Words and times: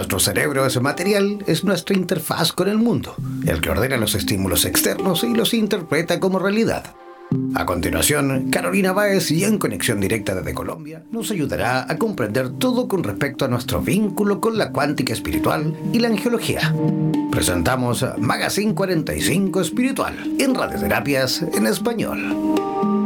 Nuestro 0.00 0.18
cerebro 0.18 0.64
es 0.64 0.80
material, 0.80 1.44
es 1.46 1.62
nuestra 1.62 1.94
interfaz 1.94 2.54
con 2.54 2.68
el 2.68 2.78
mundo, 2.78 3.14
el 3.46 3.60
que 3.60 3.68
ordena 3.68 3.98
los 3.98 4.14
estímulos 4.14 4.64
externos 4.64 5.24
y 5.24 5.34
los 5.34 5.52
interpreta 5.52 6.18
como 6.18 6.38
realidad. 6.38 6.94
A 7.54 7.66
continuación, 7.66 8.48
Carolina 8.50 8.94
Báez 8.94 9.30
y 9.30 9.44
en 9.44 9.58
conexión 9.58 10.00
directa 10.00 10.34
desde 10.34 10.54
Colombia 10.54 11.04
nos 11.12 11.30
ayudará 11.30 11.84
a 11.86 11.98
comprender 11.98 12.48
todo 12.48 12.88
con 12.88 13.04
respecto 13.04 13.44
a 13.44 13.48
nuestro 13.48 13.82
vínculo 13.82 14.40
con 14.40 14.56
la 14.56 14.72
cuántica 14.72 15.12
espiritual 15.12 15.76
y 15.92 15.98
la 15.98 16.08
angiología. 16.08 16.74
Presentamos 17.30 18.02
Magazine 18.16 18.74
45 18.74 19.60
Espiritual 19.60 20.14
en 20.38 20.54
Radioterapias 20.54 21.42
en 21.42 21.66
Español. 21.66 22.99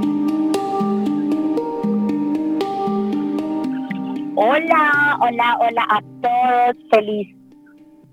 Hola, 4.36 5.16
hola, 5.20 5.56
hola 5.60 5.86
a 5.88 6.02
todos. 6.20 6.76
Feliz 6.90 7.28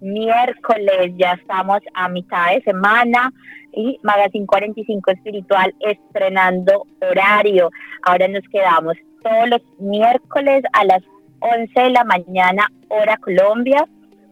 miércoles. 0.02 1.14
Ya 1.18 1.34
estamos 1.34 1.80
a 1.96 2.10
mitad 2.10 2.54
de 2.54 2.62
semana 2.62 3.34
y 3.74 4.00
Magazine 4.04 4.46
45 4.46 5.12
Espiritual 5.12 5.74
estrenando 5.80 6.86
horario. 7.02 7.72
Ahora 8.04 8.28
nos 8.28 8.44
quedamos 8.52 8.98
todos 9.24 9.50
los 9.50 9.62
miércoles 9.80 10.64
a 10.74 10.86
las 10.86 11.02
11 11.40 11.82
de 11.82 11.90
la 11.90 12.04
mañana, 12.04 12.68
hora 12.90 13.18
Colombia. 13.18 13.84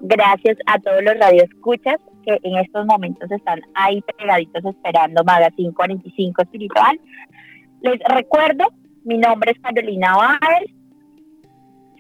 Gracias 0.02 0.58
a 0.68 0.78
todos 0.78 1.02
los 1.04 1.18
radioescuchas 1.18 1.96
que 2.24 2.38
en 2.44 2.58
estos 2.58 2.86
momentos 2.86 3.32
están 3.32 3.62
ahí 3.74 4.04
pegaditos 4.16 4.64
esperando 4.64 5.24
Magazine 5.24 5.74
45 5.74 6.44
Espiritual. 6.44 7.00
Les 7.82 8.00
recuerdo, 8.08 8.66
mi 9.06 9.18
nombre 9.18 9.54
es 9.54 9.60
Carolina 9.60 10.16
Báez, 10.16 10.79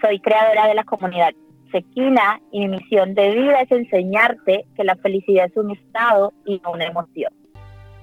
soy 0.02 0.20
creadora 0.20 0.68
de 0.68 0.76
la 0.76 0.84
comunidad 0.84 1.34
Sequina 1.72 2.42
y 2.52 2.62
mi 2.62 2.78
misión 2.80 3.14
de 3.14 3.30
vida 3.36 3.62
es 3.62 3.72
enseñarte 3.72 4.66
que 4.76 4.84
la 4.84 4.96
felicidad 4.96 5.46
es 5.46 5.56
un 5.56 5.72
estado 5.72 6.34
y 6.46 6.60
no 6.64 6.72
una 6.72 6.86
emoción. 6.86 7.32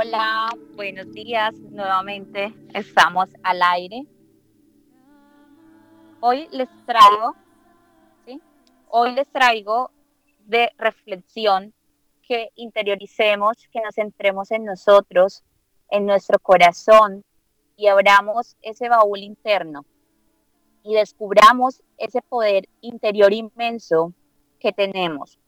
Hola, 0.00 0.48
buenos 0.76 1.12
días. 1.12 1.56
Nuevamente 1.58 2.54
estamos 2.72 3.30
al 3.42 3.60
aire. 3.60 4.06
Hoy 6.20 6.46
les 6.52 6.68
traigo. 6.86 7.34
Hoy 8.90 9.12
les 9.16 9.26
traigo 9.26 9.90
de 10.46 10.70
reflexión 10.78 11.74
que 12.22 12.50
interioricemos, 12.54 13.56
que 13.72 13.80
nos 13.80 13.96
centremos 13.96 14.52
en 14.52 14.66
nosotros, 14.66 15.42
en 15.90 16.06
nuestro 16.06 16.38
corazón 16.38 17.24
y 17.76 17.88
abramos 17.88 18.56
ese 18.62 18.88
baúl 18.88 19.18
interno 19.18 19.84
y 20.84 20.94
descubramos 20.94 21.82
ese 21.96 22.22
poder 22.22 22.68
interior 22.82 23.32
inmenso 23.32 24.12
que 24.60 24.72
tenemos, 24.72 25.40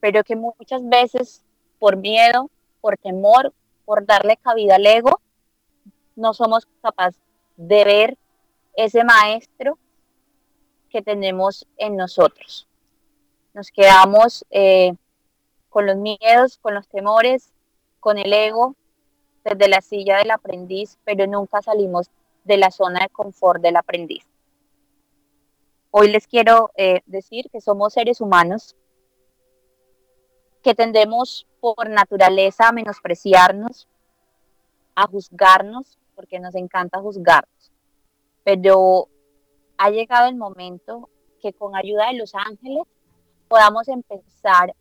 pero 0.00 0.24
que 0.24 0.34
muchas 0.34 0.82
veces 0.88 1.44
por 1.78 1.98
miedo, 1.98 2.50
por 2.80 2.96
temor, 2.96 3.52
darle 4.00 4.36
cabida 4.38 4.76
al 4.76 4.86
ego, 4.86 5.20
no 6.16 6.34
somos 6.34 6.66
capaces 6.80 7.20
de 7.56 7.84
ver 7.84 8.18
ese 8.74 9.04
maestro 9.04 9.78
que 10.88 11.02
tenemos 11.02 11.66
en 11.76 11.96
nosotros. 11.96 12.66
Nos 13.54 13.70
quedamos 13.70 14.44
eh, 14.50 14.94
con 15.68 15.86
los 15.86 15.96
miedos, 15.96 16.58
con 16.58 16.74
los 16.74 16.88
temores, 16.88 17.52
con 18.00 18.18
el 18.18 18.32
ego, 18.32 18.74
desde 19.44 19.68
la 19.68 19.80
silla 19.80 20.18
del 20.18 20.30
aprendiz, 20.30 20.98
pero 21.04 21.26
nunca 21.26 21.62
salimos 21.62 22.10
de 22.44 22.56
la 22.56 22.70
zona 22.70 23.00
de 23.00 23.08
confort 23.08 23.62
del 23.62 23.76
aprendiz. 23.76 24.24
Hoy 25.90 26.10
les 26.10 26.26
quiero 26.26 26.70
eh, 26.76 27.02
decir 27.06 27.50
que 27.50 27.60
somos 27.60 27.92
seres 27.92 28.20
humanos 28.20 28.76
que 30.62 30.74
tendemos 30.74 31.46
por 31.60 31.90
naturaleza 31.90 32.68
a 32.68 32.72
menospreciarnos, 32.72 33.88
a 34.94 35.06
juzgarnos, 35.06 35.98
porque 36.14 36.38
nos 36.38 36.54
encanta 36.54 37.00
juzgarnos. 37.00 37.72
Pero 38.44 39.08
ha 39.76 39.90
llegado 39.90 40.28
el 40.28 40.36
momento 40.36 41.08
que 41.40 41.52
con 41.52 41.74
ayuda 41.74 42.08
de 42.08 42.18
los 42.18 42.34
ángeles 42.34 42.84
podamos 43.48 43.88
empezar 43.88 44.74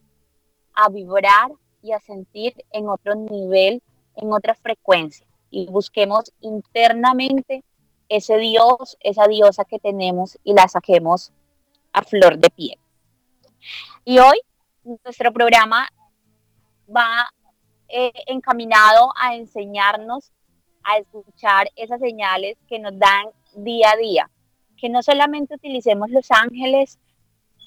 a 0.74 0.90
vibrar 0.90 1.52
y 1.82 1.92
a 1.94 2.00
sentir 2.00 2.54
en 2.72 2.88
otro 2.88 3.16
nivel, 3.16 3.82
en 4.16 4.32
otra 4.32 4.54
frecuencia. 4.56 5.26
Y 5.50 5.68
busquemos 5.68 6.32
internamente 6.40 7.64
ese 8.08 8.38
Dios, 8.38 8.98
esa 9.00 9.28
diosa 9.28 9.66
que 9.66 9.80
tenemos 9.80 10.38
y 10.44 10.54
la 10.54 10.68
saquemos 10.68 11.32
a 11.94 12.04
flor 12.04 12.38
de 12.38 12.50
piel. 12.50 12.80
Y 14.06 14.20
hoy 14.20 14.40
nuestro 14.84 15.32
programa 15.32 15.88
va 16.96 17.30
eh, 17.88 18.12
encaminado 18.28 19.12
a 19.20 19.36
enseñarnos 19.36 20.32
a 20.84 20.98
escuchar 20.98 21.70
esas 21.76 22.00
señales 22.00 22.58
que 22.68 22.80
nos 22.80 22.98
dan 22.98 23.28
día 23.56 23.92
a 23.92 23.98
día, 23.98 24.30
que 24.78 24.90
no 24.90 25.04
solamente 25.04 25.56
utilicemos 25.56 26.10
los 26.10 26.32
ángeles 26.32 27.00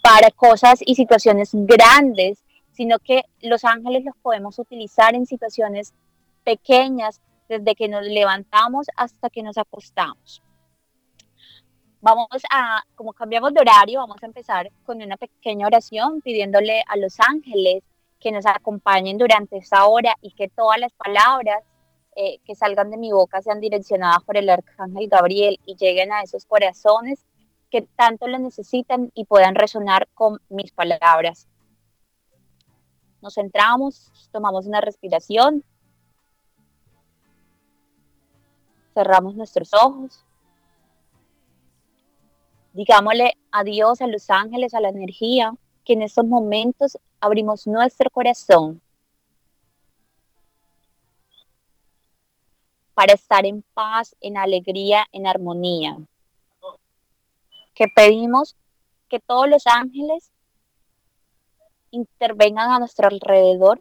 para 0.03 0.31
cosas 0.31 0.81
y 0.85 0.95
situaciones 0.95 1.51
grandes, 1.53 2.45
sino 2.73 2.99
que 2.99 3.23
los 3.41 3.65
ángeles 3.65 4.05
los 4.05 4.17
podemos 4.17 4.59
utilizar 4.59 5.15
en 5.15 5.27
situaciones 5.27 5.95
pequeñas, 6.43 7.21
desde 7.49 7.75
que 7.75 7.89
nos 7.89 8.05
levantamos 8.05 8.87
hasta 8.97 9.31
que 9.31 9.43
nos 9.43 9.59
acostamos. 9.59 10.43
Vamos 12.05 12.29
a, 12.51 12.83
como 12.97 13.15
cambiamos 13.15 13.55
de 13.55 13.63
horario, 13.63 14.01
vamos 14.01 14.23
a 14.23 14.27
empezar 14.27 14.71
con 14.85 15.01
una 15.01 15.17
pequeña 15.17 15.67
oración 15.67 16.21
pidiéndole 16.21 16.85
a 16.87 16.99
los 16.99 17.19
ángeles 17.19 17.83
que 18.21 18.31
nos 18.31 18.45
acompañen 18.45 19.17
durante 19.17 19.57
esa 19.57 19.87
hora 19.87 20.15
y 20.21 20.33
que 20.33 20.51
todas 20.51 20.79
las 20.79 20.93
palabras 20.93 21.65
eh, 22.15 22.41
que 22.45 22.55
salgan 22.55 22.91
de 22.91 22.99
mi 22.99 23.11
boca 23.11 23.41
sean 23.41 23.59
direccionadas 23.59 24.23
por 24.23 24.37
el 24.37 24.51
arcángel 24.51 25.09
Gabriel 25.09 25.59
y 25.65 25.77
lleguen 25.77 26.13
a 26.13 26.21
esos 26.21 26.45
corazones 26.45 27.25
que 27.71 27.81
tanto 27.97 28.27
lo 28.27 28.39
necesitan 28.39 29.11
y 29.15 29.25
puedan 29.25 29.55
resonar 29.55 30.07
con 30.13 30.43
mis 30.51 30.73
palabras. 30.73 31.49
Nos 33.23 33.33
centramos, 33.37 34.13
tomamos 34.31 34.67
una 34.67 34.83
respiración, 34.83 35.65
cerramos 38.93 39.37
nuestros 39.37 39.73
ojos, 39.73 40.24
digámosle 42.75 43.39
adiós 43.53 44.03
a 44.03 44.07
los 44.09 44.29
ángeles, 44.31 44.75
a 44.75 44.81
la 44.81 44.89
energía, 44.89 45.55
que 45.85 45.95
en 45.95 46.03
estos 46.03 46.27
momentos 46.27 46.99
abrimos 47.21 47.67
nuestro 47.67 48.11
corazón 48.11 48.83
para 52.95 53.15
estar 53.15 53.47
en 53.47 53.63
paz, 53.75 54.17
en 54.21 54.37
alegría, 54.37 55.07
en 55.13 55.27
armonía. 55.27 55.97
Que 57.75 57.87
pedimos 57.89 58.57
que 59.09 59.21
todos 59.21 59.49
los 59.49 59.67
ángeles 59.67 60.33
intervengan 61.91 62.71
a 62.71 62.79
nuestro 62.81 63.07
alrededor, 63.09 63.81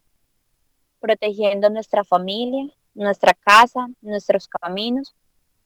protegiendo 1.00 1.69
nuestra 1.69 2.04
familia, 2.04 2.72
nuestra 2.94 3.34
casa, 3.34 3.88
nuestros 4.01 4.48
caminos, 4.48 5.16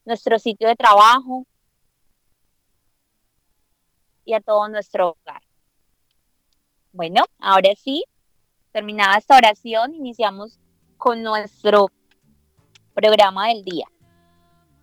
nuestro 0.05 0.39
sitio 0.39 0.69
de 0.69 0.75
trabajo 0.75 1.45
y 4.27 4.33
a 4.33 4.41
todo 4.41 4.67
nuestro 4.67 5.11
hogar. 5.11 5.41
Bueno, 6.91 7.23
ahora 7.39 7.69
sí, 7.75 8.03
terminada 8.73 9.17
esta 9.17 9.37
oración, 9.37 9.95
iniciamos 9.95 10.59
con 10.97 11.23
nuestro 11.23 11.87
programa 12.93 13.47
del 13.47 13.63
día. 13.63 13.85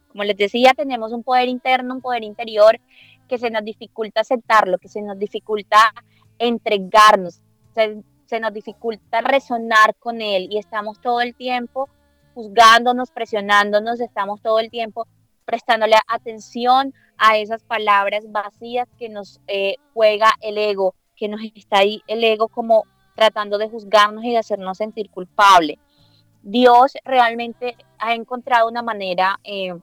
Como 0.08 0.25
les 0.25 0.37
decía, 0.37 0.73
tenemos 0.75 1.12
un 1.12 1.23
poder 1.23 1.49
interno, 1.49 1.94
un 1.94 2.00
poder 2.00 2.25
interior 2.25 2.81
que 3.29 3.37
se 3.37 3.50
nos 3.50 3.62
dificulta 3.64 4.23
aceptarlo, 4.23 4.79
que 4.79 4.88
se 4.88 5.02
nos 5.02 5.19
dificulta 5.19 5.93
entregarnos, 6.38 7.43
se, 7.75 8.02
se 8.25 8.40
nos 8.40 8.52
dificulta 8.55 9.20
resonar 9.20 9.94
con 9.97 10.23
él 10.23 10.49
y 10.50 10.58
estamos 10.58 11.00
todo 11.00 11.20
el 11.20 11.35
tiempo 11.35 11.90
juzgándonos, 12.35 13.11
presionándonos, 13.11 14.00
estamos 14.00 14.40
todo 14.40 14.58
el 14.58 14.70
tiempo 14.70 15.06
prestándole 15.44 15.96
atención 16.08 16.94
a 17.17 17.37
esas 17.38 17.62
palabras 17.62 18.25
vacías 18.31 18.88
que 18.99 19.08
nos 19.08 19.41
eh, 19.46 19.76
juega 19.93 20.32
el 20.41 20.58
ego, 20.58 20.94
que 21.17 21.29
nos 21.29 21.41
está 21.55 21.79
ahí 21.79 22.02
el 22.06 22.25
ego 22.25 22.49
como 22.49 22.85
tratando 23.14 23.58
de 23.58 23.69
juzgarnos 23.69 24.25
y 24.25 24.31
de 24.31 24.38
hacernos 24.38 24.79
sentir 24.79 25.11
culpable. 25.11 25.79
Dios 26.43 26.93
realmente 27.05 27.76
ha 27.99 28.14
encontrado 28.14 28.69
una 28.69 28.82
manera 28.82 29.38
eh, 29.44 29.75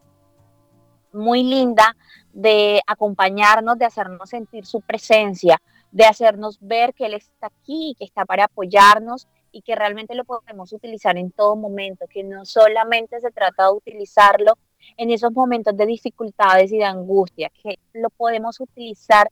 muy 1.12 1.44
linda 1.44 1.96
de 2.34 2.82
acompañarnos, 2.86 3.78
de 3.78 3.86
hacernos 3.86 4.30
sentir 4.30 4.66
su 4.66 4.82
presencia, 4.82 5.62
de 5.92 6.06
hacernos 6.06 6.60
ver 6.62 6.94
que 6.94 7.06
Él 7.06 7.16
está 7.16 7.48
aquí, 7.48 7.96
que 7.98 8.06
está 8.06 8.26
para 8.26 8.46
apoyarnos 8.46 9.28
y 9.52 9.62
que 9.62 9.76
realmente 9.76 10.16
lo 10.16 10.24
podemos 10.24 10.72
utilizar 10.72 11.18
en 11.18 11.32
todo 11.32 11.56
momento, 11.56 12.06
que 12.08 12.24
no 12.24 12.46
solamente 12.46 13.20
se 13.20 13.32
trata 13.32 13.66
de 13.66 13.74
utilizarlo 13.74 14.58
en 14.98 15.12
esos 15.12 15.32
momentos 15.32 15.76
de 15.76 15.86
dificultades 15.86 16.72
y 16.72 16.78
de 16.78 16.86
angustia, 16.86 17.52
que 17.62 17.80
lo 17.94 18.10
podemos 18.10 18.60
utilizar 18.60 19.32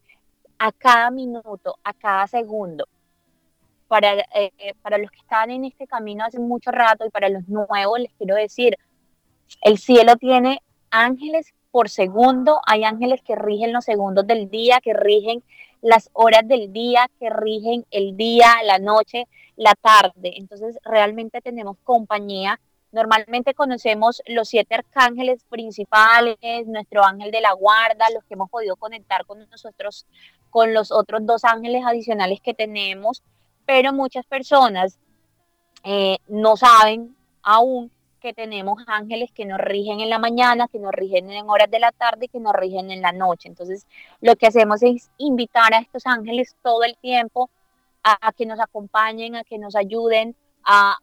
a 0.58 0.72
cada 0.72 1.12
minuto, 1.12 1.78
a 1.84 1.94
cada 1.94 2.28
segundo 2.28 2.86
para, 3.90 4.14
eh, 4.36 4.52
para 4.82 5.00
los 5.00 5.10
que 5.10 5.18
están 5.18 5.50
en 5.50 5.66
este 5.66 5.88
camino 5.88 6.24
hace 6.24 6.40
mucho 6.40 6.72
rato 6.72 7.06
y 7.06 7.10
para 7.10 7.28
los 7.28 7.48
nuevos 7.50 8.00
les 8.00 8.14
quiero 8.14 8.36
decir, 8.36 8.78
el 9.62 9.80
cielo 9.80 10.16
tiene 10.16 10.62
ángeles 10.92 11.54
por 11.72 11.90
segundo, 11.90 12.62
hay 12.66 12.84
ángeles 12.84 13.22
que 13.24 13.36
rigen 13.36 13.74
los 13.74 13.86
segundos 13.86 14.26
del 14.28 14.50
día, 14.50 14.80
que 14.82 14.94
rigen 14.94 15.44
las 15.82 16.10
horas 16.14 16.48
del 16.48 16.72
día, 16.72 17.10
que 17.20 17.30
rigen 17.30 17.86
el 17.90 18.16
día, 18.16 18.48
la 18.64 18.80
noche, 18.80 19.28
la 19.56 19.74
tarde. 19.74 20.34
Entonces 20.38 20.78
realmente 20.84 21.42
tenemos 21.42 21.78
compañía. 21.84 22.60
Normalmente 22.92 23.54
conocemos 23.54 24.22
los 24.26 24.50
siete 24.50 24.76
arcángeles 24.76 25.44
principales, 25.50 26.38
nuestro 26.66 27.04
ángel 27.04 27.32
de 27.32 27.42
la 27.42 27.54
guarda, 27.54 28.10
los 28.14 28.24
que 28.24 28.34
hemos 28.34 28.50
podido 28.50 28.76
conectar 28.76 29.26
con 29.26 29.48
nosotros, 29.50 30.06
con 30.50 30.74
los 30.74 30.92
otros 30.92 31.26
dos 31.26 31.44
ángeles 31.44 31.84
adicionales 31.86 32.42
que 32.42 32.54
tenemos 32.54 33.24
pero 33.70 33.94
muchas 33.94 34.26
personas 34.26 34.98
eh, 35.84 36.18
no 36.28 36.58
saben 36.58 37.16
aún 37.44 37.92
que 38.20 38.34
tenemos 38.34 38.82
ángeles 38.88 39.32
que 39.32 39.46
nos 39.46 39.60
rigen 39.60 40.00
en 40.00 40.10
la 40.10 40.18
mañana, 40.18 40.68
que 40.68 40.80
nos 40.80 40.92
rigen 40.92 41.30
en 41.30 41.48
horas 41.48 41.70
de 41.70 41.78
la 41.78 41.92
tarde 41.92 42.26
y 42.26 42.30
que 42.30 42.40
nos 42.40 42.54
rigen 42.54 42.90
en 42.90 43.04
la 43.04 43.12
noche. 43.12 43.48
Entonces, 43.48 43.86
lo 44.22 44.36
que 44.38 44.48
hacemos 44.48 44.82
es 44.82 45.12
invitar 45.20 45.72
a 45.76 45.82
estos 45.82 46.08
ángeles 46.08 46.56
todo 46.64 46.84
el 46.84 46.98
tiempo 46.98 47.52
a, 48.02 48.32
que 48.32 48.48
nos 48.48 48.60
acompañen, 48.60 49.36
a 49.36 49.44
que 49.44 49.60
nos 49.60 49.76
ayuden 49.76 50.36
a, 50.64 50.98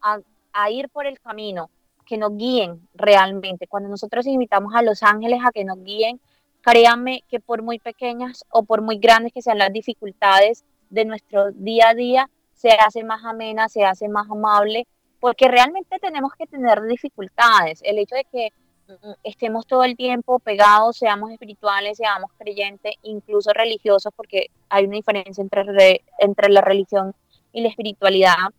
a, 0.53 0.71
ir 0.73 0.89
por 0.89 1.07
el 1.07 1.21
camino, 1.21 1.71
que 2.07 2.17
nos 2.17 2.37
guíen 2.37 2.89
realmente. 2.95 3.67
Cuando 3.67 3.89
nosotros 3.89 4.27
invitamos 4.27 4.75
a 4.75 4.83
los 4.83 5.03
ángeles 5.03 5.41
a 5.45 5.53
que 5.53 5.65
nos 5.65 5.83
guíen, 5.83 6.21
créanme 6.63 7.23
que 7.29 7.39
por 7.39 7.63
muy 7.63 7.79
pequeñas 7.79 8.45
o 8.51 8.63
por 8.65 8.83
muy 8.83 8.99
grandes 8.99 9.33
que 9.33 9.43
sean 9.43 9.59
las 9.59 9.73
dificultades 9.73 10.65
de 10.91 11.05
nuestro 11.05 11.53
día 11.53 11.91
a 11.91 11.95
día, 11.95 12.31
se 12.55 12.71
hace 12.71 13.05
más 13.05 13.25
amena, 13.25 13.69
se 13.69 13.85
hace 13.85 14.09
más 14.09 14.29
amable, 14.31 14.87
porque 15.21 15.49
realmente 15.49 15.99
tenemos 16.01 16.33
que 16.39 16.47
tener 16.47 16.83
dificultades. 16.83 17.81
El 17.85 17.99
hecho 17.99 18.17
de 18.17 18.25
que 18.25 18.53
mm, 18.89 19.13
estemos 19.23 19.67
todo 19.67 19.85
el 19.85 19.97
tiempo 19.97 20.39
pegados, 20.39 20.97
seamos 20.97 21.31
espirituales, 21.31 21.99
seamos 21.99 22.31
creyentes, 22.39 22.95
incluso 23.03 23.53
religiosos, 23.53 24.13
porque 24.17 24.47
hay 24.69 24.85
una 24.87 24.97
diferencia 24.97 25.43
entre, 25.43 26.03
entre 26.19 26.49
la 26.49 26.63
religión 26.63 27.15
y 27.53 27.61
la 27.61 27.69
espiritualidad. 27.69 28.51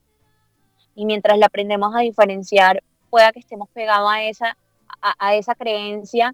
Y 0.96 1.06
mientras 1.06 1.38
la 1.38 1.48
aprendemos 1.48 1.94
a 1.96 2.00
diferenciar, 2.00 2.84
pueda 3.10 3.32
que 3.32 3.40
estemos 3.40 3.70
pegados 3.70 4.10
a 4.12 4.24
esa, 4.24 4.58
a 5.02 5.36
esa 5.36 5.56
creencia 5.56 6.34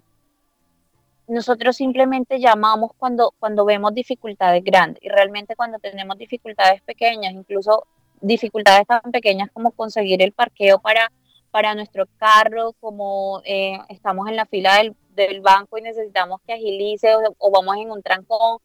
nosotros 1.26 1.76
simplemente 1.76 2.38
llamamos 2.38 2.90
cuando, 2.98 3.34
cuando 3.38 3.64
vemos 3.64 3.94
dificultades 3.94 4.62
grandes. 4.62 5.02
Y 5.02 5.08
realmente 5.08 5.56
cuando 5.56 5.78
tenemos 5.78 6.18
dificultades 6.18 6.82
pequeñas, 6.82 7.32
incluso 7.32 7.86
dificultades 8.20 8.86
tan 8.86 9.00
pequeñas 9.12 9.50
como 9.52 9.70
conseguir 9.70 10.22
el 10.22 10.32
parqueo 10.32 10.78
para, 10.80 11.10
para 11.50 11.74
nuestro 11.74 12.06
carro, 12.18 12.72
como 12.80 13.40
eh, 13.44 13.78
estamos 13.88 14.28
en 14.28 14.36
la 14.36 14.46
fila 14.46 14.82
del, 14.82 15.40
banco 15.40 15.78
y 15.78 15.82
necesitamos 15.82 16.40
que 16.46 16.54
agilice 16.54 17.14
o, 17.38 17.50
vamos 17.50 17.76
en 17.76 17.90
un 17.90 18.02
trancón, 18.02 18.58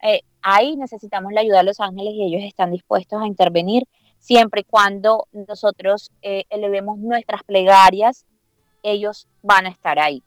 eh, 0.00 0.20
ahí 0.42 0.76
necesitamos 0.76 1.32
la 1.32 1.40
ayuda 1.40 1.58
de 1.58 1.64
los 1.64 1.80
ángeles 1.80 2.14
y 2.14 2.22
ellos 2.22 2.42
están 2.44 2.70
dispuestos 2.70 3.20
a 3.20 3.26
intervenir 3.26 3.82
siempre 4.18 4.62
y 4.62 4.64
cuando 4.64 5.26
nosotros 5.32 6.10
eh, 6.22 6.44
elevemos 6.50 6.98
nuestras 6.98 7.42
plegarias, 7.44 8.24
ellos 8.82 9.26
van 9.42 9.66
a 9.66 9.70
estar 9.70 9.98
ahí. 9.98 10.22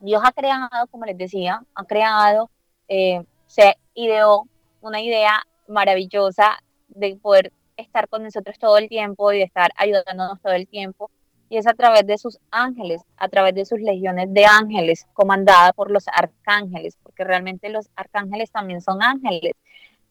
Dios 0.00 0.22
ha 0.24 0.32
creado, 0.32 0.86
como 0.90 1.04
les 1.04 1.18
decía, 1.18 1.62
ha 1.74 1.84
creado, 1.84 2.50
eh, 2.88 3.24
se 3.46 3.76
ideó 3.94 4.46
una 4.80 5.00
idea 5.00 5.42
maravillosa 5.66 6.58
de 6.88 7.16
poder 7.16 7.52
estar 7.76 8.08
con 8.08 8.22
nosotros 8.22 8.58
todo 8.58 8.78
el 8.78 8.88
tiempo 8.88 9.32
y 9.32 9.38
de 9.38 9.44
estar 9.44 9.70
ayudándonos 9.76 10.40
todo 10.40 10.52
el 10.52 10.68
tiempo. 10.68 11.10
Y 11.50 11.56
es 11.56 11.66
a 11.66 11.74
través 11.74 12.06
de 12.06 12.18
sus 12.18 12.38
ángeles, 12.50 13.00
a 13.16 13.28
través 13.28 13.54
de 13.54 13.64
sus 13.64 13.80
legiones 13.80 14.32
de 14.32 14.44
ángeles, 14.44 15.06
comandada 15.14 15.72
por 15.72 15.90
los 15.90 16.06
arcángeles, 16.08 16.98
porque 17.02 17.24
realmente 17.24 17.70
los 17.70 17.88
arcángeles 17.96 18.50
también 18.50 18.82
son 18.82 19.02
ángeles, 19.02 19.52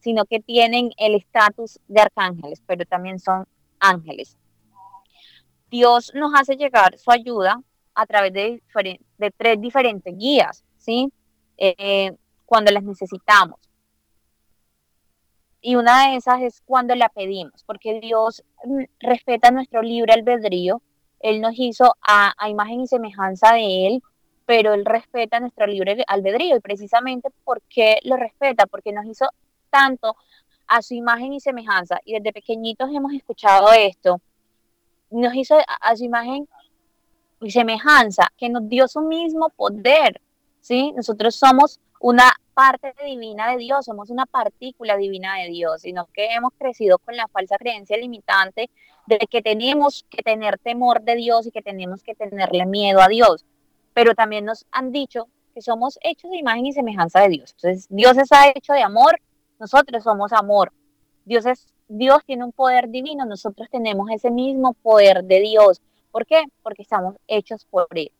sino 0.07 0.23
que 0.23 0.39
tienen 0.39 0.91
el 0.95 1.15
estatus 1.15 1.81
de 1.89 1.99
arcángeles, 1.99 2.63
pero 2.65 2.85
también 2.85 3.19
son 3.19 3.45
ángeles. 3.77 4.37
Dios 5.69 6.13
nos 6.15 6.31
hace 6.33 6.55
llegar 6.55 6.97
su 6.97 7.11
ayuda 7.11 7.61
a 7.93 8.05
través 8.05 8.31
de, 8.31 8.61
tres 9.35 9.59
diferentes 9.59 10.17
guías, 10.17 10.63
¿sí? 10.77 11.11
Eh, 11.57 12.13
cuando 12.45 12.71
las 12.71 12.83
necesitamos. 12.83 13.59
Y 15.59 15.75
una 15.75 16.07
de 16.07 16.15
esas 16.15 16.41
es 16.41 16.61
cuando 16.61 16.95
la 16.95 17.09
pedimos, 17.09 17.65
porque 17.65 17.99
Dios 17.99 18.45
mm, 18.63 18.83
respeta 19.01 19.51
nuestro 19.51 19.81
libre 19.81 20.13
albedrío. 20.13 20.81
Él 21.19 21.41
nos 21.41 21.51
hizo 21.57 21.97
a, 22.01 22.31
a 22.37 22.47
imagen 22.47 22.79
y 22.79 22.87
semejanza 22.87 23.51
de 23.55 23.87
Él, 23.87 24.03
pero 24.45 24.73
Él 24.73 24.85
respeta 24.85 25.41
nuestro 25.41 25.67
libre 25.67 26.01
albedrío. 26.07 26.55
Y 26.55 26.61
precisamente 26.61 27.27
porque 27.43 27.97
lo 28.03 28.15
respeta, 28.15 28.67
porque 28.67 28.93
nos 28.93 29.05
hizo 29.05 29.27
tanto 29.77 30.15
a 30.65 30.81
su 30.81 30.95
imagen 30.95 31.33
y 31.33 31.39
semejanza. 31.39 31.99
Y 32.03 32.13
desde 32.13 32.33
pequeñitos 32.33 32.89
hemos 32.91 33.13
escuchado 33.13 33.71
esto. 33.73 34.19
Nos 35.11 35.35
hizo 35.35 35.55
a 35.81 35.95
su 35.95 36.03
imagen 36.03 36.47
y 37.41 37.51
semejanza, 37.51 38.27
que 38.37 38.49
nos 38.49 38.67
dio 38.67 38.87
su 38.87 39.01
mismo 39.01 39.49
poder, 39.49 40.19
¿sí? 40.61 40.91
Nosotros 40.95 41.35
somos 41.35 41.79
una 41.99 42.33
parte 42.53 42.93
divina 43.05 43.51
de 43.51 43.57
Dios, 43.57 43.85
somos 43.85 44.09
una 44.09 44.25
partícula 44.25 44.97
divina 44.97 45.37
de 45.37 45.49
Dios, 45.49 45.81
sino 45.81 46.07
que 46.07 46.33
hemos 46.33 46.53
crecido 46.57 46.97
con 46.97 47.15
la 47.15 47.27
falsa 47.27 47.57
creencia 47.57 47.95
limitante 47.97 48.69
de 49.05 49.19
que 49.29 49.41
tenemos 49.43 50.03
que 50.09 50.23
tener 50.23 50.57
temor 50.57 51.01
de 51.03 51.15
Dios 51.15 51.45
y 51.45 51.51
que 51.51 51.61
tenemos 51.61 52.01
que 52.01 52.15
tenerle 52.15 52.65
miedo 52.65 52.99
a 52.99 53.07
Dios. 53.07 53.45
Pero 53.93 54.15
también 54.15 54.45
nos 54.45 54.65
han 54.71 54.91
dicho 54.91 55.27
porque 55.45 55.61
somos 55.61 55.99
hechos 56.01 56.31
de 56.31 56.37
imagen 56.37 56.65
y 56.65 56.73
semejanza 56.73 57.21
de 57.21 57.29
Dios. 57.29 57.53
Entonces, 57.57 57.87
Dios 57.89 58.17
está 58.17 58.49
hecho 58.49 58.73
de 58.73 58.81
amor, 58.81 59.19
nosotros 59.59 60.03
somos 60.03 60.33
amor. 60.33 60.71
Dios 61.25 61.45
es 61.45 61.67
Dios 61.89 62.19
tiene 62.25 62.43
un 62.43 62.51
poder 62.51 62.89
divino, 62.89 63.25
nosotros 63.25 63.69
tenemos 63.71 64.09
ese 64.11 64.29
mismo 64.29 64.73
poder 64.73 65.23
de 65.23 65.39
Dios. 65.39 65.81
¿Por 66.11 66.25
qué? 66.25 66.43
Porque 66.61 66.81
estamos 66.81 67.15
hechos 67.27 67.65
por 67.65 67.87
él. 67.91 68.11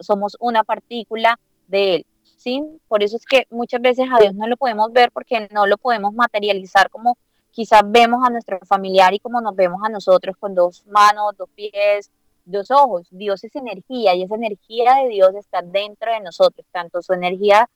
Somos 0.00 0.36
una 0.40 0.64
partícula 0.64 1.38
de 1.68 1.96
él. 1.96 2.06
¿Sí? 2.36 2.60
Por 2.88 3.04
eso 3.04 3.16
es 3.16 3.24
que 3.24 3.46
muchas 3.50 3.80
veces 3.80 4.06
a 4.12 4.20
Dios 4.20 4.34
no 4.34 4.48
lo 4.48 4.56
podemos 4.56 4.92
ver 4.92 5.12
porque 5.12 5.48
no 5.52 5.66
lo 5.66 5.78
podemos 5.78 6.12
materializar 6.12 6.90
como 6.90 7.16
quizás 7.52 7.82
vemos 7.86 8.26
a 8.26 8.30
nuestro 8.30 8.58
familiar 8.66 9.14
y 9.14 9.20
como 9.20 9.40
nos 9.40 9.54
vemos 9.54 9.80
a 9.84 9.88
nosotros 9.88 10.36
con 10.40 10.54
dos 10.54 10.84
manos, 10.86 11.36
dos 11.36 11.48
pies, 11.54 12.10
dos 12.44 12.72
ojos. 12.72 13.06
Dios 13.10 13.44
es 13.44 13.54
energía 13.54 14.16
y 14.16 14.24
esa 14.24 14.34
energía 14.34 14.96
de 14.96 15.08
Dios 15.08 15.34
está 15.36 15.62
dentro 15.62 16.12
de 16.12 16.20
nosotros, 16.20 16.66
tanto 16.72 17.00
su 17.00 17.12
energía 17.12 17.70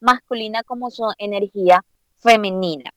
masculina 0.00 0.64
como 0.64 0.90
su 0.90 1.04
energía 1.18 1.84
femenina. 2.18 2.92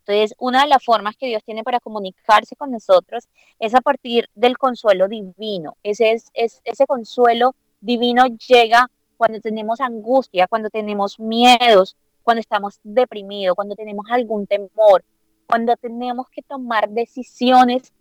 Entonces, 0.00 0.36
una 0.38 0.62
de 0.62 0.68
las 0.68 0.84
formas 0.84 1.16
que 1.16 1.26
Dios 1.26 1.42
tiene 1.44 1.64
para 1.64 1.80
comunicarse 1.80 2.54
con 2.54 2.70
nosotros 2.70 3.28
es 3.58 3.74
a 3.74 3.80
partir 3.80 4.28
del 4.34 4.56
consuelo 4.56 5.08
divino. 5.08 5.76
Ese, 5.82 6.12
es, 6.12 6.30
ese 6.34 6.86
consuelo 6.86 7.56
divino 7.80 8.24
llega 8.26 8.88
cuando 9.16 9.40
tenemos 9.40 9.80
angustia, 9.80 10.46
cuando 10.46 10.70
tenemos 10.70 11.18
miedos, 11.18 11.96
cuando 12.22 12.40
estamos 12.40 12.78
deprimidos, 12.82 13.56
cuando 13.56 13.74
tenemos 13.74 14.06
algún 14.10 14.46
temor, 14.46 15.04
cuando 15.46 15.76
tenemos 15.76 16.28
que 16.28 16.42
tomar 16.42 16.88
decisiones 16.88 17.92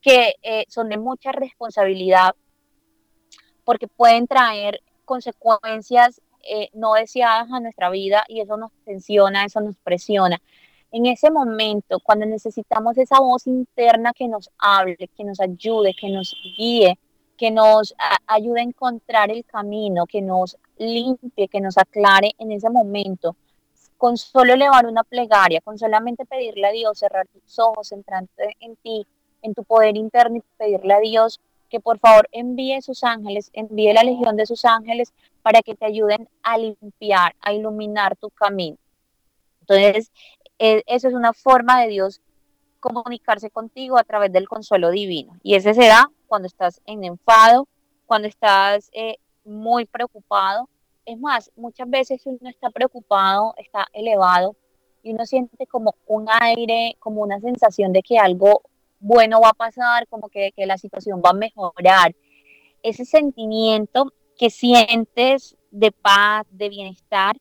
que 0.00 0.34
eh, 0.42 0.64
son 0.68 0.88
de 0.88 0.98
mucha 0.98 1.32
responsabilidad 1.32 2.34
porque 3.64 3.88
pueden 3.88 4.26
traer 4.26 4.80
consecuencias 5.04 6.20
eh, 6.42 6.68
no 6.74 6.94
deseadas 6.94 7.50
a 7.52 7.60
nuestra 7.60 7.90
vida 7.90 8.24
y 8.28 8.40
eso 8.40 8.56
nos 8.56 8.72
tensiona, 8.84 9.44
eso 9.44 9.60
nos 9.60 9.76
presiona. 9.76 10.40
En 10.90 11.06
ese 11.06 11.30
momento, 11.30 12.00
cuando 12.00 12.26
necesitamos 12.26 12.98
esa 12.98 13.18
voz 13.18 13.46
interna 13.46 14.12
que 14.12 14.28
nos 14.28 14.50
hable, 14.58 14.96
que 15.16 15.24
nos 15.24 15.40
ayude, 15.40 15.94
que 15.98 16.10
nos 16.10 16.36
guíe, 16.56 16.98
que 17.36 17.50
nos 17.50 17.94
ayude 18.26 18.60
a 18.60 18.64
encontrar 18.64 19.30
el 19.30 19.44
camino, 19.44 20.06
que 20.06 20.20
nos 20.20 20.58
limpie, 20.76 21.48
que 21.48 21.60
nos 21.60 21.78
aclare 21.78 22.32
en 22.38 22.52
ese 22.52 22.68
momento, 22.68 23.36
con 23.96 24.16
solo 24.16 24.52
elevar 24.54 24.86
una 24.86 25.04
plegaria, 25.04 25.60
con 25.60 25.78
solamente 25.78 26.26
pedirle 26.26 26.66
a 26.66 26.72
Dios, 26.72 26.98
cerrar 26.98 27.26
tus 27.28 27.58
ojos, 27.58 27.88
centrarte 27.88 28.56
en 28.60 28.76
ti, 28.76 29.06
en 29.42 29.54
tu 29.54 29.64
poder 29.64 29.96
interno 29.96 30.36
y 30.36 30.42
pedirle 30.56 30.94
a 30.94 31.00
Dios 31.00 31.40
que 31.72 31.80
por 31.80 31.98
favor 31.98 32.28
envíe 32.32 32.82
sus 32.82 33.02
ángeles, 33.02 33.48
envíe 33.54 33.94
la 33.94 34.02
legión 34.02 34.36
de 34.36 34.44
sus 34.44 34.66
ángeles 34.66 35.14
para 35.40 35.62
que 35.62 35.74
te 35.74 35.86
ayuden 35.86 36.28
a 36.42 36.58
limpiar, 36.58 37.34
a 37.40 37.54
iluminar 37.54 38.14
tu 38.16 38.28
camino. 38.28 38.76
Entonces, 39.62 40.12
e, 40.58 40.82
eso 40.86 41.08
es 41.08 41.14
una 41.14 41.32
forma 41.32 41.80
de 41.80 41.88
Dios 41.88 42.20
comunicarse 42.78 43.48
contigo 43.48 43.96
a 43.96 44.04
través 44.04 44.30
del 44.32 44.48
consuelo 44.48 44.90
divino. 44.90 45.32
Y 45.42 45.54
ese 45.54 45.72
se 45.72 45.86
da 45.86 46.10
cuando 46.26 46.46
estás 46.46 46.82
en 46.84 47.04
enfado, 47.04 47.66
cuando 48.04 48.28
estás 48.28 48.90
eh, 48.92 49.16
muy 49.42 49.86
preocupado. 49.86 50.68
Es 51.06 51.18
más, 51.18 51.50
muchas 51.56 51.88
veces 51.88 52.20
uno 52.26 52.50
está 52.50 52.68
preocupado, 52.68 53.54
está 53.56 53.86
elevado 53.94 54.56
y 55.02 55.14
uno 55.14 55.24
siente 55.24 55.66
como 55.66 55.94
un 56.06 56.26
aire, 56.28 56.96
como 56.98 57.22
una 57.22 57.40
sensación 57.40 57.94
de 57.94 58.02
que 58.02 58.18
algo 58.18 58.60
bueno 59.02 59.40
va 59.40 59.50
a 59.50 59.54
pasar, 59.54 60.06
como 60.08 60.28
que, 60.28 60.52
que 60.52 60.64
la 60.64 60.78
situación 60.78 61.20
va 61.24 61.30
a 61.30 61.34
mejorar. 61.34 62.14
Ese 62.82 63.04
sentimiento 63.04 64.12
que 64.38 64.48
sientes 64.48 65.56
de 65.70 65.92
paz, 65.92 66.46
de 66.50 66.68
bienestar, 66.68 67.36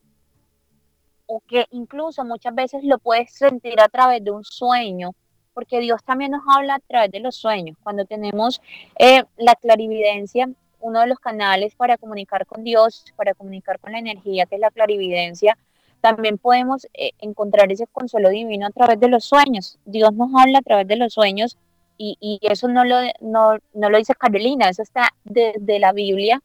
o 1.26 1.42
que 1.48 1.66
incluso 1.72 2.26
muchas 2.26 2.54
veces 2.54 2.84
lo 2.84 3.00
puedes 3.00 3.32
sentir 3.34 3.80
a 3.80 3.88
través 3.88 4.24
de 4.24 4.32
un 4.32 4.44
sueño, 4.44 5.12
porque 5.54 5.80
Dios 5.80 6.04
también 6.04 6.32
nos 6.32 6.42
habla 6.50 6.76
a 6.76 6.80
través 6.80 7.12
de 7.12 7.20
los 7.20 7.36
sueños. 7.36 7.78
Cuando 7.84 8.06
tenemos 8.06 8.62
eh, 9.00 9.24
la 9.38 9.56
clarividencia, 9.56 10.50
uno 10.80 11.00
de 11.00 11.08
los 11.08 11.20
canales 11.20 11.76
para 11.76 11.98
comunicar 11.98 12.46
con 12.46 12.64
Dios, 12.64 13.06
para 13.16 13.34
comunicar 13.34 13.80
con 13.80 13.92
la 13.92 14.00
energía, 14.00 14.46
que 14.46 14.56
es 14.56 14.62
la 14.62 14.72
clarividencia, 14.72 15.58
también 16.02 16.38
podemos 16.38 16.88
eh, 16.94 17.12
encontrar 17.20 17.72
ese 17.72 17.88
consuelo 17.88 18.30
divino 18.30 18.68
a 18.68 18.72
través 18.72 19.00
de 19.00 19.08
los 19.08 19.24
sueños. 19.24 19.78
Dios 19.86 20.14
nos 20.14 20.30
habla 20.36 20.60
a 20.60 20.64
través 20.64 20.88
de 20.88 20.98
los 20.98 21.14
sueños 21.14 21.58
y, 22.04 22.40
eso 22.42 22.68
no 22.68 22.84
lo, 22.84 22.98
no, 23.20 23.60
lo 23.74 23.98
dice 23.98 24.16
Carolina, 24.16 24.70
eso 24.70 24.82
está 24.82 25.10
desde 25.24 25.78
la 25.78 25.94
Biblia, 25.94 26.42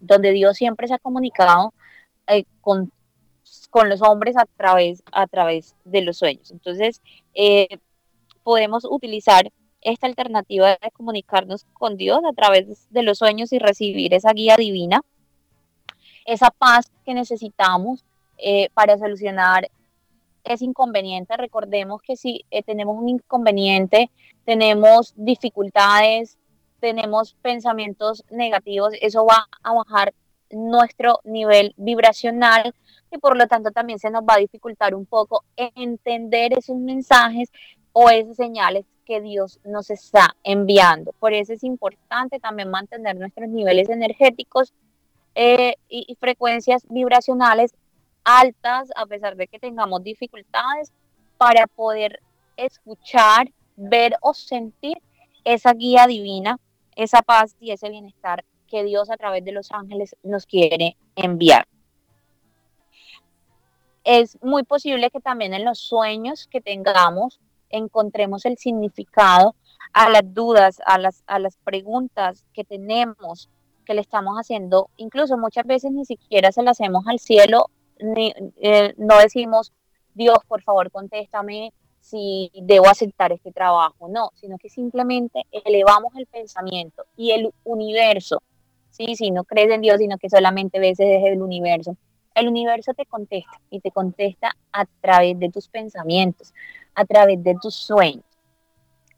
donde 0.00 0.32
Dios 0.32 0.56
siempre 0.56 0.88
se 0.88 0.94
ha 0.94 0.98
comunicado 0.98 1.72
eh, 2.26 2.44
con, 2.60 2.90
con, 3.70 3.88
los 3.88 4.02
hombres 4.02 4.36
a 4.36 4.44
través, 4.56 5.04
a 5.12 5.28
través 5.28 5.76
de 5.84 6.02
los 6.02 6.18
sueños. 6.18 6.50
Entonces, 6.50 7.00
eh, 7.34 7.78
podemos 8.42 8.84
utilizar 8.84 9.52
esta 9.82 10.08
alternativa 10.08 10.70
de 10.70 10.90
comunicarnos 10.92 11.64
con 11.74 11.96
Dios 11.96 12.20
a 12.28 12.32
través 12.32 12.88
de 12.90 13.02
los 13.04 13.18
sueños 13.18 13.52
y 13.52 13.60
recibir 13.60 14.14
esa 14.14 14.32
guía 14.32 14.56
divina, 14.56 15.02
esa 16.24 16.50
paz 16.50 16.90
que 17.04 17.14
necesitamos 17.14 18.04
eh, 18.44 18.70
para 18.74 18.98
solucionar 18.98 19.70
ese 20.44 20.64
inconveniente. 20.64 21.36
Recordemos 21.36 22.02
que 22.02 22.16
si 22.16 22.44
eh, 22.50 22.62
tenemos 22.62 22.96
un 22.98 23.08
inconveniente, 23.08 24.10
tenemos 24.44 25.14
dificultades, 25.16 26.38
tenemos 26.80 27.34
pensamientos 27.42 28.24
negativos, 28.30 28.94
eso 29.00 29.24
va 29.24 29.46
a 29.62 29.72
bajar 29.72 30.12
nuestro 30.50 31.20
nivel 31.22 31.72
vibracional 31.76 32.74
y 33.12 33.18
por 33.18 33.36
lo 33.36 33.46
tanto 33.46 33.70
también 33.70 34.00
se 34.00 34.10
nos 34.10 34.22
va 34.22 34.34
a 34.34 34.38
dificultar 34.38 34.94
un 34.94 35.06
poco 35.06 35.44
entender 35.56 36.52
esos 36.58 36.76
mensajes 36.76 37.50
o 37.92 38.10
esas 38.10 38.36
señales 38.36 38.84
que 39.04 39.20
Dios 39.20 39.60
nos 39.64 39.90
está 39.90 40.34
enviando. 40.42 41.12
Por 41.20 41.32
eso 41.32 41.52
es 41.52 41.62
importante 41.62 42.40
también 42.40 42.70
mantener 42.70 43.16
nuestros 43.16 43.48
niveles 43.48 43.88
energéticos 43.88 44.72
eh, 45.34 45.76
y 45.88 46.16
frecuencias 46.20 46.82
vibracionales 46.90 47.74
altas, 48.24 48.90
a 48.96 49.06
pesar 49.06 49.36
de 49.36 49.48
que 49.48 49.58
tengamos 49.58 50.02
dificultades, 50.02 50.92
para 51.38 51.66
poder 51.66 52.20
escuchar, 52.56 53.50
ver 53.76 54.16
o 54.20 54.34
sentir 54.34 54.98
esa 55.44 55.72
guía 55.72 56.06
divina, 56.06 56.58
esa 56.94 57.22
paz 57.22 57.56
y 57.58 57.72
ese 57.72 57.90
bienestar 57.90 58.44
que 58.68 58.84
Dios 58.84 59.10
a 59.10 59.16
través 59.16 59.44
de 59.44 59.52
los 59.52 59.70
ángeles 59.72 60.16
nos 60.22 60.46
quiere 60.46 60.96
enviar. 61.16 61.66
Es 64.04 64.38
muy 64.42 64.64
posible 64.64 65.10
que 65.10 65.20
también 65.20 65.54
en 65.54 65.64
los 65.64 65.78
sueños 65.78 66.48
que 66.48 66.60
tengamos 66.60 67.40
encontremos 67.70 68.44
el 68.46 68.58
significado 68.58 69.54
a 69.92 70.08
las 70.08 70.22
dudas, 70.34 70.80
a 70.86 70.98
las, 70.98 71.22
a 71.26 71.38
las 71.38 71.56
preguntas 71.56 72.44
que 72.52 72.64
tenemos, 72.64 73.48
que 73.84 73.94
le 73.94 74.00
estamos 74.00 74.36
haciendo, 74.36 74.90
incluso 74.96 75.36
muchas 75.36 75.66
veces 75.66 75.92
ni 75.92 76.04
siquiera 76.04 76.52
se 76.52 76.62
las 76.62 76.80
hacemos 76.80 77.04
al 77.08 77.18
cielo 77.18 77.66
eh, 78.60 78.94
no 78.96 79.18
decimos, 79.18 79.72
Dios, 80.14 80.38
por 80.46 80.62
favor, 80.62 80.90
contéstame 80.90 81.72
si 82.00 82.50
debo 82.54 82.88
aceptar 82.88 83.32
este 83.32 83.52
trabajo, 83.52 84.08
no, 84.08 84.30
sino 84.34 84.58
que 84.58 84.68
simplemente 84.68 85.46
elevamos 85.52 86.12
el 86.16 86.26
pensamiento 86.26 87.04
y 87.16 87.30
el 87.30 87.50
universo, 87.64 88.42
¿sí? 88.90 89.14
si 89.14 89.30
no 89.30 89.44
crees 89.44 89.70
en 89.70 89.80
Dios, 89.80 89.98
sino 89.98 90.18
que 90.18 90.28
solamente 90.28 90.80
ves 90.80 90.98
desde 90.98 91.32
el 91.32 91.40
universo, 91.40 91.96
el 92.34 92.48
universo 92.48 92.92
te 92.94 93.06
contesta 93.06 93.60
y 93.70 93.80
te 93.80 93.90
contesta 93.90 94.56
a 94.72 94.84
través 95.00 95.38
de 95.38 95.50
tus 95.50 95.68
pensamientos, 95.68 96.52
a 96.94 97.04
través 97.04 97.42
de 97.42 97.54
tus 97.60 97.74
sueños. 97.74 98.24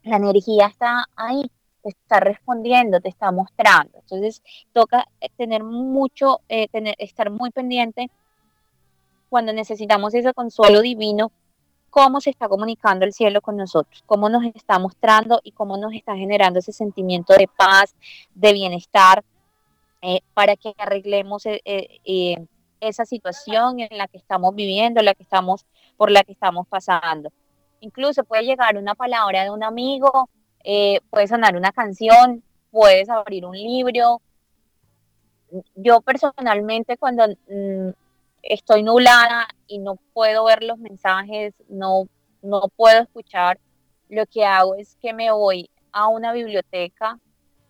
La 0.03 0.17
energía 0.17 0.67
está 0.67 1.05
ahí, 1.15 1.49
te 1.81 1.89
está 1.89 2.19
respondiendo, 2.19 2.99
te 2.99 3.09
está 3.09 3.31
mostrando. 3.31 3.97
Entonces, 3.99 4.43
toca 4.73 5.07
tener 5.37 5.63
mucho, 5.63 6.41
eh, 6.49 6.67
tener, 6.67 6.95
estar 6.99 7.31
muy 7.31 7.51
pendiente 7.51 8.11
cuando 9.35 9.51
necesitamos 9.51 10.13
ese 10.13 10.33
consuelo 10.33 10.79
divino, 10.79 11.29
cómo 11.89 12.21
se 12.21 12.29
está 12.29 12.47
comunicando 12.47 13.03
el 13.03 13.11
cielo 13.11 13.41
con 13.41 13.57
nosotros, 13.57 14.01
cómo 14.05 14.29
nos 14.29 14.45
está 14.45 14.79
mostrando 14.79 15.41
y 15.43 15.51
cómo 15.51 15.75
nos 15.75 15.91
está 15.91 16.15
generando 16.15 16.59
ese 16.59 16.71
sentimiento 16.71 17.33
de 17.33 17.49
paz, 17.49 17.93
de 18.33 18.53
bienestar, 18.53 19.25
eh, 20.01 20.21
para 20.33 20.55
que 20.55 20.73
arreglemos 20.77 21.45
eh, 21.47 21.59
eh, 21.65 22.45
esa 22.79 23.03
situación 23.03 23.81
en 23.81 23.97
la 23.97 24.07
que 24.07 24.19
estamos 24.19 24.55
viviendo, 24.55 25.01
la 25.01 25.13
que 25.13 25.23
estamos, 25.23 25.65
por 25.97 26.11
la 26.11 26.23
que 26.23 26.31
estamos 26.31 26.65
pasando. 26.69 27.29
Incluso 27.81 28.23
puede 28.23 28.43
llegar 28.43 28.77
una 28.77 28.95
palabra 28.95 29.43
de 29.43 29.49
un 29.49 29.65
amigo, 29.65 30.29
puede 31.09 31.27
sonar 31.27 31.57
una 31.57 31.73
canción, 31.73 32.41
puedes 32.71 33.09
abrir 33.09 33.45
un 33.45 33.57
libro. 33.57 34.21
Yo 35.75 35.99
personalmente 35.99 36.95
cuando 36.95 37.27
mm, 37.49 37.89
estoy 38.45 38.83
nublada 38.83 39.47
y 39.67 39.79
no 39.79 39.97
puedo 40.13 40.45
ver 40.45 40.63
los 40.63 40.77
mensajes, 40.77 41.53
no, 41.69 42.07
no 42.41 42.69
puedo 42.75 43.01
escuchar, 43.01 43.59
lo 44.09 44.25
que 44.27 44.45
hago 44.45 44.75
es 44.75 44.97
que 45.01 45.13
me 45.13 45.31
voy 45.31 45.69
a 45.91 46.07
una 46.07 46.31
biblioteca 46.31 47.19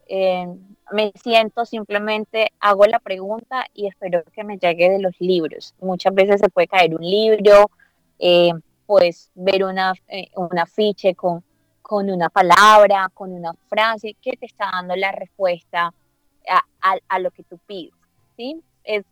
eh, 0.07 0.47
me 0.91 1.11
siento, 1.15 1.65
simplemente 1.65 2.51
hago 2.59 2.85
la 2.85 2.99
pregunta 2.99 3.65
y 3.73 3.87
espero 3.87 4.23
que 4.33 4.43
me 4.43 4.57
llegue 4.57 4.89
de 4.89 4.99
los 4.99 5.13
libros. 5.19 5.73
Muchas 5.79 6.13
veces 6.13 6.39
se 6.39 6.49
puede 6.49 6.67
caer 6.67 6.95
un 6.95 7.01
libro, 7.01 7.71
eh, 8.19 8.51
puedes 8.85 9.31
ver 9.33 9.63
una, 9.63 9.93
eh, 10.07 10.27
un 10.35 10.57
afiche 10.59 11.15
con, 11.15 11.43
con 11.81 12.09
una 12.09 12.29
palabra, 12.29 13.09
con 13.13 13.31
una 13.31 13.53
frase 13.67 14.15
que 14.21 14.37
te 14.37 14.45
está 14.45 14.69
dando 14.71 14.95
la 14.95 15.11
respuesta 15.11 15.91
a, 16.47 16.97
a, 17.09 17.19
lo 17.19 17.31
que 17.31 17.43
tú 17.43 17.57
pides. 17.65 17.93
¿sí? 18.37 18.61
Es, 18.83 19.03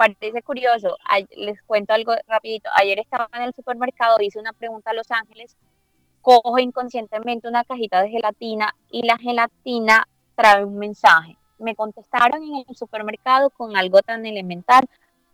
parece 0.00 0.40
curioso. 0.42 0.96
les 1.36 1.60
cuento 1.64 1.92
algo 1.92 2.14
rapidito. 2.26 2.70
Ayer 2.74 2.98
estaba 2.98 3.28
en 3.34 3.42
el 3.42 3.54
supermercado, 3.54 4.16
hice 4.20 4.38
una 4.38 4.54
pregunta 4.54 4.92
a 4.92 4.94
Los 4.94 5.10
Ángeles, 5.10 5.58
cojo 6.22 6.58
inconscientemente 6.58 7.46
una 7.46 7.64
cajita 7.64 8.00
de 8.00 8.08
gelatina 8.08 8.74
y 8.90 9.06
la 9.06 9.18
gelatina 9.18 10.08
trae 10.34 10.64
un 10.64 10.78
mensaje. 10.78 11.36
Me 11.58 11.74
contestaron 11.74 12.42
en 12.42 12.64
el 12.66 12.76
supermercado 12.76 13.50
con 13.50 13.76
algo 13.76 14.00
tan 14.00 14.24
elemental 14.24 14.86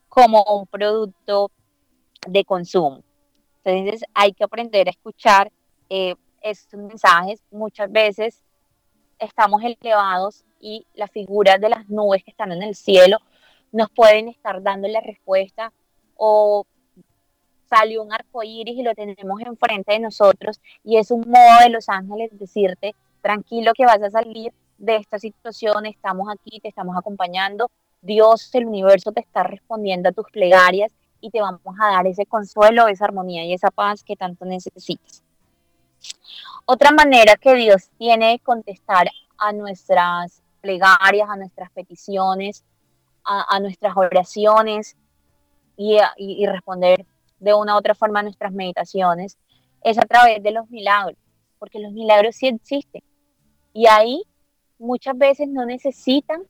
como 0.08 0.42
un 0.42 0.66
producto 0.66 1.52
de 2.26 2.44
consumo. 2.44 3.04
Entonces 3.62 4.02
hay 4.14 4.32
que 4.32 4.42
aprender 4.42 4.88
a 4.88 4.90
escuchar 4.90 5.52
eh, 5.88 6.16
estos 6.40 6.80
mensajes. 6.80 7.40
Muchas 7.52 7.92
veces 7.92 8.42
estamos 9.20 9.62
elevados 9.62 10.44
y 10.58 10.84
las 10.94 11.12
figuras 11.12 11.60
de 11.60 11.68
las 11.68 11.88
nubes 11.88 12.24
que 12.24 12.32
están 12.32 12.50
en 12.50 12.64
el 12.64 12.74
cielo 12.74 13.18
nos 13.76 13.90
pueden 13.90 14.28
estar 14.28 14.62
dando 14.62 14.88
la 14.88 15.00
respuesta 15.02 15.70
o 16.16 16.64
salió 17.68 18.02
un 18.02 18.10
arco 18.10 18.42
iris 18.42 18.78
y 18.78 18.82
lo 18.82 18.94
tenemos 18.94 19.38
enfrente 19.42 19.92
de 19.92 19.98
nosotros 19.98 20.60
y 20.82 20.96
es 20.96 21.10
un 21.10 21.20
modo 21.28 21.60
de 21.62 21.68
los 21.68 21.90
ángeles 21.90 22.30
decirte 22.38 22.94
tranquilo 23.20 23.72
que 23.74 23.84
vas 23.84 24.02
a 24.02 24.10
salir 24.10 24.54
de 24.78 24.96
esta 24.96 25.18
situación, 25.18 25.84
estamos 25.84 26.28
aquí, 26.30 26.58
te 26.60 26.68
estamos 26.68 26.96
acompañando, 26.96 27.70
Dios, 28.00 28.48
el 28.54 28.64
universo 28.64 29.12
te 29.12 29.20
está 29.20 29.42
respondiendo 29.42 30.08
a 30.08 30.12
tus 30.12 30.30
plegarias 30.30 30.90
y 31.20 31.30
te 31.30 31.42
vamos 31.42 31.60
a 31.78 31.92
dar 31.92 32.06
ese 32.06 32.24
consuelo, 32.24 32.88
esa 32.88 33.04
armonía 33.04 33.44
y 33.44 33.52
esa 33.52 33.70
paz 33.70 34.02
que 34.02 34.16
tanto 34.16 34.46
necesitas. 34.46 35.22
Otra 36.64 36.92
manera 36.92 37.36
que 37.36 37.54
Dios 37.54 37.90
tiene 37.98 38.30
de 38.30 38.38
contestar 38.38 39.08
a 39.36 39.52
nuestras 39.52 40.42
plegarias, 40.62 41.28
a 41.28 41.36
nuestras 41.36 41.70
peticiones, 41.72 42.64
a, 43.26 43.60
nuestras 43.60 43.96
oraciones 43.96 44.96
y, 45.76 45.98
responder 46.46 47.04
de 47.38 47.54
una 47.54 47.74
u 47.74 47.78
otra 47.78 47.94
forma 47.94 48.20
a 48.20 48.22
nuestras 48.22 48.52
meditaciones 48.52 49.36
es 49.82 49.98
a 49.98 50.02
través 50.02 50.42
de 50.42 50.52
los 50.52 50.70
milagros, 50.70 51.18
porque 51.58 51.78
los 51.78 51.92
milagros 51.92 52.36
sí 52.36 52.48
existen. 52.48 53.02
Y 53.72 53.86
ahí 53.86 54.22
muchas 54.78 55.16
veces 55.18 55.48
no 55.48 55.66
necesitan 55.66 56.42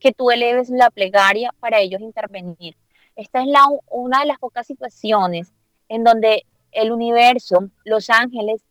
que 0.00 0.12
tú 0.12 0.30
eleves 0.30 0.70
la 0.70 0.90
plegaria 0.90 1.52
para 1.60 1.80
ellos 1.80 2.00
intervenir. 2.00 2.76
Esta 3.16 3.42
es 3.42 3.46
la, 3.48 3.64
una 3.90 4.20
de 4.20 4.26
las 4.26 4.38
pocas 4.38 4.66
situaciones 4.66 5.52
en 5.88 6.04
donde 6.04 6.44
el 6.72 6.90
universo, 6.90 7.70
los 7.84 8.10
ángeles, 8.10 8.62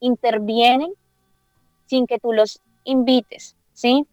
intervienen 0.00 0.92
sin 1.86 2.06
que 2.06 2.18
tú 2.18 2.32
los 2.32 2.60
invites, 2.84 3.56
¿sí? 3.72 4.06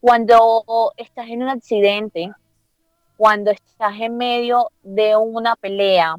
Cuando 0.00 0.92
estás 0.96 1.28
en 1.28 1.42
un 1.42 1.48
accidente, 1.48 2.30
cuando 3.16 3.50
estás 3.50 3.94
en 4.00 4.16
medio 4.16 4.70
de 4.82 5.16
una 5.16 5.56
pelea, 5.56 6.16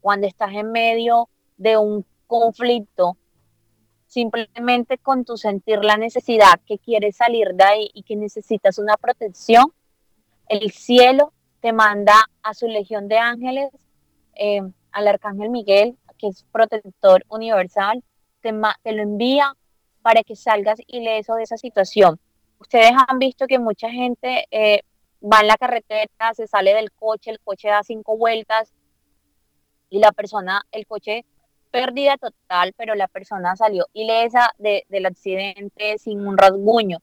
cuando 0.00 0.26
estás 0.26 0.52
en 0.52 0.70
medio 0.70 1.28
de 1.56 1.78
un 1.78 2.04
conflicto, 2.26 3.16
simplemente 4.06 4.98
con 4.98 5.24
tu 5.24 5.36
sentir 5.36 5.84
la 5.84 5.96
necesidad 5.96 6.60
que 6.66 6.78
quieres 6.78 7.16
salir 7.16 7.54
de 7.54 7.64
ahí 7.64 7.90
y 7.94 8.02
que 8.02 8.16
necesitas 8.16 8.78
una 8.78 8.96
protección, 8.96 9.72
el 10.48 10.70
cielo 10.70 11.32
te 11.60 11.72
manda 11.72 12.14
a 12.42 12.54
su 12.54 12.68
legión 12.68 13.08
de 13.08 13.18
ángeles, 13.18 13.70
eh, 14.34 14.60
al 14.92 15.08
arcángel 15.08 15.50
Miguel, 15.50 15.96
que 16.18 16.28
es 16.28 16.44
protector 16.52 17.24
universal, 17.28 18.04
te, 18.40 18.52
lo 18.52 19.02
envía 19.02 19.54
para 20.02 20.22
que 20.22 20.36
salgas 20.36 20.78
ileso 20.86 21.34
de 21.34 21.44
esa 21.44 21.56
situación. 21.56 22.20
Ustedes 22.58 22.92
han 23.08 23.18
visto 23.18 23.46
que 23.46 23.58
mucha 23.58 23.90
gente 23.90 24.46
eh, 24.50 24.82
va 25.22 25.40
en 25.40 25.48
la 25.48 25.56
carretera, 25.56 26.34
se 26.34 26.46
sale 26.46 26.74
del 26.74 26.92
coche, 26.92 27.30
el 27.30 27.40
coche 27.40 27.68
da 27.68 27.82
cinco 27.82 28.16
vueltas 28.16 28.72
y 29.90 29.98
la 29.98 30.12
persona, 30.12 30.62
el 30.72 30.86
coche 30.86 31.24
pérdida 31.70 32.16
total, 32.16 32.72
pero 32.76 32.94
la 32.94 33.08
persona 33.08 33.56
salió 33.56 33.86
ilesa 33.94 34.50
del 34.58 35.06
accidente 35.06 35.98
sin 35.98 36.24
un 36.26 36.38
rasguño. 36.38 36.98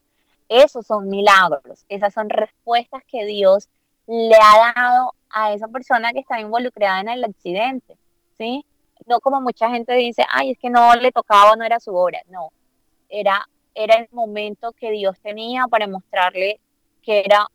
Esos 0.48 0.86
son 0.86 1.10
milagros, 1.10 1.86
esas 1.90 2.14
son 2.14 2.30
respuestas 2.30 3.04
que 3.06 3.26
Dios 3.26 3.68
le 4.08 4.36
ha 4.36 4.74
dado 4.74 5.14
a 5.30 5.54
esa 5.54 5.68
persona 5.68 6.14
que 6.14 6.20
está 6.20 6.40
involucrada 6.40 7.02
en 7.02 7.10
el 7.10 7.24
accidente, 7.24 7.98
¿sí? 8.38 8.66
No 9.06 9.20
como 9.20 9.42
mucha 9.42 9.70
gente 9.70 9.94
dice, 9.94 10.26
ay, 10.30 10.52
es 10.52 10.58
que 10.58 10.70
no 10.70 10.96
le 10.96 11.12
tocaba, 11.12 11.56
no 11.56 11.66
era 11.66 11.80
su 11.80 11.96
hora, 11.96 12.22
no, 12.30 12.52
era, 13.10 13.48
era 13.74 13.96
el 13.96 14.08
momento 14.12 14.72
que 14.74 14.92
Dios 14.92 15.20
tenía 15.20 15.68
para 15.68 15.88
mostrarle 15.88 16.60
que 17.02 17.22
era 17.22 17.48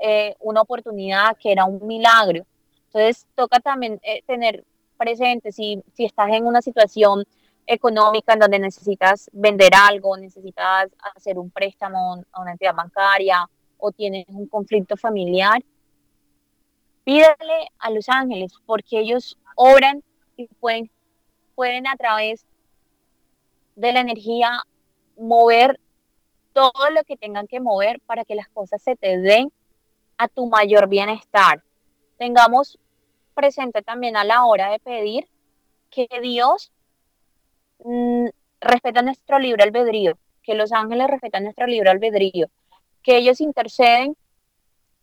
eh, 0.00 0.34
una 0.40 0.60
oportunidad, 0.60 1.36
que 1.36 1.52
era 1.52 1.64
un 1.64 1.86
milagro. 1.86 2.44
Entonces 2.86 3.26
toca 3.34 3.60
también 3.60 3.98
eh, 4.02 4.22
tener 4.26 4.64
presente, 4.96 5.52
si, 5.52 5.82
si 5.94 6.04
estás 6.04 6.30
en 6.30 6.46
una 6.46 6.62
situación 6.62 7.24
económica 7.66 8.32
en 8.32 8.38
donde 8.38 8.58
necesitas 8.58 9.28
vender 9.32 9.72
algo, 9.74 10.16
necesitas 10.16 10.88
hacer 11.14 11.38
un 11.38 11.50
préstamo 11.50 12.22
a 12.32 12.40
una 12.40 12.52
entidad 12.52 12.74
bancaria 12.74 13.48
o 13.78 13.90
tienes 13.92 14.24
un 14.28 14.46
conflicto 14.46 14.96
familiar, 14.96 15.62
pídale 17.04 17.68
a 17.78 17.90
los 17.90 18.08
ángeles 18.08 18.52
porque 18.64 19.00
ellos 19.00 19.36
obran 19.56 20.02
y 20.36 20.46
pueden, 20.46 20.90
pueden 21.54 21.86
a 21.86 21.96
través 21.96 22.46
de 23.74 23.92
la 23.92 24.00
energía 24.00 24.62
mover 25.16 25.80
todo 26.52 26.90
lo 26.90 27.04
que 27.04 27.16
tengan 27.16 27.46
que 27.46 27.60
mover 27.60 28.00
para 28.00 28.24
que 28.24 28.34
las 28.34 28.48
cosas 28.48 28.82
se 28.82 28.96
te 28.96 29.18
den 29.18 29.52
a 30.16 30.28
tu 30.28 30.46
mayor 30.46 30.88
bienestar. 30.88 31.62
Tengamos 32.16 32.78
presente 33.34 33.82
también 33.82 34.16
a 34.16 34.24
la 34.24 34.44
hora 34.46 34.70
de 34.70 34.78
pedir 34.78 35.28
que 35.90 36.08
Dios 36.22 36.72
mm, 37.84 38.26
respeta 38.60 39.02
nuestro 39.02 39.38
libre 39.38 39.64
albedrío, 39.64 40.18
que 40.42 40.54
los 40.54 40.72
ángeles 40.72 41.08
respetan 41.08 41.44
nuestro 41.44 41.66
libre 41.66 41.90
albedrío, 41.90 42.48
que 43.02 43.18
ellos 43.18 43.40
interceden 43.40 44.16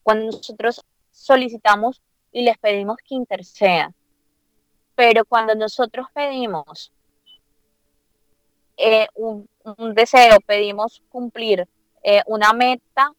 cuando 0.02 0.26
nosotros 0.26 0.84
solicitamos 1.12 2.02
y 2.32 2.42
les 2.42 2.58
pedimos 2.58 2.98
que 2.98 3.16
intercedan. 3.16 3.94
Pero 4.96 5.26
cuando 5.26 5.56
nosotros 5.56 6.08
pedimos 6.14 6.92
eh, 8.78 9.08
un, 9.16 9.48
deseo, 9.94 10.38
pedimos 10.46 11.02
cumplir 11.10 11.68
eh, 12.04 12.22
una 12.26 12.54
meta, 12.54 13.12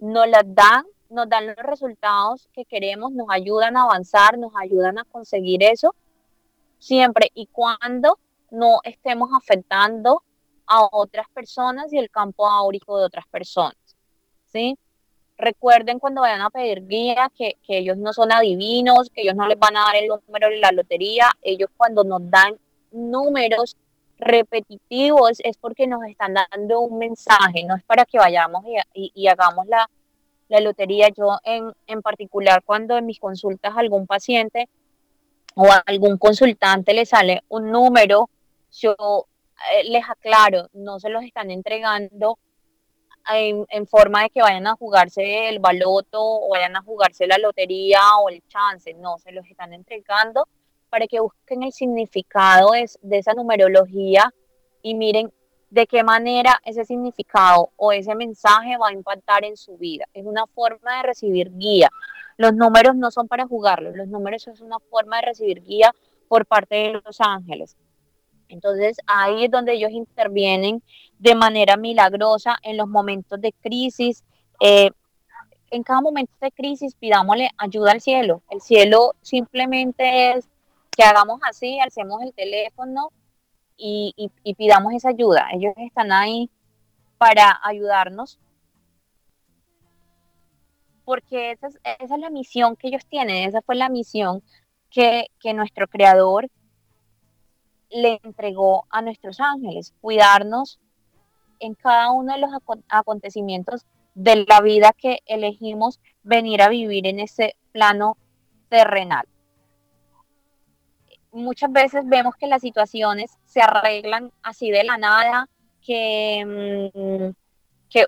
nos 0.00 0.28
la 0.28 0.42
dan 0.44 0.84
nos 1.10 1.28
dan 1.28 1.46
los 1.46 1.56
resultados 1.56 2.48
que 2.52 2.64
queremos, 2.64 3.12
nos 3.12 3.28
ayudan 3.30 3.76
a 3.76 3.82
avanzar, 3.82 4.38
nos 4.38 4.52
ayudan 4.56 4.98
a 4.98 5.04
conseguir 5.04 5.62
eso, 5.62 5.94
siempre 6.78 7.30
y 7.34 7.46
cuando 7.46 8.18
no 8.50 8.80
estemos 8.84 9.30
afectando 9.34 10.22
a 10.66 10.86
otras 10.92 11.28
personas 11.30 11.92
y 11.92 11.98
el 11.98 12.10
campo 12.10 12.46
áurico 12.46 12.98
de 12.98 13.06
otras 13.06 13.26
personas. 13.26 13.76
¿sí? 14.52 14.78
Recuerden 15.36 15.98
cuando 15.98 16.22
vayan 16.22 16.42
a 16.42 16.50
pedir 16.50 16.86
guía 16.86 17.30
que, 17.34 17.56
que 17.62 17.78
ellos 17.78 17.96
no 17.96 18.12
son 18.12 18.32
adivinos, 18.32 19.10
que 19.10 19.22
ellos 19.22 19.34
no 19.34 19.46
les 19.46 19.58
van 19.58 19.76
a 19.76 19.84
dar 19.84 19.96
el 19.96 20.08
número 20.08 20.48
de 20.48 20.58
la 20.58 20.72
lotería, 20.72 21.30
ellos 21.42 21.70
cuando 21.76 22.04
nos 22.04 22.28
dan 22.30 22.58
números 22.90 23.76
repetitivos 24.18 25.38
es 25.44 25.56
porque 25.56 25.86
nos 25.86 26.04
están 26.04 26.34
dando 26.34 26.80
un 26.80 26.98
mensaje, 26.98 27.64
no 27.64 27.76
es 27.76 27.84
para 27.84 28.04
que 28.04 28.18
vayamos 28.18 28.64
y 28.92 29.26
hagamos 29.28 29.66
la, 29.66 29.88
la 30.48 30.60
lotería. 30.60 31.08
Yo 31.10 31.38
en, 31.44 31.72
en 31.86 32.02
particular 32.02 32.62
cuando 32.64 32.96
en 32.96 33.06
mis 33.06 33.20
consultas 33.20 33.74
algún 33.76 34.06
paciente 34.06 34.68
o 35.54 35.70
a 35.70 35.82
algún 35.86 36.18
consultante 36.18 36.94
le 36.94 37.06
sale 37.06 37.42
un 37.48 37.70
número, 37.70 38.30
yo 38.72 39.26
eh, 39.72 39.84
les 39.84 40.08
aclaro, 40.08 40.68
no 40.72 40.98
se 41.00 41.10
los 41.10 41.22
están 41.24 41.50
entregando 41.50 42.38
en, 43.30 43.66
en, 43.68 43.86
forma 43.86 44.22
de 44.22 44.30
que 44.30 44.40
vayan 44.40 44.66
a 44.66 44.76
jugarse 44.76 45.48
el 45.48 45.58
baloto 45.58 46.20
o 46.20 46.50
vayan 46.50 46.76
a 46.76 46.82
jugarse 46.82 47.26
la 47.26 47.36
lotería 47.38 48.00
o 48.22 48.30
el 48.30 48.42
chance, 48.48 48.94
no, 48.94 49.18
se 49.18 49.32
los 49.32 49.46
están 49.46 49.72
entregando 49.74 50.48
para 50.88 51.06
que 51.06 51.20
busquen 51.20 51.62
el 51.62 51.72
significado 51.72 52.72
de, 52.72 53.18
esa 53.18 53.34
numerología 53.34 54.32
y 54.82 54.94
miren 54.94 55.32
de 55.70 55.86
qué 55.86 56.02
manera 56.02 56.58
ese 56.64 56.84
significado 56.84 57.70
o 57.76 57.92
ese 57.92 58.14
mensaje 58.14 58.76
va 58.78 58.88
a 58.88 58.92
impactar 58.92 59.44
en 59.44 59.56
su 59.56 59.76
vida. 59.76 60.06
Es 60.14 60.24
una 60.24 60.46
forma 60.46 60.96
de 60.96 61.02
recibir 61.02 61.52
guía. 61.56 61.90
Los 62.36 62.54
números 62.54 62.96
no 62.96 63.10
son 63.10 63.28
para 63.28 63.46
jugarlos, 63.46 63.96
los 63.96 64.08
números 64.08 64.46
es 64.48 64.60
una 64.60 64.78
forma 64.90 65.16
de 65.16 65.26
recibir 65.26 65.62
guía 65.62 65.94
por 66.28 66.46
parte 66.46 66.74
de 66.74 67.02
los 67.04 67.20
ángeles. 67.20 67.76
Entonces 68.48 68.98
ahí 69.06 69.44
es 69.44 69.50
donde 69.50 69.74
ellos 69.74 69.90
intervienen 69.90 70.82
de 71.18 71.34
manera 71.34 71.76
milagrosa 71.76 72.56
en 72.62 72.76
los 72.76 72.88
momentos 72.88 73.40
de 73.40 73.52
crisis. 73.52 74.24
Eh, 74.60 74.90
en 75.70 75.82
cada 75.82 76.00
momento 76.00 76.32
de 76.40 76.50
crisis 76.50 76.94
pidámosle 76.94 77.50
ayuda 77.58 77.92
al 77.92 78.00
cielo. 78.00 78.42
El 78.50 78.60
cielo 78.60 79.14
simplemente 79.22 80.32
es 80.32 80.48
que 80.98 81.04
hagamos 81.04 81.38
así, 81.48 81.78
alcemos 81.78 82.20
el 82.22 82.34
teléfono 82.34 83.12
y, 83.76 84.32
pidamos 84.56 84.92
esa 84.94 85.10
ayuda. 85.10 85.46
Ellos 85.52 85.72
están 85.76 86.10
ahí 86.10 86.50
para 87.18 87.60
ayudarnos 87.62 88.40
porque 91.04 91.52
esa 91.52 91.68
es, 91.68 91.78
esa 92.00 92.14
es 92.16 92.20
la 92.20 92.30
misión 92.30 92.74
que 92.74 92.88
ellos 92.88 93.06
tienen, 93.06 93.48
esa 93.48 93.62
fue 93.62 93.76
la 93.76 93.88
misión 93.88 94.42
que, 94.90 95.28
que 95.38 95.54
nuestro 95.54 95.86
creador 95.86 96.50
le 97.90 98.18
entregó 98.24 98.86
a 98.90 99.00
nuestros 99.00 99.38
ángeles, 99.38 99.94
cuidarnos 100.00 100.80
en 101.60 101.74
cada 101.74 102.10
uno 102.10 102.34
de 102.34 102.40
los 102.40 102.50
acontecimientos 102.88 103.86
de 104.16 104.44
la 104.48 104.60
vida 104.60 104.92
que 104.98 105.20
elegimos 105.26 106.00
venir 106.24 106.60
a 106.60 106.68
vivir 106.68 107.06
en 107.06 107.20
ese 107.20 107.54
plano 107.70 108.16
terrenal. 108.68 109.28
Muchas 111.38 111.70
veces 111.70 112.02
vemos 112.04 112.34
que 112.34 112.48
las 112.48 112.60
situaciones 112.60 113.38
se 113.44 113.60
arreglan 113.60 114.32
así 114.42 114.70
de 114.70 114.82
la 114.82 114.98
nada, 114.98 115.48
que, 115.80 116.44
mm, 116.44 117.30
que 117.88 118.06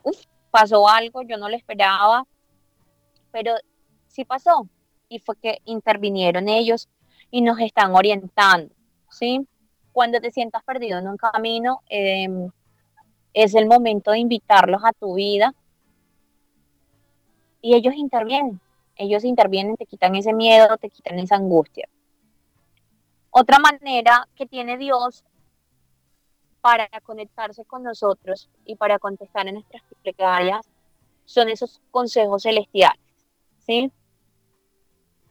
pasó 0.50 0.88
algo, 0.88 1.22
yo 1.22 1.38
no 1.38 1.48
lo 1.48 1.56
esperaba, 1.56 2.26
pero 3.30 3.54
sí 4.08 4.24
pasó 4.24 4.68
y 5.08 5.20
fue 5.20 5.36
que 5.36 5.58
intervinieron 5.64 6.48
ellos 6.48 6.88
y 7.30 7.40
nos 7.42 7.60
están 7.60 7.94
orientando, 7.94 8.74
¿sí? 9.10 9.46
Cuando 9.92 10.20
te 10.20 10.32
sientas 10.32 10.64
perdido 10.64 10.98
en 10.98 11.08
un 11.08 11.16
camino, 11.16 11.82
em, 11.88 12.50
es 13.32 13.54
el 13.54 13.66
momento 13.66 14.10
de 14.10 14.18
invitarlos 14.18 14.82
a 14.84 14.92
tu 14.92 15.14
vida 15.14 15.54
y 17.62 17.74
ellos 17.74 17.94
intervienen, 17.94 18.60
ellos 18.96 19.24
intervienen, 19.24 19.76
te 19.76 19.86
quitan 19.86 20.16
ese 20.16 20.32
miedo, 20.32 20.76
te 20.78 20.90
quitan 20.90 21.18
esa 21.20 21.36
angustia. 21.36 21.88
Otra 23.30 23.58
manera 23.58 24.28
que 24.34 24.46
tiene 24.46 24.76
Dios 24.76 25.24
para 26.60 26.88
conectarse 27.02 27.64
con 27.64 27.82
nosotros 27.82 28.50
y 28.64 28.74
para 28.76 28.98
contestar 28.98 29.46
en 29.46 29.54
nuestras 29.54 29.82
plegarias 30.02 30.68
son 31.24 31.48
esos 31.48 31.80
consejos 31.90 32.42
celestiales. 32.42 33.00
¿sí? 33.60 33.90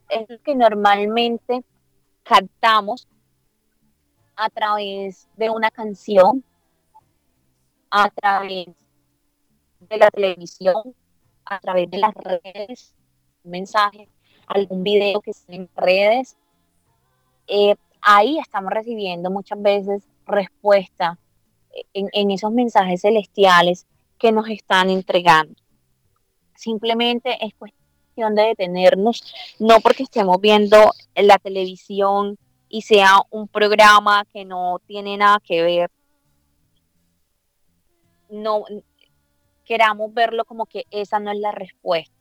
Es 0.09 0.29
lo 0.29 0.41
que 0.41 0.55
normalmente 0.55 1.63
cantamos 2.23 3.07
a 4.35 4.49
través 4.49 5.27
de 5.35 5.49
una 5.49 5.69
canción, 5.69 6.43
a 7.91 8.09
través 8.09 8.67
de 9.79 9.97
la 9.97 10.09
televisión, 10.09 10.95
a 11.43 11.59
través 11.59 11.91
de 11.91 11.97
las 11.97 12.13
redes, 12.13 12.95
un 13.43 13.51
mensaje, 13.51 14.07
algún 14.47 14.83
video 14.83 15.19
que 15.19 15.31
esté 15.31 15.55
en 15.55 15.69
redes. 15.75 16.37
Eh, 17.47 17.75
ahí 18.01 18.39
estamos 18.39 18.71
recibiendo 18.71 19.29
muchas 19.29 19.61
veces 19.61 20.07
respuesta 20.25 21.17
en, 21.93 22.09
en 22.13 22.31
esos 22.31 22.51
mensajes 22.51 23.01
celestiales 23.01 23.85
que 24.17 24.31
nos 24.31 24.49
están 24.49 24.89
entregando. 24.89 25.55
Simplemente 26.55 27.37
es 27.45 27.53
cuestión 27.55 28.35
de 28.35 28.47
detenernos, 28.47 29.23
no 29.59 29.79
porque 29.79 30.03
estemos 30.03 30.39
viendo 30.41 30.91
la 31.15 31.37
televisión 31.37 32.37
y 32.67 32.81
sea 32.81 33.21
un 33.29 33.47
programa 33.47 34.25
que 34.31 34.45
no 34.45 34.79
tiene 34.85 35.17
nada 35.17 35.39
que 35.43 35.61
ver, 35.63 35.89
no 38.29 38.63
queramos 39.65 40.13
verlo 40.13 40.45
como 40.45 40.65
que 40.65 40.85
esa 40.91 41.19
no 41.19 41.31
es 41.31 41.39
la 41.39 41.51
respuesta. 41.51 42.13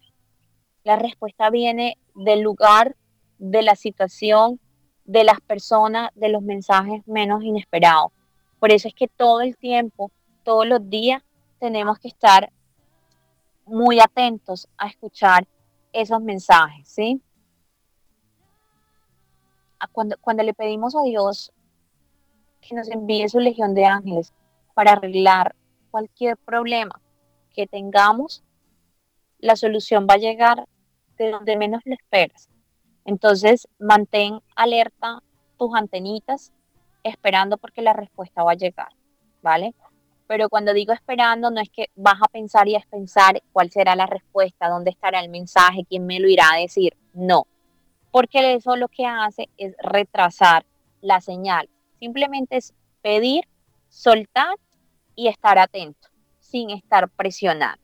La 0.85 0.97
respuesta 0.97 1.51
viene 1.51 1.99
del 2.15 2.41
lugar, 2.41 2.97
de 3.39 3.63
la 3.63 3.75
situación, 3.75 4.61
de 5.09 5.25
las 5.25 5.41
personas, 5.41 6.11
de 6.15 6.29
los 6.29 6.43
mensajes 6.43 7.03
menos 7.09 7.43
inesperados. 7.43 8.13
Por 8.61 8.71
eso 8.71 8.89
es 8.89 8.95
que 8.95 9.09
todo 9.09 9.41
el 9.41 9.57
tiempo, 9.57 10.13
todos 10.45 10.67
los 10.67 10.91
días, 10.91 11.23
tenemos 11.59 11.99
que 11.99 12.09
estar 12.09 12.53
muy 13.65 14.01
atentos 14.01 14.69
a 14.77 14.87
escuchar 14.87 15.49
esos 15.95 16.21
mensajes, 16.21 16.87
¿sí? 16.87 17.23
Cuando, 19.93 20.17
cuando 20.21 20.43
le 20.43 20.53
pedimos 20.53 20.95
a 20.95 21.03
Dios 21.03 21.53
que 22.61 22.75
nos 22.75 22.91
envíe 22.91 23.29
su 23.31 23.41
legión 23.41 23.75
de 23.75 23.87
ángeles 23.87 24.35
para 24.75 24.93
arreglar 24.93 25.57
cualquier 25.91 26.37
problema 26.37 27.01
que 27.55 27.67
tengamos, 27.67 28.45
la 29.39 29.57
solución 29.57 30.07
va 30.09 30.15
a 30.15 30.19
llegar 30.19 30.69
de 31.17 31.31
donde 31.31 31.57
menos 31.57 31.81
lo 31.87 31.95
esperas. 31.95 32.51
Entonces, 33.09 33.67
mantén 33.79 34.41
alerta 34.55 35.23
tus 35.57 35.75
antenitas 35.75 36.53
esperando 37.03 37.57
porque 37.57 37.81
la 37.81 37.95
respuesta 37.95 38.43
va 38.43 38.53
a 38.53 38.63
llegar, 38.63 38.91
¿vale? 39.41 39.75
pero 40.29 40.51
cuando 40.51 40.75
digo 40.75 40.93
esperando 40.93 41.51
no 41.51 41.61
es 41.61 41.71
que 41.71 41.91
vas 41.97 42.19
a 42.23 42.29
pensar 42.29 42.69
y 42.69 42.77
a 42.77 42.85
pensar 42.91 43.43
cuál 43.51 43.71
será 43.71 43.97
la 43.97 44.07
respuesta, 44.07 44.69
dónde 44.69 44.91
estará 44.91 45.21
el 45.21 45.31
mensaje, 45.31 45.87
quién 45.89 46.07
me 46.07 46.21
lo 46.21 46.29
irá 46.29 46.53
a 46.53 46.59
decir, 46.59 46.95
no, 47.15 47.47
porque 48.13 48.55
eso 48.55 48.77
lo 48.77 48.89
que 48.89 49.07
hace 49.07 49.49
es 49.57 49.75
retrasar 49.83 50.67
la 51.01 51.23
señal, 51.23 51.71
simplemente 51.99 52.59
es 52.59 52.75
pedir, 53.01 53.49
soltar 53.89 54.55
y 55.17 55.29
estar 55.29 55.59
atento, 55.59 56.09
sin 56.39 56.71
estar 56.71 57.09
presionando. 57.09 57.83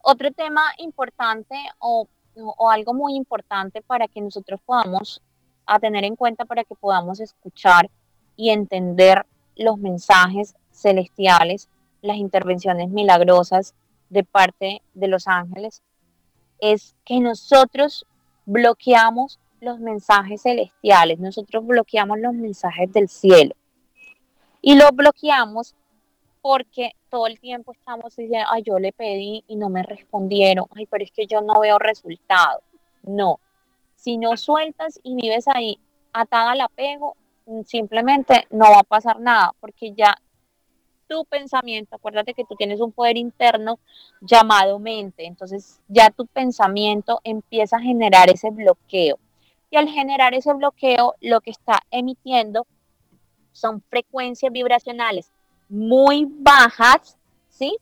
Otro 0.00 0.30
tema 0.30 0.62
importante 0.78 1.56
o, 1.80 2.06
o 2.42 2.70
algo 2.70 2.94
muy 2.94 3.14
importante 3.14 3.82
para 3.82 4.08
que 4.08 4.20
nosotros 4.20 4.60
podamos 4.64 5.22
a 5.66 5.78
tener 5.78 6.04
en 6.04 6.16
cuenta 6.16 6.44
para 6.44 6.64
que 6.64 6.74
podamos 6.74 7.20
escuchar 7.20 7.90
y 8.36 8.50
entender 8.50 9.26
los 9.56 9.78
mensajes 9.78 10.54
celestiales, 10.72 11.68
las 12.00 12.16
intervenciones 12.16 12.88
milagrosas 12.88 13.74
de 14.08 14.24
parte 14.24 14.82
de 14.94 15.08
los 15.08 15.28
ángeles, 15.28 15.82
es 16.60 16.94
que 17.04 17.20
nosotros 17.20 18.06
bloqueamos 18.46 19.38
los 19.60 19.78
mensajes 19.78 20.42
celestiales, 20.42 21.18
nosotros 21.18 21.66
bloqueamos 21.66 22.18
los 22.18 22.32
mensajes 22.32 22.90
del 22.92 23.08
cielo. 23.08 23.54
Y 24.62 24.76
los 24.76 24.90
bloqueamos 24.92 25.74
porque 26.40 26.92
todo 27.10 27.26
el 27.26 27.38
tiempo 27.40 27.72
estamos 27.72 28.14
diciendo, 28.16 28.46
ay, 28.50 28.62
yo 28.62 28.78
le 28.78 28.92
pedí 28.92 29.44
y 29.48 29.56
no 29.56 29.68
me 29.68 29.82
respondieron, 29.82 30.66
ay, 30.74 30.86
pero 30.86 31.04
es 31.04 31.10
que 31.12 31.26
yo 31.26 31.40
no 31.40 31.60
veo 31.60 31.78
resultado. 31.78 32.62
No, 33.02 33.40
si 33.96 34.18
no 34.18 34.36
sueltas 34.36 35.00
y 35.02 35.14
vives 35.14 35.46
ahí 35.48 35.78
atada 36.12 36.52
al 36.52 36.60
apego, 36.60 37.16
simplemente 37.64 38.46
no 38.50 38.70
va 38.70 38.80
a 38.80 38.84
pasar 38.84 39.20
nada, 39.20 39.52
porque 39.60 39.92
ya 39.92 40.16
tu 41.08 41.24
pensamiento, 41.24 41.96
acuérdate 41.96 42.34
que 42.34 42.44
tú 42.44 42.54
tienes 42.54 42.80
un 42.80 42.92
poder 42.92 43.16
interno 43.16 43.78
llamado 44.20 44.78
mente, 44.78 45.24
entonces 45.24 45.80
ya 45.88 46.10
tu 46.10 46.26
pensamiento 46.26 47.20
empieza 47.24 47.76
a 47.78 47.80
generar 47.80 48.28
ese 48.30 48.50
bloqueo. 48.50 49.18
Y 49.70 49.76
al 49.76 49.88
generar 49.88 50.34
ese 50.34 50.52
bloqueo, 50.54 51.14
lo 51.20 51.40
que 51.40 51.50
está 51.50 51.80
emitiendo 51.90 52.66
son 53.52 53.82
frecuencias 53.82 54.52
vibracionales 54.52 55.32
muy 55.68 56.26
bajas, 56.28 57.18
¿sí? 57.48 57.76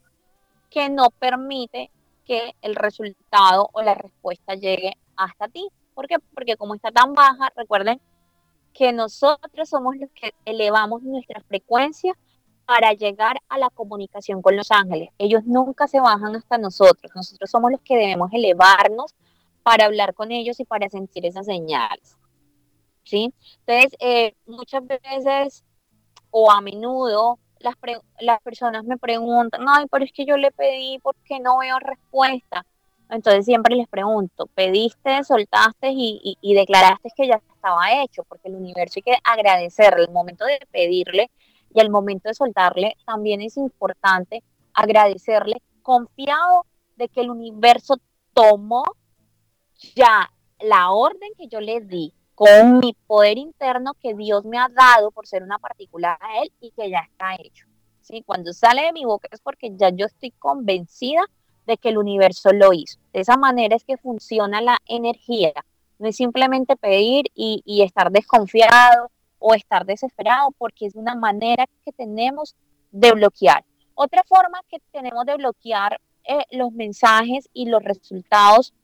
Que 0.71 0.89
no 0.89 1.11
permite 1.11 1.91
que 2.25 2.55
el 2.61 2.75
resultado 2.75 3.71
o 3.73 3.83
la 3.83 3.95
respuesta 3.95 4.55
llegue 4.55 4.97
hasta 5.17 5.49
ti. 5.49 5.69
¿Por 5.95 6.09
qué? 6.09 6.17
Porque 6.35 6.57
como 6.57 6.75
está 6.75 6.91
tan 6.91 7.15
baja, 7.15 7.53
recuerden 7.57 8.01
que 8.75 8.93
nosotros 8.93 9.69
somos 9.69 9.97
los 9.97 10.11
que 10.11 10.35
elevamos 10.45 11.03
nuestra 11.03 11.41
frecuencia 11.41 12.13
para 12.67 12.93
llegar 12.93 13.41
a 13.49 13.59
la 13.59 13.71
comunicación 13.71 14.43
con 14.43 14.57
los 14.57 14.71
ángeles. 14.71 15.09
Ellos 15.19 15.45
nunca 15.45 15.87
se 15.87 16.01
bajan 16.01 16.35
hasta 16.35 16.59
nosotros. 16.59 17.13
Nosotros 17.15 17.49
somos 17.49 17.71
los 17.71 17.81
que 17.81 17.97
debemos 17.97 18.31
elevarnos 18.33 19.15
para 19.63 19.87
hablar 19.87 20.15
con 20.15 20.33
ellos 20.33 20.61
y 20.61 20.65
para 20.65 20.89
sentir 20.89 21.25
esas 21.25 21.47
señales. 21.47 22.19
¿Sí? 23.05 23.33
Entonces, 23.65 23.97
eh, 24.01 24.35
muchas 24.47 24.83
veces 24.85 25.65
o 26.31 26.51
a 26.51 26.61
menudo 26.61 27.39
las, 27.67 27.75
las 28.21 28.41
personas 28.43 28.85
me 28.85 28.97
preguntan, 28.97 29.65
ay, 29.69 29.87
pero 29.91 30.05
es 30.05 30.13
que 30.13 30.25
yo 30.25 30.37
le 30.37 30.51
pedí 30.53 30.99
porque 31.03 31.41
no 31.41 31.59
veo 31.59 31.79
respuesta. 31.79 32.65
Entonces 33.09 33.45
siempre 33.45 33.77
les 33.77 33.89
pregunto, 33.89 34.47
pediste, 34.55 35.23
soltaste 35.23 35.91
y, 35.93 36.55
declaraste 36.55 37.11
que 37.17 37.29
ya 37.29 37.41
estaba 37.55 38.03
hecho, 38.03 38.25
porque 38.25 38.49
el 38.49 38.57
universo 38.57 38.95
hay 38.97 39.03
que 39.03 39.19
agradecerle. 39.23 40.05
El 40.05 40.13
momento 40.13 40.45
de 40.45 40.59
pedirle 40.73 41.31
y 41.73 41.81
el 41.81 41.91
momento 41.91 42.29
de 42.29 42.35
soltarle 42.35 42.97
también 43.05 43.43
es 43.43 43.57
importante 43.57 44.43
agradecerle, 44.75 45.63
confiado 45.83 46.67
de 46.97 47.09
que 47.09 47.21
el 47.21 47.31
universo 47.31 47.97
tomó 48.33 48.85
ya 49.95 50.31
la 50.61 50.91
orden 50.91 51.31
que 51.39 51.47
yo 51.47 51.61
le 51.61 51.81
di 51.81 52.13
con 52.37 52.81
mi 52.81 52.95
poder 53.07 53.39
interno 53.39 53.95
que 53.95 54.15
Dios 54.15 54.45
me 54.45 54.59
ha 54.59 54.69
dado 54.69 55.11
por 55.11 55.27
ser 55.27 55.43
una 55.43 55.59
particular 55.59 56.19
a 56.21 56.43
Él 56.43 56.53
y 56.61 56.71
que 56.71 56.91
ya 56.91 57.01
está 57.01 57.35
hecho. 57.35 57.67
¿sí? 58.03 58.23
Cuando 58.25 58.53
sale 58.53 58.83
de 58.83 58.93
mi 58.93 59.07
boca 59.07 59.27
es 59.33 59.41
porque 59.41 59.73
ya 59.75 59.89
yo 59.89 60.05
estoy 60.05 60.33
convencida 60.33 61.23
de 61.67 61.79
que 61.79 61.89
el 61.89 61.97
universo 61.97 62.53
lo 62.53 62.75
hizo. 62.75 63.01
De 63.15 63.21
esa 63.21 63.39
manera 63.39 63.75
es 63.75 63.85
que 63.85 63.97
funciona 63.97 64.61
la 64.61 64.77
energía. 64.87 65.53
No 65.99 66.09
es 66.09 66.17
simplemente 66.17 66.77
pedir 66.77 67.25
y, 67.35 67.63
y 67.65 67.81
estar 67.81 68.13
desconfiado 68.13 69.11
o 69.39 69.55
estar 69.55 69.87
desesperado, 69.87 70.51
porque 70.59 70.87
es 70.87 70.95
una 70.95 71.15
manera 71.15 71.67
que 71.87 71.93
tenemos 71.93 72.55
de 72.93 73.13
bloquear. 73.13 73.65
Otra 73.95 74.23
forma 74.29 74.61
que 74.69 74.79
tenemos 74.93 75.25
de 75.25 75.37
bloquear 75.37 75.99
eh, 76.25 76.45
los 76.51 76.71
mensajes 76.73 77.49
y 77.55 77.67
los 77.67 77.83
resultados 77.83 78.75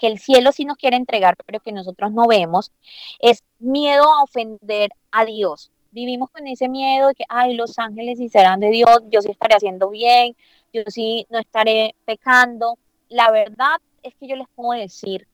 que 0.00 0.06
el 0.06 0.18
cielo 0.18 0.50
sí 0.50 0.64
nos 0.64 0.78
quiere 0.78 0.96
entregar, 0.96 1.36
pero 1.44 1.60
que 1.60 1.72
nosotros 1.72 2.10
no 2.10 2.26
vemos, 2.26 2.72
es 3.18 3.44
miedo 3.58 4.04
a 4.04 4.22
ofender 4.22 4.92
a 5.10 5.26
Dios. 5.26 5.70
Vivimos 5.90 6.30
con 6.30 6.46
ese 6.46 6.70
miedo 6.70 7.08
de 7.08 7.14
que, 7.14 7.24
ay, 7.28 7.54
los 7.54 7.78
ángeles 7.78 8.16
sí 8.16 8.30
serán 8.30 8.60
de 8.60 8.70
Dios, 8.70 9.02
yo 9.10 9.20
sí 9.20 9.30
estaré 9.30 9.56
haciendo 9.56 9.90
bien, 9.90 10.34
yo 10.72 10.84
sí 10.86 11.26
no 11.28 11.38
estaré 11.38 11.94
pecando. 12.06 12.78
La 13.10 13.30
verdad 13.30 13.76
es 14.02 14.14
que 14.14 14.26
yo 14.26 14.36
les 14.36 14.48
puedo 14.54 14.80
decir, 14.80 15.28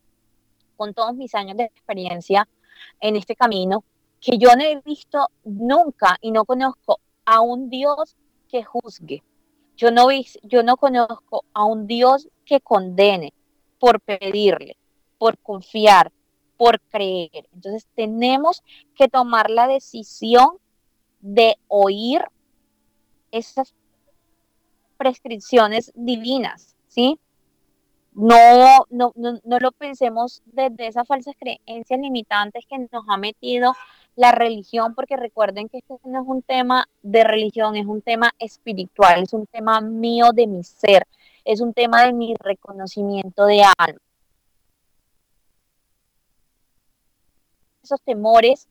con 0.77 0.95
todos 0.95 1.15
mis 1.15 1.33
años 1.37 1.57
de 1.57 1.65
experiencia 1.65 2.49
en 3.01 3.15
este 3.15 3.37
camino, 3.37 3.85
que 4.21 4.37
yo 4.37 4.49
no 4.57 4.65
he 4.65 4.81
visto 4.85 5.29
nunca 5.45 6.19
y 6.21 6.33
no 6.33 6.45
conozco 6.45 6.99
a 7.25 7.41
un 7.41 7.71
Dios 7.71 8.17
que 8.49 8.65
juzgue. 8.65 9.23
Yo 9.77 9.93
no, 9.93 10.09
yo 10.43 10.65
no 10.65 10.77
conozco 10.77 11.45
a 11.53 11.65
un 11.67 11.87
Dios 11.87 12.29
que 12.45 12.61
condene 12.61 13.33
por 13.79 14.01
pedirle, 14.01 14.77
por 15.19 15.39
confiar, 15.39 16.13
por 16.57 16.81
creer. 16.81 17.49
Entonces 17.53 17.87
tenemos 17.95 18.63
que 18.95 19.09
tomar 19.09 19.51
la 19.51 19.67
decisión 19.67 20.59
de 21.21 21.57
oír 21.69 22.25
esas 23.31 23.75
prescripciones 24.97 25.93
divinas, 25.95 26.75
¿sí? 26.89 27.19
No, 28.13 28.87
no, 28.89 29.13
no, 29.15 29.41
no 29.45 29.59
lo 29.59 29.73
pensemos 29.73 30.43
desde 30.47 30.87
esas 30.87 31.07
falsas 31.07 31.35
creencias 31.39 32.01
limitantes 32.01 32.65
que 32.67 32.79
nos 32.79 33.05
ha 33.09 33.19
metido 33.19 33.75
la 34.17 34.33
religión, 34.33 34.95
porque 34.95 35.17
recuerden 35.17 35.69
que 35.69 35.79
este 35.79 35.95
no 36.05 36.23
es 36.23 36.27
un 36.27 36.41
tema 36.41 36.89
de 37.03 37.23
religión, 37.23 37.77
es 37.77 37.85
un 37.85 38.01
tema 38.01 38.33
espiritual, 38.39 39.23
es 39.23 39.35
un 39.35 39.47
tema 39.47 39.83
mío 39.83 40.31
de 40.33 40.47
mi 40.47 40.65
ser, 40.65 41.07
es 41.47 41.61
un 41.61 41.73
tema 41.73 42.05
de 42.05 42.13
mi 42.13 42.35
reconocimiento 42.41 43.47
de 43.47 43.63
alma. 43.79 44.01
Esos 47.83 48.03
temores 48.03 48.69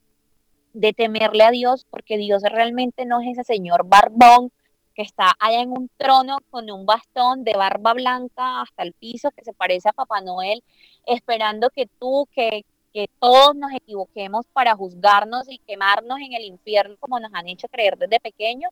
de 0.74 0.92
temerle 0.92 1.46
a 1.46 1.52
Dios, 1.52 1.86
porque 1.90 2.18
Dios 2.18 2.44
realmente 2.44 3.06
no 3.06 3.22
es 3.22 3.30
ese 3.30 3.46
señor 3.46 3.88
barbón 3.88 4.52
que 4.94 5.04
está 5.04 5.32
allá 5.40 5.62
en 5.62 5.72
un 5.72 5.90
trono 5.98 6.38
con 6.50 6.70
un 6.70 6.86
bastón 6.86 7.46
de 7.46 7.54
barba 7.54 7.94
blanca 7.94 8.62
hasta 8.62 8.84
el 8.84 8.92
piso 8.92 9.32
que 9.32 9.46
se 9.46 9.54
parece 9.54 9.90
a 9.90 9.94
Papá 9.94 10.20
Noel, 10.20 10.62
esperando 11.06 11.70
que 11.70 11.88
tú, 11.88 12.28
que, 12.34 12.66
que 12.94 13.10
todos 13.20 13.56
nos 13.56 13.72
equivoquemos 13.72 14.46
para 14.52 14.76
juzgarnos 14.76 15.50
y 15.50 15.60
quemarnos 15.60 16.20
en 16.20 16.34
el 16.34 16.44
infierno 16.44 16.98
como 17.00 17.22
nos 17.22 17.34
han 17.34 17.48
hecho 17.48 17.70
creer 17.70 17.98
desde 17.98 18.20
pequeños. 18.20 18.72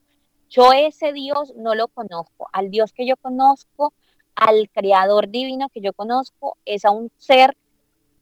Yo 0.53 0.71
ese 0.71 1.13
Dios 1.13 1.51
no 1.55 1.73
lo 1.73 1.87
conozco. 1.87 2.47
Al 2.53 2.69
Dios 2.69 2.93
que 2.93 3.07
yo 3.07 3.17
conozco, 3.17 3.91
al 4.35 4.69
Creador 4.69 5.27
divino 5.29 5.67
que 5.69 5.81
yo 5.81 5.93
conozco, 5.93 6.57
es 6.63 6.85
a 6.85 6.91
un 6.91 7.11
ser 7.17 7.57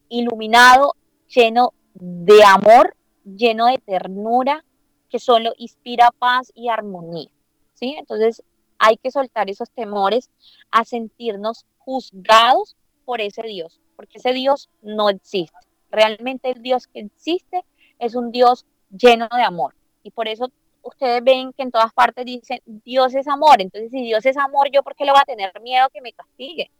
iluminado, 0.08 0.94
lleno 1.28 1.74
de 1.92 2.42
amor, 2.42 2.96
lleno 3.22 3.66
de 3.66 3.76
ternura, 3.76 4.64
que 5.10 5.18
solo 5.18 5.52
inspira 5.58 6.10
paz 6.10 6.50
y 6.54 6.70
armonía. 6.70 7.28
¿sí? 7.74 7.96
Entonces 7.98 8.42
hay 8.78 8.96
que 8.96 9.10
soltar 9.10 9.50
esos 9.50 9.70
temores 9.70 10.30
a 10.70 10.86
sentirnos 10.86 11.66
juzgados 11.76 12.76
por 13.04 13.20
ese 13.20 13.42
Dios, 13.42 13.78
porque 13.94 14.16
ese 14.16 14.32
Dios 14.32 14.70
no 14.80 15.10
existe. 15.10 15.58
Realmente 15.90 16.50
el 16.50 16.62
Dios 16.62 16.86
que 16.86 17.00
existe 17.00 17.62
es 17.98 18.14
un 18.14 18.32
Dios 18.32 18.64
lleno 18.90 19.28
de 19.36 19.42
amor. 19.42 19.74
Y 20.02 20.12
por 20.12 20.28
eso 20.28 20.50
ustedes 20.82 21.22
ven 21.22 21.52
que 21.52 21.62
en 21.62 21.70
todas 21.70 21.92
partes 21.92 22.24
dicen 22.24 22.60
Dios 22.66 23.14
es 23.14 23.28
amor. 23.28 23.60
Entonces, 23.60 23.90
si 23.90 24.02
Dios 24.02 24.24
es 24.26 24.36
amor, 24.36 24.70
¿yo 24.70 24.82
por 24.82 24.94
qué 24.94 25.04
le 25.04 25.12
voy 25.12 25.20
a 25.20 25.24
tener 25.24 25.52
miedo 25.60 25.88
que 25.90 26.00
me 26.00 26.12
castigue? 26.12 26.70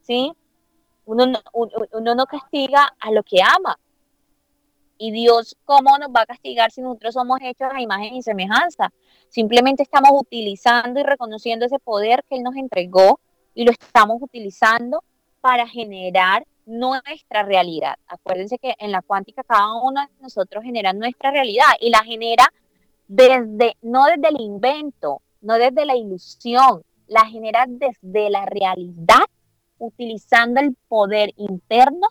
¿Sí? 0.00 0.32
Uno 1.04 1.26
no, 1.26 1.40
uno 1.52 2.14
no 2.14 2.26
castiga 2.26 2.94
a 2.98 3.10
lo 3.10 3.22
que 3.22 3.42
ama. 3.42 3.78
Y 4.98 5.10
Dios, 5.10 5.56
¿cómo 5.64 5.98
nos 5.98 6.10
va 6.10 6.20
a 6.20 6.26
castigar 6.26 6.70
si 6.70 6.80
nosotros 6.80 7.14
somos 7.14 7.40
hechos 7.42 7.68
a 7.72 7.80
imagen 7.80 8.14
y 8.14 8.22
semejanza? 8.22 8.92
Simplemente 9.28 9.82
estamos 9.82 10.12
utilizando 10.14 11.00
y 11.00 11.02
reconociendo 11.02 11.66
ese 11.66 11.80
poder 11.80 12.22
que 12.28 12.36
Él 12.36 12.44
nos 12.44 12.54
entregó 12.54 13.18
y 13.54 13.64
lo 13.64 13.72
estamos 13.72 14.22
utilizando 14.22 15.02
para 15.40 15.66
generar 15.66 16.46
nuestra 16.66 17.42
realidad. 17.42 17.96
Acuérdense 18.06 18.58
que 18.58 18.74
en 18.78 18.92
la 18.92 19.02
cuántica 19.02 19.42
cada 19.42 19.74
uno 19.74 20.00
de 20.00 20.22
nosotros 20.22 20.62
genera 20.62 20.92
nuestra 20.92 21.30
realidad 21.32 21.66
y 21.80 21.90
la 21.90 22.04
genera 22.04 22.52
desde, 23.14 23.76
no 23.82 24.06
desde 24.06 24.28
el 24.28 24.40
invento, 24.40 25.20
no 25.42 25.54
desde 25.54 25.84
la 25.84 25.96
ilusión, 25.96 26.82
la 27.06 27.26
genera 27.26 27.66
desde 27.68 28.30
la 28.30 28.46
realidad, 28.46 29.26
utilizando 29.78 30.60
el 30.60 30.74
poder 30.88 31.34
interno 31.36 32.08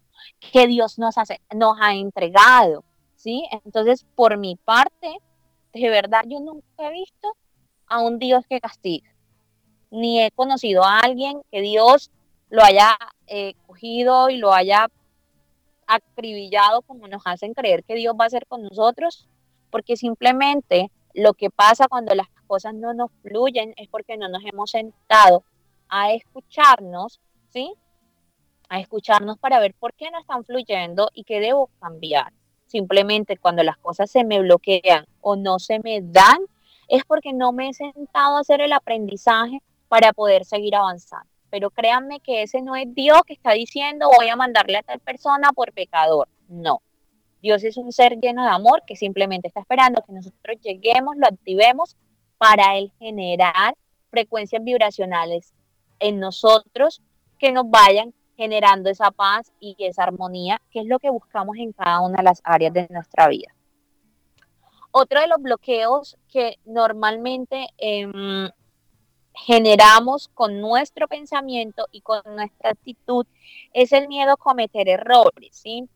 que 0.51 0.67
Dios 0.67 0.99
nos, 0.99 1.17
hace, 1.17 1.41
nos 1.55 1.75
ha 1.81 1.95
entregado. 1.95 2.83
¿sí? 3.15 3.47
Entonces, 3.65 4.05
por 4.15 4.37
mi 4.37 4.57
parte, 4.57 5.17
de 5.73 5.89
verdad 5.89 6.21
yo 6.27 6.39
nunca 6.39 6.67
he 6.77 6.91
visto 6.91 7.35
a 7.87 7.99
un 8.01 8.19
Dios 8.19 8.45
que 8.47 8.61
castiga, 8.61 9.09
ni 9.89 10.21
he 10.21 10.29
conocido 10.31 10.83
a 10.83 10.99
alguien 10.99 11.41
que 11.51 11.61
Dios 11.61 12.11
lo 12.49 12.63
haya 12.63 12.95
eh, 13.25 13.55
cogido 13.65 14.29
y 14.29 14.37
lo 14.37 14.53
haya 14.53 14.87
acribillado 15.87 16.83
como 16.83 17.07
nos 17.07 17.23
hacen 17.25 17.53
creer 17.53 17.83
que 17.83 17.95
Dios 17.95 18.15
va 18.19 18.25
a 18.25 18.27
hacer 18.27 18.45
con 18.45 18.61
nosotros, 18.61 19.27
porque 19.71 19.95
simplemente 19.95 20.91
lo 21.13 21.33
que 21.33 21.49
pasa 21.49 21.87
cuando 21.87 22.13
las 22.13 22.27
cosas 22.47 22.73
no 22.73 22.93
nos 22.93 23.11
fluyen 23.21 23.73
es 23.77 23.87
porque 23.87 24.17
no 24.17 24.29
nos 24.29 24.43
hemos 24.45 24.71
sentado 24.71 25.43
a 25.89 26.11
escucharnos, 26.13 27.19
¿sí? 27.49 27.73
A 28.69 28.79
escucharnos 28.79 29.37
para 29.37 29.59
ver 29.59 29.73
por 29.73 29.93
qué 29.93 30.11
no 30.11 30.19
están 30.19 30.45
fluyendo 30.45 31.09
y 31.13 31.23
qué 31.23 31.39
debo 31.39 31.69
cambiar. 31.79 32.33
Simplemente 32.67 33.37
cuando 33.37 33.63
las 33.63 33.77
cosas 33.77 34.09
se 34.09 34.23
me 34.23 34.39
bloquean 34.39 35.05
o 35.21 35.35
no 35.35 35.59
se 35.59 35.79
me 35.79 36.01
dan, 36.01 36.39
es 36.87 37.03
porque 37.05 37.33
no 37.33 37.51
me 37.51 37.69
he 37.69 37.73
sentado 37.73 38.37
a 38.37 38.41
hacer 38.41 38.61
el 38.61 38.73
aprendizaje 38.73 39.61
para 39.87 40.13
poder 40.13 40.45
seguir 40.45 40.75
avanzando 40.75 41.31
pero 41.51 41.69
créanme 41.69 42.21
que 42.21 42.41
ese 42.41 42.61
no 42.61 42.75
es 42.75 42.87
Dios 42.95 43.21
que 43.27 43.33
está 43.33 43.51
diciendo 43.51 44.09
voy 44.17 44.29
a 44.29 44.35
mandarle 44.35 44.77
a 44.77 44.83
tal 44.83 44.99
persona 44.99 45.51
por 45.51 45.73
pecador. 45.73 46.27
No. 46.47 46.81
Dios 47.41 47.63
es 47.63 47.77
un 47.77 47.91
ser 47.91 48.19
lleno 48.19 48.43
de 48.43 48.49
amor 48.49 48.83
que 48.85 48.95
simplemente 48.95 49.47
está 49.47 49.61
esperando 49.61 50.03
que 50.03 50.13
nosotros 50.13 50.57
lleguemos, 50.61 51.15
lo 51.17 51.27
activemos 51.27 51.97
para 52.37 52.77
él 52.77 52.91
generar 52.99 53.75
frecuencias 54.09 54.63
vibracionales 54.63 55.53
en 55.99 56.19
nosotros 56.19 57.01
que 57.39 57.51
nos 57.51 57.69
vayan 57.69 58.13
generando 58.37 58.89
esa 58.89 59.11
paz 59.11 59.51
y 59.59 59.75
esa 59.79 60.03
armonía, 60.03 60.61
que 60.71 60.79
es 60.79 60.85
lo 60.85 60.99
que 60.99 61.09
buscamos 61.09 61.57
en 61.57 61.73
cada 61.73 62.01
una 62.01 62.17
de 62.17 62.23
las 62.23 62.41
áreas 62.43 62.73
de 62.73 62.87
nuestra 62.89 63.27
vida. 63.27 63.53
Otro 64.91 65.21
de 65.21 65.27
los 65.27 65.41
bloqueos 65.41 66.17
que 66.27 66.57
normalmente 66.65 67.67
eh, 67.77 68.07
generamos 69.33 70.27
con 70.33 70.59
nuestro 70.59 71.07
pensamiento 71.07 71.87
y 71.91 72.01
con 72.01 72.21
nuestra 72.25 72.71
actitud 72.71 73.25
es 73.73 73.91
el 73.93 74.07
miedo 74.07 74.33
a 74.33 74.37
cometer 74.37 74.89
errores, 74.89 75.49
¿sí? 75.51 75.87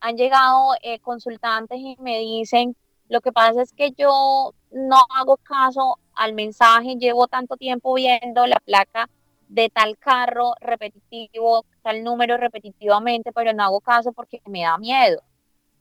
Han 0.00 0.16
llegado 0.16 0.74
eh, 0.82 0.98
consultantes 1.00 1.78
y 1.78 1.96
me 2.00 2.18
dicen, 2.18 2.76
lo 3.08 3.20
que 3.20 3.32
pasa 3.32 3.62
es 3.62 3.72
que 3.72 3.92
yo 3.92 4.54
no 4.70 4.96
hago 5.14 5.36
caso 5.38 5.98
al 6.14 6.32
mensaje, 6.32 6.96
llevo 6.96 7.26
tanto 7.26 7.56
tiempo 7.56 7.94
viendo 7.94 8.46
la 8.46 8.60
placa 8.64 9.08
de 9.48 9.68
tal 9.68 9.98
carro 9.98 10.54
repetitivo, 10.60 11.64
tal 11.82 12.04
número 12.04 12.36
repetitivamente, 12.36 13.32
pero 13.32 13.52
no 13.52 13.64
hago 13.64 13.80
caso 13.80 14.12
porque 14.12 14.40
me 14.46 14.62
da 14.62 14.78
miedo. 14.78 15.22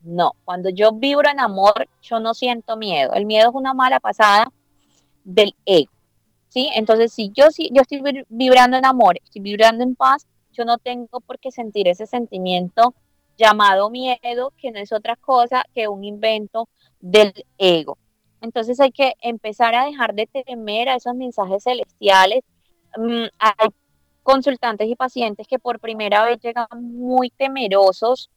No, 0.02 0.34
cuando 0.44 0.70
yo 0.70 0.94
vibro 0.94 1.30
en 1.30 1.40
amor, 1.40 1.88
yo 2.02 2.20
no 2.20 2.34
siento 2.34 2.78
miedo. 2.78 3.14
El 3.14 3.26
miedo 3.26 3.50
es 3.50 3.56
una 3.56 3.74
mala 3.74 4.00
pasada 4.00 4.52
del 5.24 5.56
ego. 5.66 5.92
¿sí? 6.48 6.70
Entonces, 6.74 7.14
si 7.14 7.32
yo, 7.32 7.52
si 7.52 7.70
yo 7.74 7.82
estoy 7.82 8.02
vibrando 8.30 8.78
en 8.78 8.86
amor, 8.86 9.18
estoy 9.24 9.42
vibrando 9.42 9.84
en 9.84 9.96
paz, 9.96 10.26
yo 10.52 10.66
no 10.66 10.78
tengo 10.78 11.20
por 11.22 11.40
qué 11.40 11.52
sentir 11.52 11.88
ese 11.88 12.06
sentimiento 12.06 12.94
llamado 13.40 13.90
miedo, 13.90 14.54
que 14.58 14.72
no 14.72 14.80
es 14.80 14.92
otra 14.92 15.16
cosa 15.16 15.64
que 15.74 15.88
un 15.88 16.04
invento 16.04 16.68
del 17.00 17.34
ego. 17.58 17.98
Entonces 18.42 18.80
hay 18.80 18.92
que 18.92 19.14
empezar 19.22 19.74
a 19.76 19.86
dejar 19.86 20.14
de 20.14 20.28
temer 20.28 20.90
a 20.90 20.96
esos 20.96 21.16
mensajes 21.16 21.64
celestiales. 21.64 22.44
Mm, 22.98 23.26
hay 23.40 23.70
consultantes 24.24 24.88
y 24.88 24.96
pacientes 24.96 25.48
que 25.48 25.60
por 25.60 25.80
primera 25.80 26.24
vez 26.26 26.40
llegan 26.40 26.68
muy 26.72 27.30
temerosos 27.32 28.30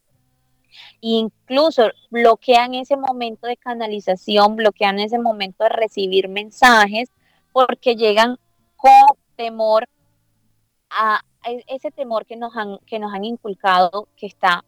incluso 1.00 1.90
bloquean 2.10 2.74
ese 2.74 2.96
momento 2.96 3.46
de 3.46 3.56
canalización, 3.56 4.56
bloquean 4.56 4.98
ese 4.98 5.18
momento 5.18 5.64
de 5.64 5.70
recibir 5.70 6.28
mensajes 6.28 7.10
porque 7.52 7.96
llegan 7.96 8.38
con 8.76 9.16
temor 9.36 9.86
a 10.90 11.20
ese 11.66 11.90
temor 11.90 12.24
que 12.26 12.36
nos 12.36 12.56
han, 12.56 12.78
que 12.86 12.98
nos 12.98 13.12
han 13.12 13.24
inculcado 13.24 14.08
que 14.16 14.26
está 14.26 14.64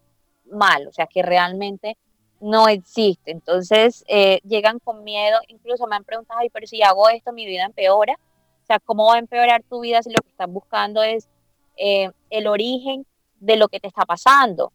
mal, 0.50 0.86
o 0.86 0.92
sea, 0.92 1.06
que 1.06 1.22
realmente 1.22 1.96
no 2.40 2.68
existe. 2.68 3.30
Entonces, 3.30 4.04
eh, 4.08 4.40
llegan 4.44 4.78
con 4.78 5.04
miedo, 5.04 5.38
incluso 5.48 5.86
me 5.86 5.96
han 5.96 6.04
preguntado, 6.04 6.40
ay, 6.40 6.50
pero 6.50 6.66
si 6.66 6.82
hago 6.82 7.08
esto, 7.08 7.32
mi 7.32 7.46
vida 7.46 7.64
empeora. 7.64 8.14
O 8.62 8.66
sea, 8.66 8.78
¿cómo 8.80 9.06
va 9.06 9.16
a 9.16 9.18
empeorar 9.18 9.62
tu 9.62 9.80
vida 9.80 10.02
si 10.02 10.10
lo 10.10 10.20
que 10.22 10.28
estás 10.28 10.50
buscando 10.50 11.02
es 11.02 11.28
eh, 11.76 12.10
el 12.30 12.46
origen 12.46 13.06
de 13.40 13.56
lo 13.56 13.68
que 13.68 13.80
te 13.80 13.88
está 13.88 14.04
pasando? 14.04 14.72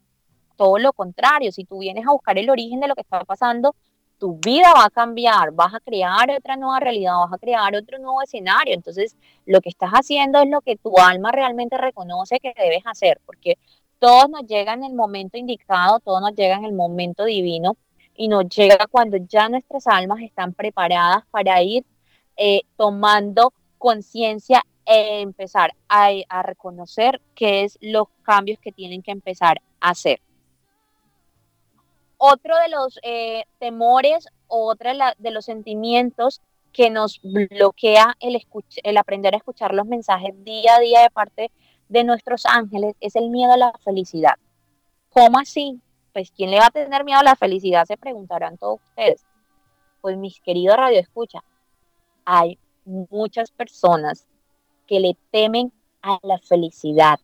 Todo 0.58 0.78
lo 0.78 0.94
contrario, 0.94 1.52
si 1.52 1.64
tú 1.64 1.80
vienes 1.80 2.06
a 2.08 2.12
buscar 2.12 2.38
el 2.38 2.50
origen 2.50 2.80
de 2.80 2.88
lo 2.88 2.96
que 2.96 3.02
está 3.02 3.24
pasando, 3.24 3.76
tu 4.20 4.38
vida 4.38 4.74
va 4.76 4.86
a 4.86 4.90
cambiar, 4.90 5.52
vas 5.52 5.74
a 5.74 5.80
crear 5.80 6.30
otra 6.32 6.58
nueva 6.58 6.80
realidad, 6.80 7.14
vas 7.20 7.34
a 7.34 7.38
crear 7.38 7.74
otro 7.76 7.98
nuevo 7.98 8.22
escenario. 8.22 8.76
Entonces, 8.76 9.16
lo 9.46 9.62
que 9.62 9.70
estás 9.70 9.92
haciendo 9.92 10.40
es 10.42 10.50
lo 10.50 10.62
que 10.62 10.76
tu 10.76 10.98
alma 10.98 11.32
realmente 11.32 11.78
reconoce 11.78 12.40
que 12.40 12.54
debes 12.56 12.84
hacer, 12.86 13.22
porque 13.26 13.58
todos 14.00 14.30
nos 14.30 14.48
llega 14.48 14.74
en 14.74 14.84
el 14.84 14.94
momento 14.94 15.38
indicado, 15.38 16.00
todo 16.00 16.20
nos 16.22 16.34
llega 16.34 16.56
en 16.56 16.66
el 16.66 16.74
momento 16.74 17.26
divino 17.26 17.78
y 18.16 18.28
nos 18.28 18.50
llega 18.50 18.88
cuando 18.90 19.18
ya 19.18 19.50
nuestras 19.50 19.88
almas 19.88 20.22
están 20.22 20.54
preparadas 20.54 21.26
para 21.32 21.62
ir 21.62 21.86
eh, 22.38 22.62
tomando 22.78 23.54
conciencia 23.78 24.66
e 24.86 25.22
empezar 25.22 25.76
a, 25.88 26.10
reconocer 26.42 27.22
qué 27.36 27.64
es 27.64 27.78
los 27.82 28.08
cambios 28.24 28.60
que 28.60 28.72
tienen 28.72 29.04
que 29.04 29.12
empezar 29.12 29.62
a 29.80 29.92
hacer. 29.92 30.20
Otro 32.18 32.56
de 32.58 32.70
los 32.70 33.00
eh, 33.04 33.46
temores, 33.60 34.28
otro 34.48 34.92
de 35.18 35.32
los 35.32 35.46
sentimientos 35.46 36.42
que 36.74 36.90
nos 36.90 37.22
bloquea 37.22 38.16
el, 38.20 38.42
el 38.84 38.98
aprender 38.98 39.34
a 39.34 39.38
escuchar 39.38 39.74
los 39.74 39.86
mensajes 39.86 40.34
día 40.44 40.76
a 40.76 40.80
día 40.80 41.02
de 41.02 41.10
parte 41.10 41.52
de 41.90 42.04
nuestros 42.04 42.46
ángeles 42.46 42.96
es 43.02 43.16
el 43.16 43.30
miedo 43.30 43.52
a 43.52 43.58
la 43.58 43.74
felicidad. 43.84 44.36
¿Cómo 45.10 45.40
así? 45.40 45.82
Pues 46.14 46.32
¿quién 46.32 46.52
le 46.52 46.60
va 46.60 46.68
a 46.68 46.72
tener 46.72 47.04
miedo 47.04 47.20
a 47.20 47.24
la 47.24 47.36
felicidad? 47.36 47.86
Se 47.86 47.98
preguntarán 47.98 48.58
todos 48.58 48.80
ustedes. 48.90 49.26
Pues 50.02 50.18
mis 50.18 50.40
queridos 50.40 50.78
Radio 50.78 51.00
Escucha, 51.00 51.44
hay 52.24 52.58
muchas 52.86 53.52
personas 53.52 54.26
que 54.88 55.00
le 55.00 55.18
temen 55.32 55.74
a 56.02 56.20
la 56.24 56.40
felicidad, 56.40 57.20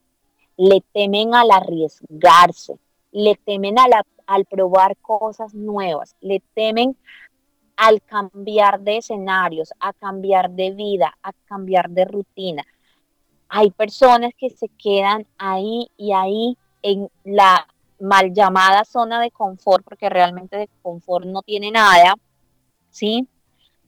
le 0.58 0.82
temen 0.94 1.34
al 1.34 1.52
arriesgarse, 1.52 2.78
le 3.12 3.36
temen 3.36 3.80
a 3.80 3.88
la 3.88 4.06
al 4.28 4.46
probar 4.46 4.98
cosas 4.98 5.54
nuevas, 5.54 6.16
le 6.22 6.42
temen 6.54 6.98
al 7.78 8.02
cambiar 8.02 8.80
de 8.80 8.98
escenarios, 8.98 9.74
a 9.80 9.94
cambiar 9.94 10.50
de 10.52 10.72
vida, 10.72 11.18
a 11.22 11.34
cambiar 11.46 11.90
de 11.90 12.06
rutina. 12.06 12.66
Hay 13.58 13.72
personas 13.72 14.34
que 14.38 14.50
se 14.50 14.68
quedan 14.68 15.26
ahí 15.38 15.90
y 15.96 16.12
ahí 16.12 16.58
en 16.82 17.10
la 17.24 17.66
mal 18.02 18.34
llamada 18.34 18.84
zona 18.84 19.22
de 19.22 19.32
confort, 19.32 19.82
porque 19.86 20.10
realmente 20.10 20.58
de 20.58 20.70
confort 20.82 21.26
no 21.26 21.42
tiene 21.42 21.72
nada, 21.72 22.16
¿sí? 22.90 23.26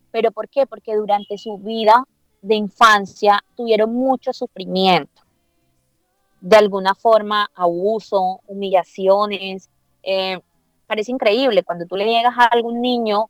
¿Pero 0.10 0.32
por 0.32 0.48
qué? 0.48 0.68
Porque 0.68 0.96
durante 0.96 1.38
su 1.38 1.58
vida 1.58 2.02
de 2.42 2.56
infancia 2.56 3.44
tuvieron 3.58 3.94
mucho 3.94 4.32
sufrimiento. 4.32 5.24
De 6.40 6.56
alguna 6.56 6.96
forma, 6.96 7.52
abuso, 7.54 8.40
humillaciones, 8.48 9.70
eh, 10.02 10.40
parece 10.86 11.12
increíble 11.12 11.64
cuando 11.64 11.86
tú 11.86 11.98
le 11.98 12.06
llegas 12.06 12.38
a 12.38 12.46
algún 12.46 12.80
niño 12.80 13.30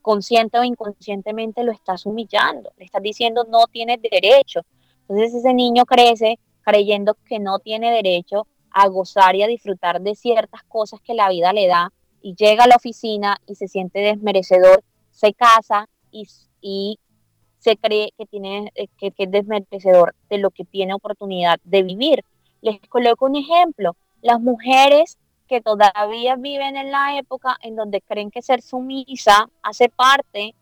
consciente 0.00 0.58
o 0.58 0.64
inconscientemente 0.64 1.62
lo 1.62 1.72
estás 1.72 2.06
humillando, 2.06 2.72
le 2.78 2.86
estás 2.86 3.02
diciendo 3.02 3.44
no 3.46 3.66
tienes 3.66 4.00
derecho. 4.00 4.62
Entonces 5.08 5.34
ese 5.34 5.54
niño 5.54 5.84
crece 5.84 6.38
creyendo 6.62 7.14
que 7.26 7.38
no 7.38 7.58
tiene 7.58 7.90
derecho 7.90 8.46
a 8.70 8.88
gozar 8.88 9.36
y 9.36 9.42
a 9.42 9.46
disfrutar 9.46 10.00
de 10.00 10.14
ciertas 10.14 10.62
cosas 10.64 11.00
que 11.00 11.14
la 11.14 11.28
vida 11.28 11.52
le 11.52 11.66
da 11.66 11.92
y 12.22 12.34
llega 12.34 12.64
a 12.64 12.66
la 12.66 12.76
oficina 12.76 13.36
y 13.46 13.54
se 13.54 13.68
siente 13.68 14.00
desmerecedor, 14.00 14.82
se 15.10 15.34
casa 15.34 15.88
y, 16.10 16.26
y 16.60 16.98
se 17.58 17.76
cree 17.76 18.12
que, 18.16 18.26
tiene, 18.26 18.72
que, 18.98 19.10
que 19.10 19.24
es 19.24 19.30
desmerecedor 19.30 20.14
de 20.28 20.38
lo 20.38 20.50
que 20.50 20.64
tiene 20.64 20.94
oportunidad 20.94 21.60
de 21.64 21.82
vivir. 21.82 22.24
Les 22.62 22.80
coloco 22.88 23.26
un 23.26 23.36
ejemplo. 23.36 23.96
Las 24.22 24.40
mujeres 24.40 25.18
que 25.48 25.60
todavía 25.60 26.36
viven 26.36 26.76
en 26.76 26.90
la 26.90 27.18
época 27.18 27.56
en 27.62 27.76
donde 27.76 28.00
creen 28.00 28.30
que 28.30 28.42
ser 28.42 28.62
sumisa 28.62 29.50
hace 29.62 29.88
parte 29.88 30.54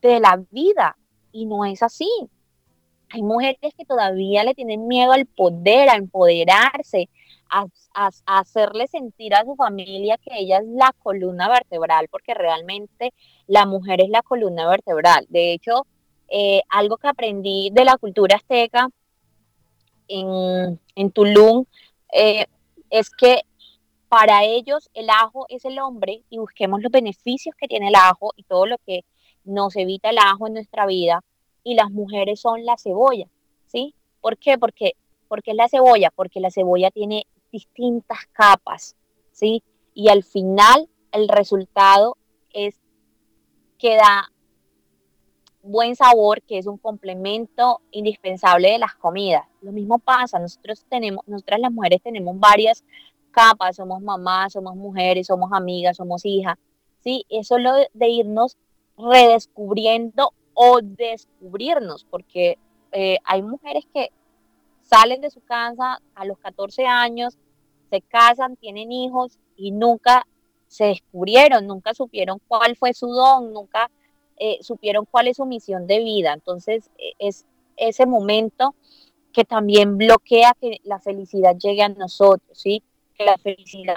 de 0.00 0.20
la 0.20 0.42
vida 0.50 0.96
y 1.32 1.46
no 1.46 1.64
es 1.64 1.82
así. 1.82 2.08
Hay 3.10 3.22
mujeres 3.22 3.74
que 3.76 3.84
todavía 3.84 4.44
le 4.44 4.54
tienen 4.54 4.88
miedo 4.88 5.12
al 5.12 5.26
poder, 5.26 5.88
a 5.88 5.96
empoderarse, 5.96 7.08
a, 7.48 7.66
hacerle 8.26 8.88
sentir 8.88 9.34
a 9.34 9.44
su 9.44 9.54
familia 9.54 10.18
que 10.18 10.38
ella 10.38 10.58
es 10.58 10.66
la 10.66 10.92
columna 11.02 11.48
vertebral, 11.48 12.08
porque 12.10 12.34
realmente 12.34 13.14
la 13.46 13.64
mujer 13.66 14.00
es 14.02 14.08
la 14.10 14.22
columna 14.22 14.68
vertebral. 14.68 15.26
De 15.28 15.52
hecho, 15.52 15.86
eh, 16.28 16.62
algo 16.68 16.96
que 16.96 17.08
aprendí 17.08 17.70
de 17.72 17.84
la 17.84 17.96
cultura 17.96 18.36
azteca 18.36 18.88
en, 20.08 20.78
Tulum 21.12 21.64
eh, 22.12 22.46
es 22.90 23.10
que 23.10 23.42
para 24.08 24.44
ellos 24.44 24.90
el 24.94 25.10
ajo 25.10 25.46
es 25.48 25.64
el 25.64 25.78
hombre 25.78 26.22
y 26.30 26.38
busquemos 26.38 26.80
los 26.80 26.92
beneficios 26.92 27.54
que 27.56 27.68
tiene 27.68 27.88
el 27.88 27.94
ajo 27.94 28.32
y 28.36 28.44
todo 28.44 28.66
lo 28.66 28.78
que 28.78 29.04
nos 29.44 29.76
evita 29.76 30.10
el 30.10 30.18
ajo 30.18 30.46
en 30.46 30.54
nuestra 30.54 30.86
vida 30.86 31.22
y 31.66 31.74
las 31.74 31.90
mujeres 31.90 32.38
son 32.38 32.64
la 32.64 32.78
cebolla, 32.78 33.26
¿sí? 33.66 33.92
¿Por 34.20 34.38
qué? 34.38 34.56
Porque, 34.56 34.92
porque 35.26 35.50
es 35.50 35.56
la 35.56 35.68
cebolla, 35.68 36.12
porque 36.14 36.38
la 36.38 36.52
cebolla 36.52 36.92
tiene 36.92 37.26
distintas 37.50 38.20
capas, 38.30 38.94
¿sí? 39.32 39.64
Y 39.92 40.08
al 40.08 40.22
final 40.22 40.88
el 41.10 41.26
resultado 41.26 42.16
es 42.52 42.78
que 43.78 43.96
da 43.96 44.30
buen 45.60 45.96
sabor, 45.96 46.40
que 46.42 46.58
es 46.58 46.68
un 46.68 46.78
complemento 46.78 47.80
indispensable 47.90 48.70
de 48.70 48.78
las 48.78 48.94
comidas. 48.94 49.44
Lo 49.60 49.72
mismo 49.72 49.98
pasa, 49.98 50.38
nosotros 50.38 50.86
tenemos, 50.88 51.26
nosotras 51.26 51.58
las 51.58 51.72
mujeres 51.72 52.00
tenemos 52.00 52.38
varias 52.38 52.84
capas, 53.32 53.74
somos 53.74 54.00
mamás, 54.00 54.52
somos 54.52 54.76
mujeres, 54.76 55.26
somos 55.26 55.50
amigas, 55.52 55.96
somos 55.96 56.24
hijas, 56.24 56.56
¿sí? 57.00 57.26
Eso 57.28 57.56
es 57.56 57.62
lo 57.64 57.72
de, 57.74 58.08
irnos 58.08 58.56
redescubriendo 58.96 60.32
o 60.58 60.80
descubrirnos, 60.80 62.04
porque 62.04 62.58
eh, 62.90 63.18
hay 63.24 63.42
mujeres 63.42 63.84
que 63.92 64.10
salen 64.80 65.20
de 65.20 65.30
su 65.30 65.44
casa 65.44 66.00
a 66.14 66.24
los 66.24 66.38
14 66.38 66.86
años, 66.86 67.36
se 67.90 68.00
casan, 68.00 68.56
tienen 68.56 68.90
hijos 68.90 69.38
y 69.54 69.70
nunca 69.70 70.26
se 70.66 70.86
descubrieron, 70.86 71.66
nunca 71.66 71.92
supieron 71.92 72.40
cuál 72.48 72.74
fue 72.74 72.94
su 72.94 73.08
don, 73.08 73.52
nunca 73.52 73.90
eh, 74.38 74.58
supieron 74.62 75.04
cuál 75.04 75.28
es 75.28 75.36
su 75.36 75.44
misión 75.44 75.86
de 75.86 75.98
vida. 75.98 76.32
Entonces, 76.32 76.90
e, 76.96 77.12
es 77.18 77.44
ese 77.76 78.06
momento 78.06 78.74
que 79.34 79.44
también 79.44 79.98
bloquea 79.98 80.56
que 80.58 80.78
la 80.84 80.98
felicidad 81.00 81.54
llegue 81.56 81.82
a 81.82 81.90
nosotros, 81.90 82.58
¿sí? 82.58 82.82
que 83.14 83.26
la 83.26 83.36
felicidad 83.36 83.94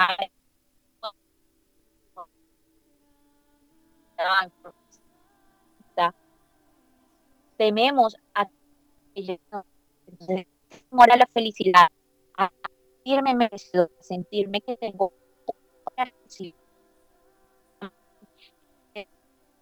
tememos 7.60 8.16
a 8.34 8.48
a 11.12 11.18
la 11.18 11.28
felicidad, 11.34 11.90
a 12.38 12.50
sentirme 13.04 13.36
merecido, 13.36 13.90
a 14.00 14.04
sentirme 14.04 14.62
que 14.62 14.78
tengo 14.78 15.12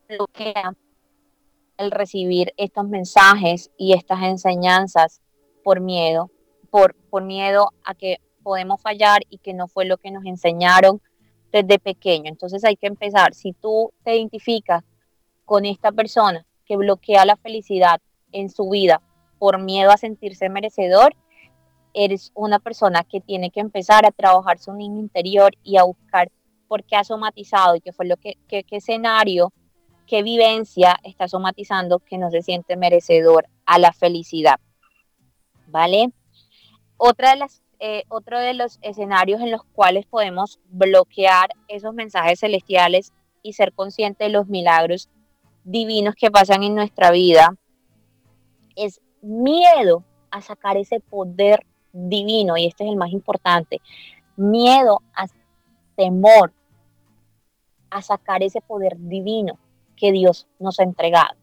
lo 0.10 0.28
que 0.28 0.54
el 1.78 1.92
recibir 1.92 2.54
estos 2.58 2.88
mensajes 2.88 3.72
y 3.78 3.94
estas 3.94 4.22
enseñanzas 4.22 5.22
por 5.64 5.82
miedo, 5.82 6.30
por, 6.70 6.94
por 7.10 7.24
miedo 7.24 7.72
a 7.84 7.96
que 7.96 8.18
podemos 8.44 8.80
fallar 8.80 9.22
y 9.28 9.40
que 9.40 9.54
no 9.56 9.68
fue 9.68 9.86
lo 9.86 9.98
que 9.98 10.12
nos 10.12 10.24
enseñaron 10.26 11.02
desde 11.52 11.80
pequeño. 11.80 12.30
Entonces 12.30 12.64
hay 12.64 12.78
que 12.78 12.88
empezar, 12.88 13.34
si 13.34 13.54
tú 13.54 13.92
te 14.04 14.16
identificas 14.16 14.84
con 15.46 15.66
esta 15.66 15.92
persona 15.92 16.47
que 16.68 16.78
bloquea 16.78 17.26
la 17.26 17.36
felicidad 17.36 18.02
en 18.32 18.50
su 18.50 18.70
vida 18.70 19.02
por 19.40 19.62
miedo 19.62 19.92
a 19.92 19.98
sentirse 19.98 20.50
merecedor, 20.50 21.16
eres 21.94 22.32
una 22.36 22.60
persona 22.60 23.04
que 23.04 23.22
tiene 23.22 23.50
que 23.52 23.60
empezar 23.60 24.06
a 24.06 24.12
trabajar 24.12 24.60
su 24.60 24.74
niño 24.74 25.00
interior 25.00 25.54
y 25.64 25.78
a 25.78 25.84
buscar 25.84 26.32
por 26.68 26.84
qué 26.84 26.96
ha 26.96 27.04
somatizado 27.04 27.76
y 27.76 27.82
qué 27.82 27.94
fue 27.94 28.06
lo 28.06 28.18
que, 28.18 28.38
qué, 28.48 28.64
qué 28.64 28.78
escenario, 28.78 29.54
qué 30.06 30.22
vivencia 30.22 30.98
está 31.04 31.28
somatizando 31.28 32.00
que 32.00 32.18
no 32.18 32.30
se 32.30 32.42
siente 32.42 32.76
merecedor 32.76 33.48
a 33.66 33.80
la 33.80 33.94
felicidad. 33.94 34.60
¿Vale? 35.68 36.12
Otra 36.98 37.32
de 37.32 37.38
las 37.38 37.62
eh, 37.80 38.06
otro 38.08 38.40
de 38.40 38.56
los 38.56 38.80
escenarios 38.82 39.40
en 39.40 39.52
los 39.52 39.64
cuales 39.64 40.08
podemos 40.08 40.60
bloquear 40.66 41.50
esos 41.68 41.94
mensajes 41.94 42.40
celestiales 42.40 43.14
y 43.44 43.54
ser 43.54 43.72
consciente 43.72 44.24
de 44.24 44.32
los 44.32 44.48
milagros 44.48 45.10
divinos 45.68 46.16
que 46.16 46.32
pasan 46.32 46.64
en 46.64 46.76
nuestra 46.76 47.12
vida 47.12 47.54
es 48.76 49.02
miedo 49.22 50.04
a 50.32 50.42
sacar 50.42 50.78
ese 50.78 51.02
poder 51.02 51.66
divino, 51.92 52.56
y 52.58 52.66
este 52.66 52.86
es 52.86 52.90
el 52.90 52.96
más 52.96 53.12
importante, 53.12 53.82
miedo 54.38 55.02
a 55.14 55.26
temor 55.96 56.54
a 57.90 58.02
sacar 58.02 58.44
ese 58.44 58.62
poder 58.62 58.96
divino 58.98 59.58
que 59.96 60.12
Dios 60.12 60.48
nos 60.60 60.80
ha 60.80 60.84
entregado. 60.84 61.36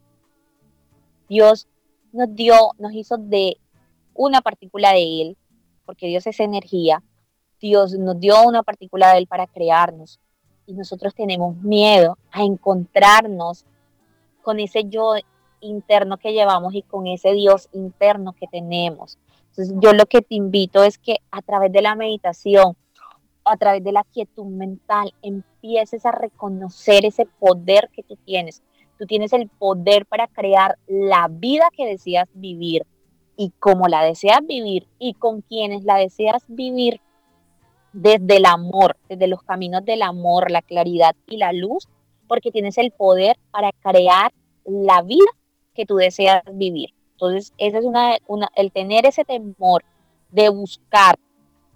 Dios 1.29 1.67
nos 2.13 2.35
dio, 2.35 2.55
nos 2.79 2.95
hizo 2.95 3.19
de 3.19 3.59
una 4.15 4.41
partícula 4.41 4.93
de 4.93 5.23
Él, 5.23 5.37
porque 5.85 6.07
Dios 6.07 6.27
es 6.27 6.41
energía. 6.41 7.03
Dios 7.61 7.93
nos 7.99 8.21
dio 8.21 8.43
una 8.47 8.63
partícula 8.63 9.13
de 9.13 9.19
Él 9.19 9.27
para 9.27 9.47
crearnos. 9.47 10.21
Y 10.67 10.75
nosotros 10.75 11.15
tenemos 11.15 11.57
miedo 11.57 12.17
a 12.31 12.43
encontrarnos 12.43 13.67
con 14.45 14.61
ese 14.61 14.85
yo 14.85 15.15
interno 15.61 16.19
que 16.19 16.33
llevamos 16.33 16.75
y 16.75 16.83
con 16.83 17.07
ese 17.07 17.33
Dios 17.33 17.69
interno 17.73 18.35
que 18.35 18.47
tenemos. 18.47 19.19
Entonces 19.51 19.75
yo 19.81 19.93
lo 19.93 20.07
que 20.07 20.21
te 20.21 20.35
invito 20.35 20.85
es 20.85 20.99
que 20.99 21.19
a 21.31 21.43
través 21.43 21.73
de 21.73 21.83
la 21.83 21.95
meditación, 21.95 22.77
a 23.45 23.57
través 23.57 23.83
de 23.83 23.93
la 23.93 24.05
quietud 24.05 24.47
mental, 24.47 25.15
empieces 25.23 26.05
a 26.07 26.13
reconocer 26.13 27.05
ese 27.05 27.27
poder 27.27 27.91
que 27.93 28.03
tú 28.03 28.17
tienes. 28.25 28.63
Tú 28.99 29.07
tienes 29.07 29.33
el 29.33 29.49
poder 29.49 30.07
para 30.07 30.29
crear 30.29 30.79
la 30.87 31.29
vida 31.29 31.69
que 31.77 31.87
deseas 31.87 32.29
vivir 32.35 32.87
y 33.37 33.53
cómo 33.59 33.89
la 33.89 34.05
deseas 34.05 34.47
vivir 34.47 34.87
y 34.99 35.15
con 35.15 35.41
quienes 35.41 35.85
la 35.85 35.97
deseas 35.97 36.45
vivir 36.49 37.01
desde 37.93 38.37
el 38.37 38.47
amor, 38.47 38.97
desde 39.09 39.29
los 39.29 39.43
caminos 39.43 39.85
del 39.85 40.03
amor, 40.03 40.51
la 40.51 40.63
claridad 40.63 41.15
y 41.27 41.37
la 41.37 41.53
luz, 41.53 41.89
porque 42.35 42.51
tienes 42.51 42.79
el 42.79 42.91
poder 42.91 43.37
para 43.53 43.71
crear 43.71 44.33
la 44.65 45.03
vida 45.03 45.31
que 45.73 45.87
tú 45.87 45.95
deseas 45.95 46.43
vivir. 46.53 46.91
Entonces, 47.13 47.53
ese 47.59 47.79
es 47.79 47.85
una, 47.85 48.49
el 48.57 48.73
tener 48.73 49.07
ese 49.07 49.25
temor 49.25 49.85
de 50.33 50.49
buscar, 50.49 51.15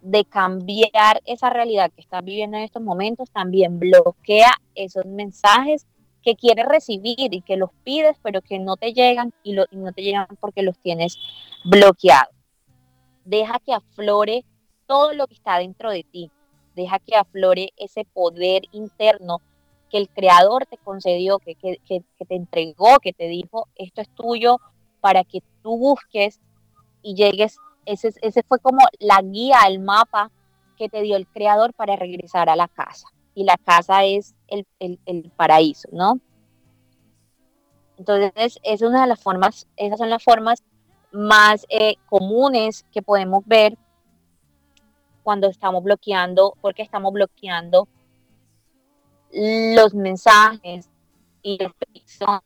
de 0.02 0.24
cambiar 0.24 1.22
esa 1.26 1.48
realidad 1.48 1.92
que 1.94 2.00
estás 2.00 2.24
viviendo 2.24 2.56
en 2.56 2.64
estos 2.64 2.82
momentos, 2.82 3.30
también 3.30 3.78
bloquea 3.78 4.50
esos 4.74 5.06
mensajes 5.06 5.86
que 6.24 6.34
quieres 6.34 6.66
recibir 6.66 7.32
y 7.32 7.40
que 7.40 7.56
los 7.56 7.70
pides, 7.84 8.16
pero 8.20 8.42
que 8.42 8.58
no 8.58 8.76
te 8.76 8.92
llegan 8.92 9.32
y 9.44 9.52
no 9.52 9.92
te 9.92 10.02
llegan 10.02 10.26
porque 10.40 10.62
los 10.62 10.76
tienes 10.80 11.16
bloqueados. 11.64 12.34
Deja 13.24 13.60
que 13.64 13.74
aflore 13.74 14.44
todo 14.88 15.12
lo 15.12 15.28
que 15.28 15.34
está 15.34 15.58
dentro 15.58 15.92
de 15.92 16.02
ti. 16.02 16.32
Deja 16.74 16.98
que 16.98 17.14
aflore 17.14 17.72
ese 17.76 18.04
poder 18.04 18.62
interno 18.72 19.40
que 19.90 19.98
el 19.98 20.08
creador 20.08 20.66
te 20.66 20.76
concedió, 20.78 21.38
que, 21.38 21.54
que, 21.54 21.78
que, 21.86 22.24
te 22.26 22.34
entregó, 22.34 22.98
que 22.98 23.12
te 23.12 23.28
dijo, 23.28 23.68
esto 23.76 24.00
es 24.00 24.08
tuyo 24.10 24.60
para 25.00 25.24
que 25.24 25.42
tú 25.62 25.76
busques 25.78 26.40
y 27.02 27.14
llegues. 27.14 27.58
Ese, 27.86 28.12
ese 28.20 28.42
fue 28.42 28.58
como 28.58 28.78
la 28.98 29.22
guía, 29.22 29.60
el 29.66 29.80
mapa 29.80 30.30
que 30.76 30.88
te 30.88 31.02
dio 31.02 31.16
el 31.16 31.26
creador 31.26 31.72
para 31.72 31.96
regresar 31.96 32.48
a 32.48 32.56
la 32.56 32.68
casa. 32.68 33.08
Y 33.34 33.44
la 33.44 33.56
casa 33.56 34.04
es 34.04 34.34
el, 34.48 34.66
el, 34.78 34.98
el 35.06 35.30
paraíso, 35.36 35.88
¿no? 35.92 36.20
Entonces, 37.96 38.58
es 38.62 38.82
una 38.82 39.02
de 39.02 39.08
las 39.08 39.20
formas, 39.20 39.66
esas 39.76 39.98
son 39.98 40.10
las 40.10 40.22
formas 40.22 40.62
más 41.10 41.66
eh, 41.68 41.96
comunes 42.08 42.84
que 42.92 43.02
podemos 43.02 43.44
ver 43.46 43.76
cuando 45.22 45.48
estamos 45.48 45.82
bloqueando, 45.82 46.54
porque 46.60 46.82
estamos 46.82 47.12
bloqueando 47.12 47.88
los 49.32 49.94
mensajes 49.94 50.88
y 51.42 51.58
la 51.62 51.70
petición 51.70 52.40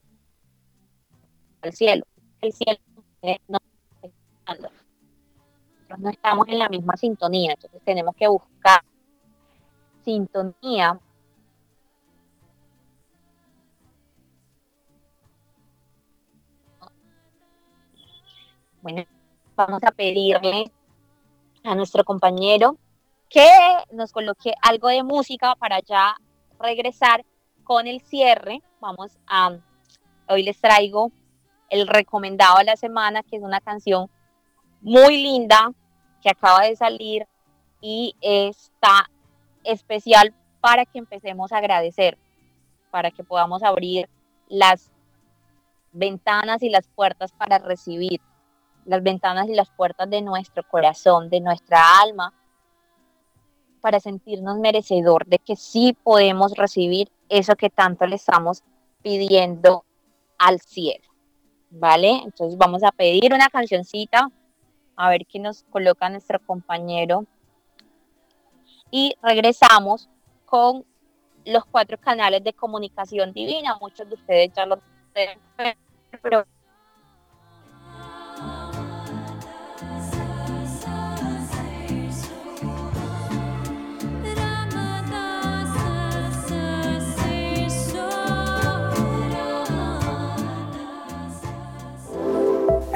al 1.63 1.73
cielo. 1.73 2.05
El 2.41 2.53
cielo 2.53 2.79
no, 3.49 3.59
no 5.99 6.11
estamos 6.11 6.49
en 6.49 6.59
la 6.59 6.69
misma 6.69 6.97
sintonía, 6.97 7.53
entonces 7.53 7.81
tenemos 7.85 8.15
que 8.17 8.29
buscar 8.29 8.83
sintonía 10.05 10.99
Bueno, 18.83 19.05
vamos 19.55 19.81
a 19.85 19.93
pedirle 19.93 20.65
a 21.63 21.75
nuestro 21.77 22.03
compañero 22.03 22.77
que 23.29 23.47
nos 23.93 24.11
coloque 24.11 24.53
algo 24.61 24.89
de 24.89 25.05
música 25.05 25.55
para 25.55 25.79
ya 25.79 26.17
regresar 26.63 27.25
con 27.65 27.87
el 27.87 28.01
cierre. 28.01 28.63
Vamos 28.81 29.19
a, 29.27 29.59
hoy 30.29 30.43
les 30.43 30.61
traigo 30.61 31.13
el 31.69 31.87
recomendado 31.87 32.59
de 32.59 32.65
la 32.65 32.77
semana, 32.77 33.23
que 33.23 33.37
es 33.37 33.43
una 33.43 33.61
canción 33.61 34.11
muy 34.81 35.23
linda 35.23 35.73
que 36.23 36.31
acaba 36.31 36.63
de 36.63 36.77
salir 36.77 37.27
y 37.81 38.15
está 38.21 39.11
especial 39.65 40.35
para 40.61 40.87
que 40.87 40.99
empecemos 40.99 41.53
a 41.53 41.59
agradecer, 41.59 42.17
para 42.91 43.11
que 43.11 43.25
podamos 43.25 43.63
abrir 43.63 44.09
las 44.49 44.91
ventanas 45.93 46.63
y 46.63 46.71
las 46.71 46.87
puertas 46.89 47.33
para 47.33 47.59
recibir 47.59 48.21
las 48.85 49.03
ventanas 49.03 49.49
y 49.49 49.55
las 49.55 49.71
puertas 49.71 50.09
de 50.11 50.23
nuestro 50.23 50.63
corazón, 50.65 51.29
de 51.29 51.41
nuestra 51.41 52.01
alma, 52.01 52.33
para 53.83 54.01
sentirnos 54.01 54.59
merecedor 54.59 55.27
de 55.27 55.39
que 55.39 55.57
sí 55.57 55.95
podemos 56.03 56.57
recibir 56.57 57.11
eso 57.29 57.57
que 57.57 57.69
tanto 57.69 58.07
le 58.07 58.17
estamos 58.17 58.63
pidiendo 59.03 59.85
al 60.39 60.61
cielo. 60.61 61.05
¿Vale? 61.69 62.23
Entonces 62.25 62.57
vamos 62.57 62.83
a 62.85 62.93
pedir 62.93 63.35
una 63.35 63.49
cancioncita, 63.49 64.31
a 64.97 65.11
ver 65.11 65.27
qué 65.27 65.39
nos 65.39 65.65
coloca 65.65 66.09
nuestro 66.09 66.39
compañero. 66.41 67.27
Y 68.91 69.15
regresamos 69.23 70.09
con 70.47 70.85
los 71.45 71.65
cuatro 71.65 71.99
canales 71.99 72.45
de 72.45 72.53
comunicación 72.53 73.33
divina. 73.33 73.77
Muchos 73.81 74.09
de 74.09 74.15
ustedes 74.15 74.53
ya 74.55 74.65
lo 74.67 74.79
pero 76.23 76.47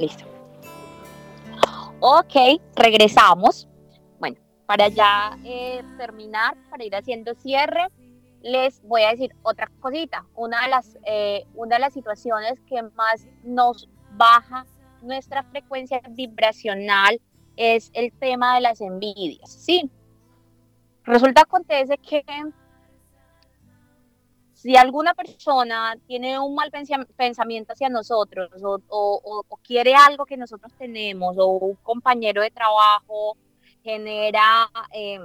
Listo. 0.00 0.24
Ok, 2.00 2.58
regresamos. 2.74 3.68
Bueno, 4.18 4.38
para 4.64 4.88
ya 4.88 5.38
eh, 5.44 5.82
terminar, 5.98 6.56
para 6.70 6.84
ir 6.84 6.96
haciendo 6.96 7.34
cierre, 7.34 7.88
les 8.40 8.80
voy 8.82 9.02
a 9.02 9.10
decir 9.10 9.36
otra 9.42 9.70
cosita. 9.80 10.24
Una 10.34 10.62
de 10.62 10.68
las, 10.68 10.98
eh, 11.04 11.44
una 11.54 11.76
de 11.76 11.80
las 11.80 11.92
situaciones 11.92 12.58
que 12.66 12.82
más 12.82 13.26
nos 13.44 13.90
baja 14.12 14.64
nuestra 15.02 15.42
frecuencia 15.42 16.00
vibracional 16.08 17.20
es 17.56 17.90
el 17.92 18.10
tema 18.12 18.54
de 18.54 18.62
las 18.62 18.80
envidias. 18.80 19.52
Sí, 19.52 19.90
resulta 21.04 21.42
acontece 21.42 21.98
que 21.98 22.24
si 24.60 24.76
alguna 24.76 25.14
persona 25.14 25.96
tiene 26.06 26.38
un 26.38 26.54
mal 26.54 26.70
pensamiento 27.16 27.72
hacia 27.72 27.88
nosotros 27.88 28.50
o, 28.60 29.44
quiere 29.62 29.94
algo 29.94 30.26
que 30.26 30.36
nosotros 30.36 30.70
tenemos 30.76 31.34
o 31.38 31.46
un 31.46 31.76
compañero 31.76 32.42
de 32.42 32.50
trabajo 32.50 33.38
genera 33.82 34.68
eh, 34.92 35.18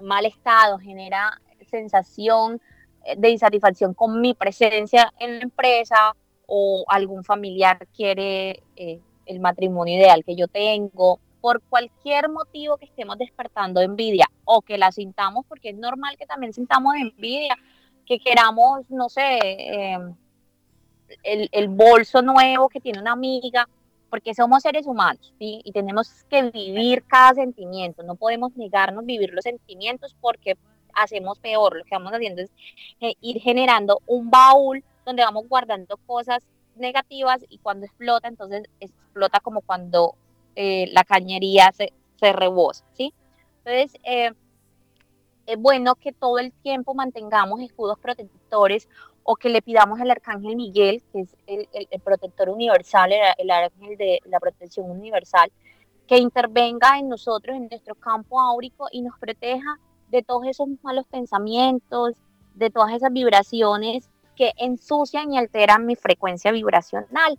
mal 0.00 0.24
estado, 0.24 0.78
genera 0.78 1.38
sensación 1.68 2.58
eh, 3.04 3.16
de 3.18 3.28
insatisfacción 3.28 3.92
con 3.92 4.18
mi 4.22 4.32
presencia 4.32 5.12
en 5.18 5.36
la 5.36 5.42
empresa 5.42 6.16
o 6.46 6.86
algún 6.88 7.24
familiar 7.24 7.86
quiere 7.94 8.62
eh, 8.76 9.00
el 9.26 9.40
matrimonio 9.40 9.98
ideal 9.98 10.24
que 10.24 10.36
yo 10.36 10.48
tengo, 10.48 11.20
por 11.42 11.60
cualquier 11.68 12.30
motivo 12.30 12.78
que 12.78 12.86
estemos 12.86 13.18
despertando 13.18 13.82
envidia 13.82 14.24
o 14.44 14.62
que 14.62 14.78
la 14.78 14.90
sintamos, 14.90 15.44
porque 15.46 15.70
es 15.70 15.76
normal 15.76 16.16
que 16.16 16.24
también 16.24 16.54
sintamos 16.54 16.94
envidia, 16.94 17.58
que 18.06 18.18
queramos, 18.18 18.90
no 18.90 19.08
sé, 19.08 19.38
em, 19.42 20.14
el, 21.22 21.48
el, 21.52 21.68
bolso 21.68 22.22
nuevo 22.22 22.68
que 22.68 22.80
tiene 22.80 23.00
una 23.00 23.12
amiga, 23.12 23.68
porque 24.10 24.34
somos 24.34 24.62
seres 24.62 24.86
humanos 24.86 25.32
y 25.38 25.70
tenemos 25.72 26.24
que 26.28 26.50
vivir 26.50 27.04
cada 27.04 27.34
sentimiento, 27.34 28.02
no 28.02 28.14
podemos 28.14 28.54
negarnos 28.56 29.06
vivir 29.06 29.32
los 29.32 29.42
sentimientos 29.42 30.14
porque 30.20 30.56
hacemos 30.94 31.38
peor, 31.38 31.76
lo 31.76 31.84
que 31.84 31.94
vamos 31.94 32.12
haciendo 32.12 32.42
es 32.42 32.50
eh, 33.00 33.14
ir 33.20 33.40
generando 33.40 34.00
un 34.06 34.30
baúl 34.30 34.84
donde 35.04 35.22
vamos 35.22 35.48
guardando 35.48 35.96
cosas 36.06 36.42
negativas 36.76 37.44
y 37.48 37.58
cuando 37.58 37.86
explota, 37.86 38.28
entonces 38.28 38.64
explota 38.80 39.40
como 39.40 39.60
cuando 39.60 40.14
eh, 40.56 40.88
la 40.92 41.04
cañería 41.04 41.70
se, 41.72 41.92
se 42.16 42.32
rebosa, 42.32 42.84
¿sí? 42.92 43.12
Entonces, 43.64 44.00
eh, 44.04 44.32
bueno 45.56 45.94
que 45.94 46.12
todo 46.12 46.38
el 46.38 46.52
tiempo 46.52 46.94
mantengamos 46.94 47.60
escudos 47.60 47.98
protectores 47.98 48.88
o 49.24 49.36
que 49.36 49.48
le 49.48 49.62
pidamos 49.62 50.00
al 50.00 50.10
Arcángel 50.10 50.56
Miguel, 50.56 51.02
que 51.12 51.20
es 51.20 51.36
el, 51.46 51.68
el, 51.72 52.00
protector 52.00 52.48
universal, 52.48 53.12
el, 53.12 53.50
el, 53.50 53.96
de 53.96 54.20
la 54.24 54.40
protección 54.40 54.90
universal, 54.90 55.52
que 56.06 56.18
intervenga 56.18 56.98
en 56.98 57.08
nosotros, 57.08 57.56
en 57.56 57.68
nuestro 57.68 57.94
campo 57.94 58.40
áurico 58.40 58.88
y 58.90 59.02
nos 59.02 59.18
proteja 59.18 59.78
de 60.08 60.22
todos 60.22 60.46
esos 60.46 60.68
malos 60.82 61.06
pensamientos, 61.06 62.14
de 62.54 62.70
todas 62.70 62.92
esas 62.92 63.12
vibraciones 63.12 64.10
que 64.36 64.52
ensucian 64.56 65.32
y 65.32 65.38
alteran 65.38 65.86
mi 65.86 65.96
frecuencia 65.96 66.52
vibracional. 66.52 67.38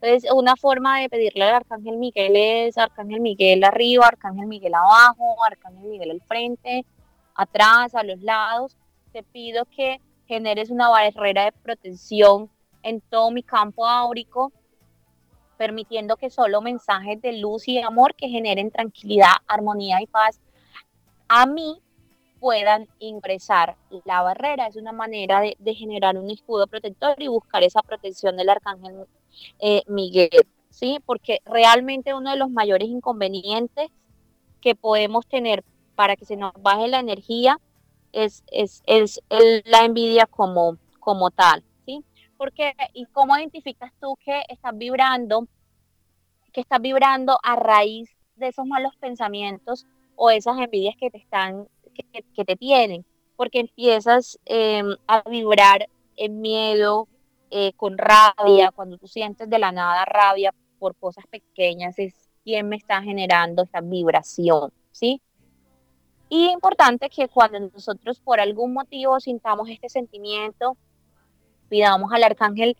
Entonces, 0.00 0.30
una 0.32 0.56
forma 0.56 1.00
de 1.00 1.08
pedirle 1.08 1.44
al 1.44 1.56
Arcángel 1.56 1.96
Miguel 1.96 2.32
es 2.36 2.78
Arcángel 2.78 3.20
Miguel 3.20 3.64
arriba, 3.64 4.06
Arcángel 4.06 4.46
Miguel 4.46 4.74
abajo, 4.74 5.36
Arcángel 5.44 5.88
Miguel 5.88 6.12
al 6.12 6.20
frente, 6.22 6.86
atrás, 7.38 7.94
a 7.94 8.02
los 8.02 8.20
lados. 8.20 8.76
Te 9.12 9.22
pido 9.22 9.64
que 9.64 10.02
generes 10.26 10.68
una 10.68 10.90
barrera 10.90 11.44
de 11.44 11.52
protección 11.52 12.50
en 12.82 13.00
todo 13.00 13.30
mi 13.30 13.42
campo 13.42 13.86
áurico, 13.86 14.52
permitiendo 15.56 16.16
que 16.16 16.28
solo 16.28 16.60
mensajes 16.60 17.22
de 17.22 17.32
luz 17.32 17.66
y 17.68 17.80
amor 17.80 18.14
que 18.14 18.28
generen 18.28 18.70
tranquilidad, 18.70 19.32
armonía 19.46 20.02
y 20.02 20.06
paz 20.06 20.40
a 21.28 21.46
mí 21.46 21.80
puedan 22.40 22.88
ingresar 22.98 23.76
la 24.04 24.22
barrera. 24.22 24.66
Es 24.66 24.76
una 24.76 24.92
manera 24.92 25.40
de, 25.40 25.74
generar 25.74 26.16
un 26.16 26.30
escudo 26.30 26.66
protector 26.66 27.14
y 27.18 27.28
buscar 27.28 27.62
esa 27.62 27.82
protección 27.82 28.36
del 28.36 28.48
arcángel 28.48 29.06
eh, 29.60 29.82
Miguel, 29.86 30.46
¿sí? 30.70 30.98
Porque 31.04 31.40
realmente 31.44 32.14
uno 32.14 32.30
de 32.30 32.36
los 32.36 32.50
mayores 32.50 32.88
inconvenientes 32.88 33.90
que 34.60 34.74
podemos 34.74 35.26
tener 35.26 35.62
para 35.98 36.14
que 36.14 36.24
se 36.24 36.36
nos 36.36 36.52
baje 36.62 36.86
la 36.86 37.00
energía 37.00 37.58
es, 38.12 38.44
es, 38.52 38.84
es 38.86 39.20
la 39.64 39.84
envidia 39.84 40.26
como, 40.26 40.78
como 41.00 41.32
tal, 41.32 41.64
¿sí? 41.86 42.04
Porque, 42.36 42.72
¿y 42.94 43.06
cómo 43.06 43.36
identificas 43.36 43.92
tú 44.00 44.14
que 44.24 44.44
estás 44.48 44.78
vibrando, 44.78 45.48
que 46.52 46.60
estás 46.60 46.80
vibrando 46.80 47.36
a 47.42 47.56
raíz 47.56 48.16
de 48.36 48.46
esos 48.46 48.64
malos 48.64 48.94
pensamientos 49.00 49.86
o 50.14 50.30
esas 50.30 50.56
envidias 50.58 50.94
que 50.96 51.10
te 51.10 51.18
están 51.18 51.66
que, 51.92 52.44
te 52.44 52.54
tienen, 52.54 53.04
porque 53.34 53.58
empiezas 53.58 54.38
em, 54.44 54.94
a 55.08 55.28
vibrar 55.28 55.88
en 56.14 56.40
miedo, 56.40 57.08
eh, 57.50 57.72
con 57.72 57.98
rabia, 57.98 58.70
cuando 58.70 58.98
tú 58.98 59.08
sientes 59.08 59.50
de 59.50 59.58
la 59.58 59.72
nada 59.72 60.04
rabia 60.04 60.54
por 60.78 60.94
cosas 60.94 61.24
pequeñas, 61.26 61.98
es 61.98 62.14
quien 62.44 62.68
me 62.68 62.76
está 62.76 63.02
generando 63.02 63.64
esta 63.64 63.80
vibración, 63.80 64.72
¿sí? 64.92 65.20
Y 66.28 66.50
importante 66.50 67.08
que 67.08 67.28
cuando 67.28 67.58
nosotros 67.60 68.20
por 68.20 68.40
algún 68.40 68.74
motivo 68.74 69.18
sintamos 69.20 69.68
este 69.70 69.88
sentimiento, 69.88 70.76
pidamos 71.68 72.12
al 72.12 72.24
arcángel 72.24 72.76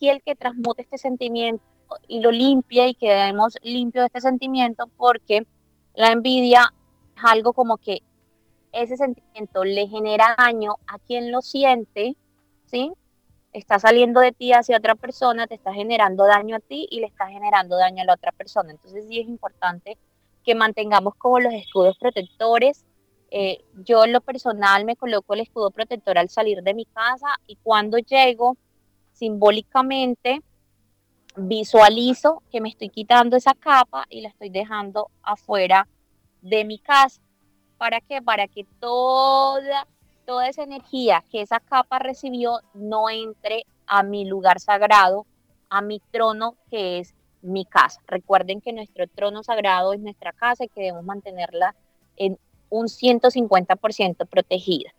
el 0.00 0.22
que 0.22 0.34
transmute 0.34 0.82
este 0.82 0.98
sentimiento 0.98 1.62
y 2.08 2.20
lo 2.20 2.30
limpie 2.30 2.88
y 2.88 2.94
quedemos 2.94 3.56
limpios 3.62 4.02
de 4.02 4.06
este 4.06 4.20
sentimiento 4.22 4.86
porque 4.96 5.46
la 5.94 6.10
envidia 6.10 6.72
es 7.16 7.22
algo 7.24 7.52
como 7.52 7.76
que 7.76 8.00
ese 8.72 8.96
sentimiento 8.96 9.64
le 9.64 9.86
genera 9.86 10.34
daño 10.38 10.76
a 10.86 10.98
quien 10.98 11.30
lo 11.30 11.42
siente, 11.42 12.16
¿sí? 12.64 12.92
Está 13.52 13.78
saliendo 13.78 14.20
de 14.20 14.32
ti 14.32 14.52
hacia 14.52 14.78
otra 14.78 14.96
persona, 14.96 15.46
te 15.46 15.54
está 15.54 15.72
generando 15.72 16.24
daño 16.24 16.56
a 16.56 16.60
ti 16.60 16.88
y 16.90 17.00
le 17.00 17.06
está 17.06 17.28
generando 17.28 17.76
daño 17.76 18.02
a 18.02 18.06
la 18.06 18.14
otra 18.14 18.32
persona. 18.32 18.72
Entonces 18.72 19.06
sí 19.06 19.20
es 19.20 19.28
importante 19.28 19.96
que 20.44 20.54
mantengamos 20.54 21.14
como 21.16 21.40
los 21.40 21.54
escudos 21.54 21.96
protectores. 21.98 22.84
Eh, 23.30 23.64
yo 23.84 24.04
en 24.04 24.12
lo 24.12 24.20
personal 24.20 24.84
me 24.84 24.96
coloco 24.96 25.34
el 25.34 25.40
escudo 25.40 25.70
protector 25.70 26.18
al 26.18 26.28
salir 26.28 26.62
de 26.62 26.74
mi 26.74 26.84
casa 26.84 27.26
y 27.46 27.56
cuando 27.56 27.98
llego, 27.98 28.56
simbólicamente 29.12 30.42
visualizo 31.36 32.42
que 32.50 32.60
me 32.60 32.68
estoy 32.68 32.90
quitando 32.90 33.36
esa 33.36 33.54
capa 33.54 34.04
y 34.08 34.20
la 34.20 34.28
estoy 34.28 34.50
dejando 34.50 35.10
afuera 35.22 35.88
de 36.42 36.64
mi 36.64 36.78
casa. 36.78 37.20
¿Para 37.76 38.00
qué? 38.00 38.22
Para 38.22 38.46
que 38.46 38.64
toda, 38.80 39.86
toda 40.26 40.48
esa 40.48 40.62
energía 40.62 41.24
que 41.30 41.42
esa 41.42 41.60
capa 41.60 41.98
recibió 41.98 42.60
no 42.72 43.10
entre 43.10 43.66
a 43.86 44.02
mi 44.02 44.24
lugar 44.24 44.60
sagrado, 44.60 45.26
a 45.70 45.80
mi 45.82 46.00
trono 46.12 46.56
que 46.70 47.00
es 47.00 47.14
mi 47.44 47.64
casa. 47.64 48.00
Recuerden 48.06 48.60
que 48.60 48.72
nuestro 48.72 49.06
trono 49.06 49.42
sagrado 49.42 49.92
es 49.92 50.00
nuestra 50.00 50.32
casa 50.32 50.64
y 50.64 50.68
que 50.68 50.80
debemos 50.80 51.04
mantenerla 51.04 51.74
en 52.16 52.38
un 52.70 52.86
150% 52.86 54.26
protegida. 54.26 54.92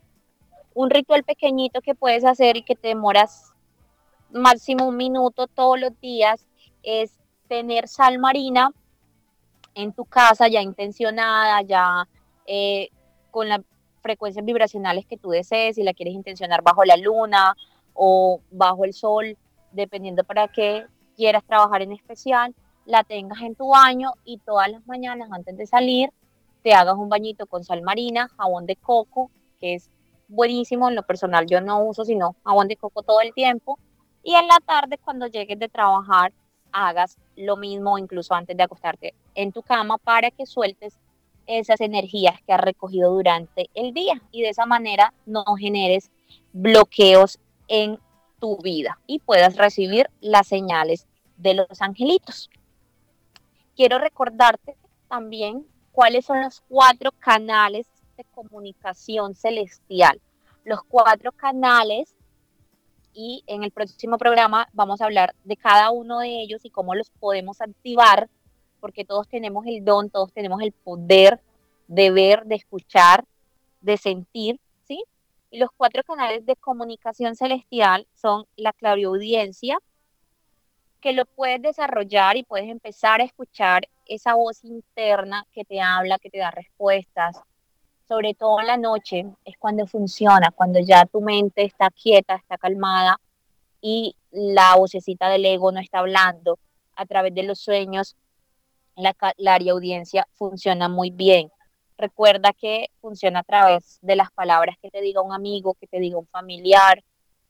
Un 0.74 0.90
ritual 0.90 1.24
pequeñito 1.24 1.82
que 1.82 1.96
puedes 1.96 2.24
hacer 2.24 2.58
y 2.58 2.64
que 2.64 2.76
te 2.76 2.90
demoras 2.90 3.54
máximo 4.32 4.88
un 4.88 4.98
minuto 4.98 5.48
todos 5.48 5.80
los 5.80 6.00
días 6.00 6.48
es 6.84 7.18
tener 7.48 7.88
sal 7.88 8.20
marina 8.20 8.72
en 9.74 9.94
tu 9.94 10.06
casa 10.06 10.48
ya 10.48 10.62
intencionada, 10.62 11.62
ya 11.62 12.08
eh, 12.46 12.90
con 13.32 13.50
las 13.50 13.62
frecuencias 14.02 14.46
vibracionales 14.46 15.06
que 15.06 15.18
tú 15.18 15.32
desees, 15.32 15.76
si 15.76 15.84
la 15.84 15.94
quieres 15.94 16.14
intencionar 16.14 16.62
bajo 16.62 16.86
la 16.86 16.96
luna 16.96 17.56
o 17.94 18.40
bajo 18.52 18.86
el 18.86 18.94
sol, 18.94 19.38
dependiendo 19.72 20.24
para 20.24 20.48
qué 20.48 20.86
quieras 21.16 21.44
trabajar 21.46 21.82
en 21.82 21.92
especial, 21.92 22.54
la 22.86 23.04
tengas 23.04 23.42
en 23.42 23.56
tu 23.56 23.70
baño 23.70 24.14
y 24.24 24.38
todas 24.40 24.70
las 24.70 24.86
mañanas 24.86 25.30
antes 25.32 25.58
de 25.58 25.66
salir 25.66 26.12
te 26.66 26.74
hagas 26.74 26.96
un 26.96 27.10
bañito 27.10 27.46
con 27.46 27.64
sal 27.64 27.84
marina, 27.84 28.28
jabón 28.38 28.66
de 28.66 28.76
coco, 28.76 29.30
que 29.60 29.76
es 29.76 29.92
buenísimo, 30.28 30.90
en 30.90 30.96
lo 30.96 31.04
personal 31.04 31.46
yo 31.46 31.62
no 31.62 31.84
uso 31.84 32.04
sino 32.06 32.36
jabón 32.44 32.68
de 32.68 32.76
coco 32.76 33.04
todo 33.04 33.22
el 33.22 33.36
tiempo, 33.36 33.78
y 34.24 34.34
en 34.34 34.48
la 34.48 34.60
tarde 34.66 34.98
cuando 34.98 35.28
llegues 35.28 35.60
de 35.60 35.70
trabajar 35.70 36.34
hagas 36.72 37.18
lo 37.36 37.56
mismo 37.56 38.00
incluso 38.00 38.34
antes 38.34 38.58
de 38.58 38.64
acostarte 38.64 39.14
en 39.36 39.52
tu 39.52 39.62
cama 39.62 40.00
para 40.00 40.32
que 40.32 40.48
sueltes 40.48 40.98
esas 41.46 41.80
energías 41.82 42.42
que 42.42 42.54
has 42.54 42.62
recogido 42.62 43.14
durante 43.14 43.70
el 43.76 43.94
día 43.94 44.20
y 44.32 44.42
de 44.42 44.50
esa 44.50 44.66
manera 44.66 45.14
no 45.28 45.44
generes 45.60 46.12
bloqueos 46.52 47.40
en 47.68 48.00
vida 48.58 49.00
y 49.08 49.20
puedas 49.20 49.56
recibir 49.58 50.10
las 50.22 50.48
señales 50.48 51.08
de 51.38 51.54
los 51.56 51.82
angelitos. 51.82 52.50
Quiero 53.76 54.00
recordarte 54.00 54.78
también 55.10 55.66
cuáles 55.92 56.26
son 56.26 56.42
los 56.42 56.62
cuatro 56.68 57.12
canales 57.20 57.88
de 58.18 58.24
comunicación 58.26 59.36
celestial. 59.36 60.22
Los 60.64 60.84
cuatro 60.84 61.32
canales 61.32 62.16
y 63.14 63.44
en 63.48 63.64
el 63.64 63.72
próximo 63.72 64.18
programa 64.18 64.68
vamos 64.74 65.02
a 65.02 65.06
hablar 65.06 65.36
de 65.44 65.58
cada 65.58 65.92
uno 65.92 66.20
de 66.20 66.42
ellos 66.42 66.66
y 66.66 66.70
cómo 66.70 66.96
los 66.96 67.10
podemos 67.10 67.62
activar 67.62 68.30
porque 68.80 69.06
todos 69.06 69.28
tenemos 69.28 69.66
el 69.66 69.84
don, 69.84 70.10
todos 70.10 70.32
tenemos 70.32 70.62
el 70.62 70.72
poder 70.72 71.42
de 71.88 72.12
ver, 72.12 72.46
de 72.46 72.56
escuchar, 72.56 73.26
de 73.82 73.98
sentir, 73.98 74.60
los 75.56 75.70
cuatro 75.76 76.04
canales 76.04 76.46
de 76.46 76.56
comunicación 76.56 77.36
celestial 77.36 78.08
son 78.14 78.46
la 78.56 78.74
clariaudiencia, 78.74 79.78
que 81.02 81.14
lo 81.14 81.26
puedes 81.26 81.62
desarrollar 81.62 82.36
y 82.38 82.44
puedes 82.44 82.70
empezar 82.70 83.22
a 83.22 83.26
escuchar 83.26 83.88
esa 84.08 84.34
voz 84.36 84.64
interna 84.64 85.46
que 85.52 85.64
te 85.64 85.82
habla, 85.82 86.20
que 86.20 86.30
te 86.30 86.40
da 86.40 86.52
respuestas. 86.52 87.40
Sobre 88.08 88.34
todo 88.34 88.60
en 88.60 88.68
la 88.68 88.78
noche 88.78 89.26
es 89.46 89.58
cuando 89.58 89.88
funciona, 89.88 90.52
cuando 90.52 90.80
ya 90.80 91.06
tu 91.06 91.22
mente 91.22 91.64
está 91.64 91.90
quieta, 91.90 92.36
está 92.36 92.58
calmada 92.58 93.20
y 93.82 94.16
la 94.32 94.76
vocecita 94.76 95.30
del 95.30 95.46
ego 95.46 95.72
no 95.72 95.80
está 95.80 96.00
hablando. 96.00 96.60
A 96.96 97.06
través 97.06 97.34
de 97.36 97.44
los 97.44 97.60
sueños, 97.60 98.16
la, 98.96 99.16
audiencia 99.72 100.28
funciona 100.34 100.90
muy 100.90 101.12
bien. 101.12 101.52
Recuerda 101.98 102.52
que 102.54 102.90
funciona 103.00 103.40
a 103.40 103.44
través 103.44 104.00
de 104.02 104.16
las 104.16 104.32
palabras 104.32 104.78
que 104.82 104.92
te 104.92 105.02
diga 105.02 105.22
un 105.22 105.34
amigo, 105.34 105.76
que 105.76 105.88
te 105.88 106.00
diga 106.00 106.18
un 106.18 106.28
familiar, 106.28 107.04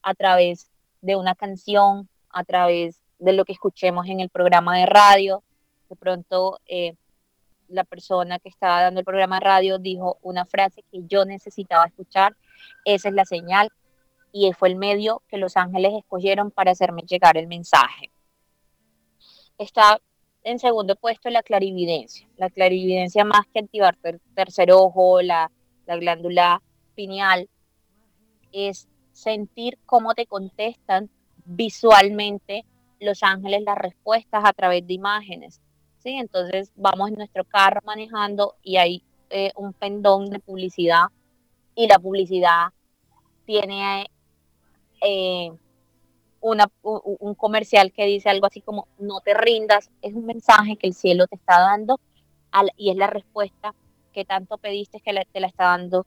a 0.04 0.14
través 0.14 0.70
de 1.02 1.16
una 1.16 1.34
canción, 1.34 2.08
a 2.30 2.43
través 2.43 3.02
de 3.18 3.34
lo 3.34 3.43
que 3.46 3.54
escuchemos 3.54 4.08
en 4.08 4.20
el 4.20 4.30
programa 4.30 4.78
de 4.78 4.86
radio. 4.86 5.43
De 5.89 5.96
pronto, 5.96 6.60
eh, 6.68 6.96
la 7.68 7.84
persona 7.84 8.39
que 8.39 8.50
estaba 8.50 8.82
dando 8.82 9.00
el 9.00 9.06
programa 9.06 9.38
de 9.38 9.46
radio 9.46 9.80
dijo 9.80 10.20
una 10.22 10.46
frase 10.46 10.84
que 10.91 11.02
yo 11.08 11.26
necesitaba 11.26 11.86
escuchar. 11.86 12.36
Esa 12.86 13.10
es 13.10 13.16
la 13.16 13.26
señal 13.26 13.70
y 14.32 14.52
fue 14.54 14.70
el 14.70 14.76
medio 14.76 15.22
que 15.28 15.38
los 15.38 15.58
ángeles 15.58 15.93
escogieron 15.93 16.52
para 16.52 16.72
hacerme 16.72 17.04
llegar 17.04 17.38
el 17.38 17.48
mensaje. 17.48 18.12
Está 19.58 20.00
en 20.46 20.60
segundo 20.60 20.96
puesto 20.96 21.30
la 21.30 21.43
clarividencia. 21.43 22.28
La 22.38 22.50
clarividencia 22.50 23.26
más 23.26 23.41
que 23.52 23.60
activar 23.60 23.98
el 24.04 24.22
tercer 24.36 24.72
ojo, 24.72 25.22
la, 25.22 25.52
la 25.88 25.98
glándula 25.98 26.62
pineal, 26.93 27.50
es 28.52 28.88
sentir 29.12 29.80
cómo 29.86 30.14
te 30.14 30.28
contestan 30.28 31.10
visualmente 31.46 32.64
los 33.00 33.24
ángeles 33.24 33.64
las 33.64 33.78
respuestas 33.78 34.43
a 34.46 34.54
través 34.54 34.86
de 34.86 34.93
imágenes. 34.93 35.62
¿sí? 35.98 36.12
Entonces 36.12 36.72
vamos 36.76 37.10
en 37.10 37.16
nuestro 37.16 37.43
carro 37.43 37.82
manejando 37.84 38.56
y 38.62 38.78
hay 38.78 39.04
eh, 39.32 39.52
un 39.56 39.74
pendón 39.74 40.30
de 40.30 40.39
publicidad 40.39 41.08
y 41.74 41.88
la 41.88 41.98
publicidad 41.98 42.68
tiene 43.46 44.06
eh, 45.02 45.52
una, 46.46 46.72
un 46.84 47.34
comercial 47.34 47.91
que 47.91 48.06
dice 48.06 48.30
algo 48.30 48.46
así 48.46 48.62
como 48.62 48.88
no 49.00 49.20
te 49.22 49.34
rindas, 49.34 49.89
es 50.02 50.14
un 50.14 50.26
mensaje 50.26 50.78
que 50.78 50.88
el 50.88 50.93
cielo 50.93 51.26
te 51.28 51.36
está 51.36 51.60
dando 51.60 52.00
y 52.78 52.91
es 52.91 52.96
la 52.96 53.08
respuesta 53.08 53.74
que 54.14 54.26
tanto 54.26 54.58
pediste 54.58 55.00
que 55.02 55.12
te 55.32 55.39
la 55.39 55.48
está 55.48 55.66
dando 55.66 56.06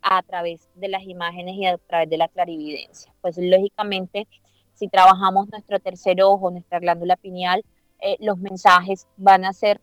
a 0.00 0.22
través 0.22 0.68
de 0.74 0.88
las 0.88 1.02
imágenes 1.02 1.56
y 1.56 1.66
a 1.66 1.76
través 1.78 2.08
de 2.08 2.16
la 2.16 2.28
clarividencia. 2.28 3.12
Pues 3.20 3.36
lógicamente 3.38 4.28
si 4.74 4.88
trabajamos 4.88 5.48
nuestro 5.50 5.80
tercer 5.80 6.22
ojo, 6.22 6.50
nuestra 6.50 6.78
glándula 6.78 7.16
pineal, 7.16 7.64
eh, 8.00 8.16
los 8.20 8.38
mensajes 8.38 9.06
van 9.16 9.44
a 9.44 9.52
ser 9.52 9.80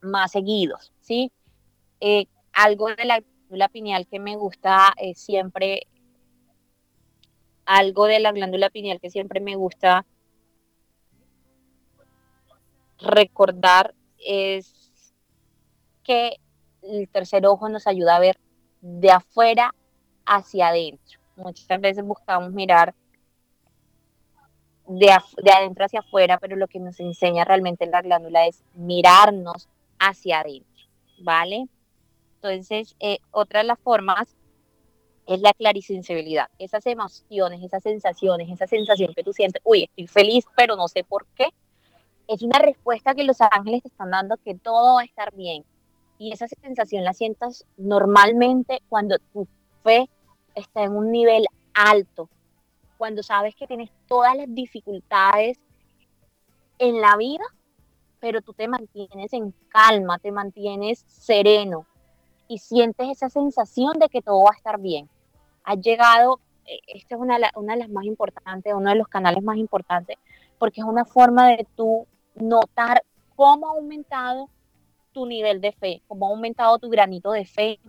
más 0.00 0.32
seguidos, 0.32 0.92
¿sí? 1.00 1.32
Eh, 2.00 2.26
algo 2.52 2.88
de 2.88 3.04
la 3.04 3.20
glándula 3.20 3.68
pineal 3.68 4.06
que 4.06 4.18
me 4.18 4.36
gusta 4.36 4.92
eh, 4.98 5.14
siempre, 5.14 5.86
algo 7.68 8.06
de 8.06 8.18
la 8.18 8.32
glándula 8.32 8.70
pineal 8.70 8.98
que 8.98 9.10
siempre 9.10 9.40
me 9.40 9.54
gusta 9.54 10.06
recordar 12.98 13.94
es 14.18 15.04
que 16.02 16.38
el 16.82 17.10
tercer 17.10 17.46
ojo 17.46 17.68
nos 17.68 17.86
ayuda 17.86 18.16
a 18.16 18.20
ver 18.20 18.38
de 18.80 19.10
afuera 19.10 19.74
hacia 20.24 20.68
adentro. 20.68 21.20
Muchas 21.36 21.78
veces 21.78 22.02
buscamos 22.02 22.52
mirar 22.52 22.94
de, 24.86 25.10
adentro 25.10 25.84
hacia 25.84 26.00
afuera, 26.00 26.38
pero 26.38 26.56
lo 26.56 26.68
que 26.68 26.80
nos 26.80 26.98
enseña 27.00 27.44
realmente 27.44 27.84
la 27.84 28.00
glándula 28.00 28.46
es 28.46 28.64
mirarnos 28.72 29.68
hacia 29.98 30.40
adentro, 30.40 30.86
¿vale? 31.20 31.68
Entonces, 32.36 32.96
eh, 32.98 33.18
otra 33.30 33.60
de 33.60 33.66
las 33.66 33.78
formas 33.78 34.37
es 35.28 35.42
la 35.42 35.52
clarisensibilidad, 35.52 36.48
esas 36.58 36.86
emociones, 36.86 37.62
esas 37.62 37.82
sensaciones, 37.82 38.48
esa 38.50 38.66
sensación 38.66 39.12
que 39.14 39.22
tú 39.22 39.34
sientes, 39.34 39.60
uy, 39.62 39.84
estoy 39.84 40.06
feliz, 40.06 40.46
pero 40.56 40.74
no 40.74 40.88
sé 40.88 41.04
por 41.04 41.26
qué, 41.34 41.50
es 42.26 42.42
una 42.42 42.58
respuesta 42.58 43.14
que 43.14 43.24
los 43.24 43.38
ángeles 43.42 43.82
te 43.82 43.88
están 43.88 44.10
dando 44.10 44.38
que 44.38 44.54
todo 44.54 44.94
va 44.94 45.02
a 45.02 45.04
estar 45.04 45.34
bien. 45.34 45.64
Y 46.18 46.32
esa 46.32 46.46
sensación 46.48 47.04
la 47.04 47.12
sientas 47.12 47.66
normalmente 47.76 48.80
cuando 48.88 49.18
tu 49.32 49.46
fe 49.82 50.08
está 50.54 50.84
en 50.84 50.96
un 50.96 51.12
nivel 51.12 51.44
alto, 51.74 52.30
cuando 52.96 53.22
sabes 53.22 53.54
que 53.54 53.66
tienes 53.66 53.90
todas 54.06 54.34
las 54.34 54.52
dificultades 54.54 55.58
en 56.78 57.02
la 57.02 57.16
vida, 57.18 57.44
pero 58.18 58.40
tú 58.40 58.54
te 58.54 58.66
mantienes 58.66 59.32
en 59.34 59.54
calma, 59.68 60.18
te 60.18 60.32
mantienes 60.32 61.04
sereno 61.06 61.86
y 62.48 62.58
sientes 62.58 63.08
esa 63.10 63.28
sensación 63.28 63.98
de 63.98 64.08
que 64.08 64.22
todo 64.22 64.44
va 64.44 64.50
a 64.52 64.56
estar 64.56 64.80
bien. 64.80 65.08
Has 65.64 65.80
llegado, 65.80 66.40
eh, 66.64 66.80
esta 66.88 67.14
es 67.14 67.20
una, 67.20 67.38
una 67.54 67.74
de 67.74 67.80
las 67.80 67.90
más 67.90 68.04
importantes, 68.04 68.72
uno 68.74 68.90
de 68.90 68.96
los 68.96 69.08
canales 69.08 69.42
más 69.42 69.56
importantes, 69.56 70.16
porque 70.58 70.80
es 70.80 70.86
una 70.86 71.04
forma 71.04 71.48
de 71.48 71.66
tú 71.76 72.06
notar 72.34 73.04
cómo 73.36 73.68
ha 73.68 73.72
aumentado 73.72 74.48
tu 75.12 75.26
nivel 75.26 75.60
de 75.60 75.72
fe, 75.72 76.02
cómo 76.08 76.26
ha 76.26 76.30
aumentado 76.30 76.78
tu 76.78 76.88
granito 76.88 77.32
de 77.32 77.44
fe, 77.44 77.80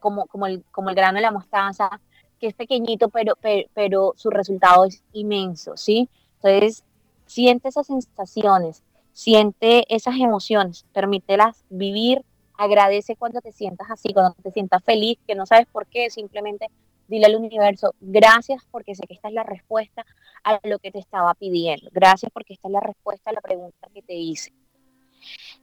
como, 0.00 0.26
como, 0.26 0.46
el, 0.46 0.62
como 0.70 0.90
el 0.90 0.94
grano 0.94 1.16
de 1.16 1.22
la 1.22 1.32
mostaza, 1.32 2.00
que 2.38 2.48
es 2.48 2.54
pequeñito, 2.54 3.08
pero, 3.08 3.34
pero, 3.74 4.12
su 4.16 4.30
resultado 4.30 4.84
es 4.84 5.02
inmenso, 5.12 5.76
¿sí? 5.76 6.08
Entonces, 6.36 6.84
siente 7.26 7.68
esas 7.68 7.86
sensaciones, 7.86 8.82
siente 9.12 9.84
esas 9.94 10.16
emociones, 10.16 10.84
permítelas 10.92 11.64
vivir, 11.70 12.22
agradece 12.58 13.16
cuando 13.16 13.40
te 13.40 13.52
sientas 13.52 13.90
así, 13.90 14.12
cuando 14.12 14.34
te 14.42 14.50
sientas 14.50 14.82
feliz, 14.84 15.18
que 15.26 15.34
no 15.34 15.46
sabes 15.46 15.66
por 15.66 15.86
qué, 15.86 16.10
simplemente 16.10 16.68
dile 17.08 17.26
al 17.26 17.36
universo, 17.36 17.94
gracias 18.00 18.66
porque 18.70 18.94
sé 18.94 19.06
que 19.06 19.14
esta 19.14 19.28
es 19.28 19.34
la 19.34 19.44
respuesta 19.44 20.04
a 20.42 20.58
lo 20.64 20.78
que 20.78 20.90
te 20.90 20.98
estaba 20.98 21.34
pidiendo, 21.34 21.88
gracias 21.92 22.32
porque 22.32 22.54
esta 22.54 22.68
es 22.68 22.72
la 22.72 22.80
respuesta 22.80 23.30
a 23.30 23.32
la 23.32 23.40
pregunta 23.40 23.88
que 23.94 24.02
te 24.02 24.14
hice. 24.14 24.52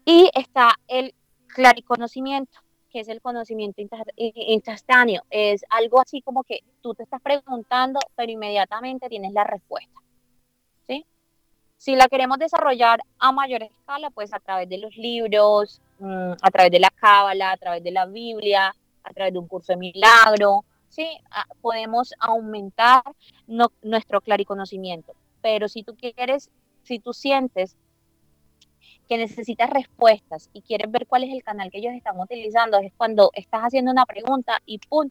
Y 0.06 0.30
está 0.34 0.76
el 0.88 1.14
clariconocimiento 1.48 2.60
que 2.94 3.00
es 3.00 3.08
el 3.08 3.22
conocimiento 3.22 3.82
instantáneo. 4.16 5.24
Es 5.32 5.66
algo 5.70 6.00
así 6.00 6.22
como 6.22 6.44
que 6.44 6.60
tú 6.82 6.94
te 6.94 7.02
estás 7.02 7.20
preguntando, 7.24 8.00
pero 8.16 8.32
inmediatamente 8.32 9.10
tienes 9.10 9.34
la 9.34 9.44
respuesta. 9.44 10.00
Si 11.76 11.98
la 11.98 12.08
queremos 12.08 12.39
desarrollar 12.39 13.02
a 13.20 13.34
mayor 13.34 13.62
escala, 13.62 14.10
pues 14.10 14.34
a 14.34 14.39
través 14.39 14.70
de 14.70 14.78
los 14.78 14.96
libros, 14.96 15.82
a 16.04 16.51
través 16.51 16.72
de 16.72 16.80
la 16.80 16.89
cábala, 16.89 17.51
a 17.51 17.58
través 17.58 17.84
de 17.84 17.91
la 17.91 18.06
Biblia, 18.06 18.76
a 19.04 19.14
través 19.14 19.34
de 19.34 19.39
un 19.39 19.47
curso 19.47 19.74
de 19.74 19.78
milagro, 19.78 20.66
¿sí? 20.89 21.08
Podemos 21.62 22.14
aumentar 22.20 23.04
nuestro 23.82 24.22
clariconocimiento. 24.22 25.14
Pero 25.41 25.68
si 25.68 25.84
tú 25.84 25.95
quieres, 25.95 26.49
si 26.84 26.99
tú 26.99 27.14
sientes 27.14 27.78
que 29.08 29.18
necesitas 29.18 29.70
respuestas 29.70 30.49
y 30.54 30.62
quieres 30.62 30.89
ver 30.91 31.08
cuál 31.08 31.24
es 31.24 31.34
el 31.34 31.43
canal 31.43 31.70
que 31.70 31.80
ellos 31.80 31.93
están 31.93 32.20
utilizando, 32.20 32.78
es 32.80 32.93
cuando 32.95 33.32
estás 33.34 33.62
haciendo 33.64 33.91
una 33.91 34.06
pregunta 34.06 34.62
y 34.66 34.80
¡pum! 34.80 35.10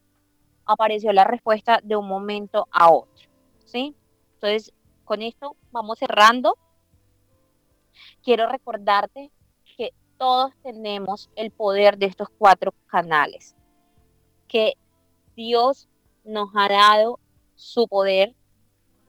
apareció 0.64 1.12
la 1.12 1.24
respuesta 1.24 1.80
de 1.82 1.96
un 1.96 2.08
momento 2.08 2.68
a 2.70 2.90
otro. 2.90 3.28
¿Sí? 3.64 3.94
Entonces, 4.34 4.72
con 5.04 5.22
esto 5.22 5.56
vamos 5.70 5.98
cerrando. 5.98 6.56
Quiero 8.22 8.48
recordarte 8.48 9.30
todos 10.22 10.52
tenemos 10.62 11.28
el 11.34 11.50
poder 11.50 11.98
de 11.98 12.06
estos 12.06 12.28
cuatro 12.38 12.72
canales, 12.86 13.56
que 14.46 14.74
Dios 15.34 15.88
nos 16.22 16.50
ha 16.54 16.68
dado 16.68 17.18
su 17.56 17.88
poder 17.88 18.32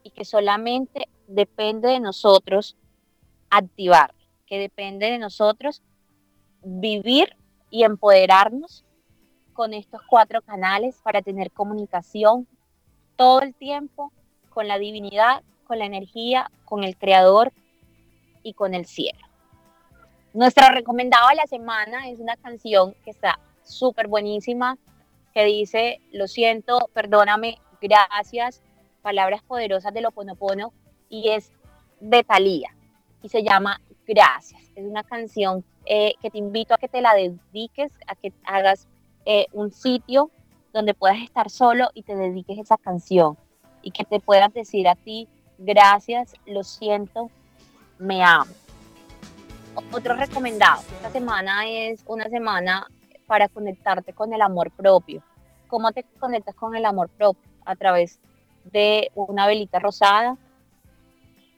y 0.01 0.09
que 0.09 0.25
solamente 0.25 1.07
depende 1.27 1.89
de 1.89 1.99
nosotros 1.99 2.75
activar 3.51 4.15
depende 4.57 5.09
de 5.09 5.17
nosotros 5.17 5.81
vivir 6.63 7.35
y 7.69 7.83
empoderarnos 7.83 8.85
con 9.53 9.73
estos 9.73 10.01
cuatro 10.09 10.41
canales 10.41 10.99
para 11.03 11.21
tener 11.21 11.51
comunicación 11.51 12.47
todo 13.15 13.41
el 13.41 13.53
tiempo 13.53 14.11
con 14.49 14.67
la 14.67 14.77
divinidad, 14.77 15.43
con 15.65 15.79
la 15.79 15.85
energía, 15.85 16.51
con 16.65 16.83
el 16.83 16.97
creador 16.97 17.51
y 18.43 18.53
con 18.53 18.73
el 18.73 18.85
cielo. 18.85 19.32
Nuestra 20.33 20.71
recomendada 20.71 21.29
de 21.29 21.35
la 21.35 21.45
semana 21.45 22.09
es 22.09 22.19
una 22.19 22.35
canción 22.37 22.95
que 23.05 23.11
está 23.11 23.39
súper 23.63 24.07
buenísima, 24.07 24.79
que 25.31 25.45
dice, 25.45 26.01
lo 26.11 26.27
siento, 26.27 26.89
perdóname, 26.91 27.59
gracias, 27.79 28.63
palabras 29.03 29.43
poderosas 29.43 29.93
de 29.93 30.01
lo 30.01 30.09
Ponopono, 30.09 30.73
y 31.07 31.29
es 31.29 31.51
de 31.99 32.23
Thalía, 32.23 32.75
y 33.21 33.29
se 33.29 33.43
llama 33.43 33.79
Gracias. 34.07 34.59
Es 34.75 34.85
una 34.85 35.03
canción 35.03 35.63
eh, 35.85 36.15
que 36.19 36.31
te 36.31 36.39
invito 36.39 36.73
a 36.73 36.77
que 36.79 36.87
te 36.87 37.01
la 37.01 37.13
dediques, 37.13 37.91
a 38.07 38.15
que 38.15 38.33
hagas 38.43 38.87
eh, 39.25 39.45
un 39.53 39.71
sitio 39.71 40.31
donde 40.73 40.95
puedas 40.95 41.21
estar 41.21 41.51
solo 41.51 41.89
y 41.93 42.01
te 42.01 42.15
dediques 42.15 42.57
esa 42.57 42.77
canción 42.77 43.37
y 43.83 43.91
que 43.91 44.03
te 44.03 44.19
puedas 44.19 44.51
decir 44.51 44.87
a 44.87 44.95
ti, 44.95 45.27
gracias, 45.59 46.33
lo 46.47 46.63
siento, 46.63 47.29
me 47.99 48.23
amo. 48.23 48.51
Otro 49.75 50.15
recomendado, 50.15 50.81
esta 50.81 51.09
semana 51.09 51.67
es 51.67 52.03
una 52.05 52.25
semana 52.29 52.85
para 53.25 53.47
conectarte 53.47 54.13
con 54.13 54.31
el 54.31 54.41
amor 54.41 54.69
propio. 54.69 55.23
¿Cómo 55.67 55.91
te 55.91 56.03
conectas 56.19 56.53
con 56.53 56.75
el 56.75 56.85
amor 56.85 57.09
propio? 57.09 57.41
A 57.65 57.75
través 57.75 58.19
de 58.65 59.11
una 59.15 59.47
velita 59.47 59.79
rosada 59.79 60.37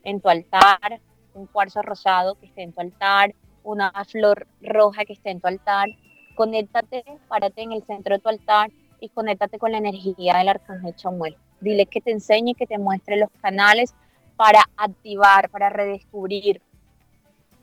en 0.04 0.22
tu 0.22 0.30
altar, 0.30 1.02
un 1.34 1.48
cuarzo 1.48 1.82
rosado 1.82 2.36
que 2.36 2.46
esté 2.46 2.64
en 2.64 2.72
tu 2.72 2.80
altar, 2.80 3.36
una 3.64 3.92
flor 4.06 4.48
roja 4.62 5.04
que 5.04 5.14
esté 5.14 5.32
en 5.32 5.42
tu 5.42 5.48
altar. 5.48 5.90
Conéctate, 6.36 7.04
párate 7.28 7.64
en 7.64 7.74
el 7.74 7.84
centro 7.84 8.16
de 8.16 8.22
tu 8.22 8.30
altar 8.30 8.72
y 9.02 9.10
conéctate 9.10 9.60
con 9.60 9.74
la 9.74 9.80
energía 9.80 10.38
del 10.38 10.50
arcángel 10.50 10.96
Chamuel. 10.96 11.36
Dile 11.60 11.86
que 11.86 12.00
te 12.00 12.12
enseñe, 12.12 12.54
que 12.56 12.68
te 12.68 12.78
muestre 12.78 13.18
los 13.18 13.30
canales 13.42 13.94
para 14.38 14.64
activar, 14.78 15.50
para 15.50 15.70
redescubrir, 15.70 16.62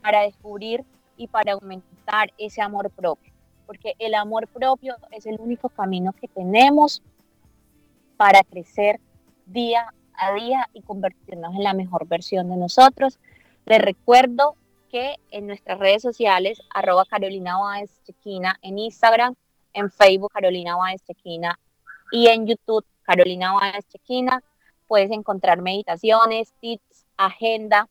para 0.02 0.22
descubrir 0.22 0.84
y 1.16 1.28
para 1.28 1.52
aumentar 1.52 2.32
ese 2.36 2.60
amor 2.60 2.90
propio. 2.90 3.32
Porque 3.66 3.94
el 3.98 4.14
amor 4.14 4.48
propio 4.48 4.96
es 5.12 5.26
el 5.26 5.40
único 5.40 5.68
camino 5.68 6.12
que 6.12 6.28
tenemos 6.28 7.02
para 8.16 8.42
crecer 8.42 9.00
día 9.46 9.92
a 10.14 10.34
día 10.34 10.68
y 10.72 10.82
convertirnos 10.82 11.54
en 11.54 11.64
la 11.64 11.72
mejor 11.72 12.06
versión 12.06 12.48
de 12.50 12.56
nosotros. 12.56 13.18
Les 13.64 13.80
recuerdo 13.80 14.56
que 14.90 15.16
en 15.30 15.46
nuestras 15.46 15.78
redes 15.78 16.02
sociales, 16.02 16.60
arroba 16.70 17.04
Carolina 17.06 17.58
Báez 17.58 17.90
Chequina, 18.04 18.58
en 18.62 18.78
Instagram, 18.78 19.34
en 19.72 19.90
Facebook 19.90 20.32
Carolina 20.32 20.76
Báez 20.76 21.02
Chequina 21.04 21.58
y 22.10 22.26
en 22.28 22.46
YouTube 22.46 22.84
Carolina 23.02 23.54
Báez 23.54 23.86
Chequina, 23.88 24.42
puedes 24.86 25.10
encontrar 25.10 25.62
meditaciones, 25.62 26.52
tips, 26.60 27.06
agenda 27.16 27.88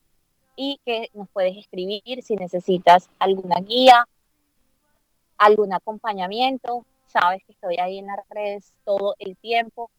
y 0.55 0.79
que 0.85 1.09
nos 1.13 1.29
puedes 1.29 1.57
escribir 1.57 2.21
si 2.23 2.35
necesitas 2.35 3.09
alguna 3.19 3.59
guía, 3.61 4.07
algún 5.37 5.73
acompañamiento. 5.73 6.85
Sabes 7.07 7.43
que 7.45 7.53
estoy 7.53 7.77
ahí 7.77 7.97
en 7.97 8.07
las 8.07 8.19
redes 8.29 8.73
todo 8.85 9.15
el 9.19 9.35
tiempo 9.37 9.89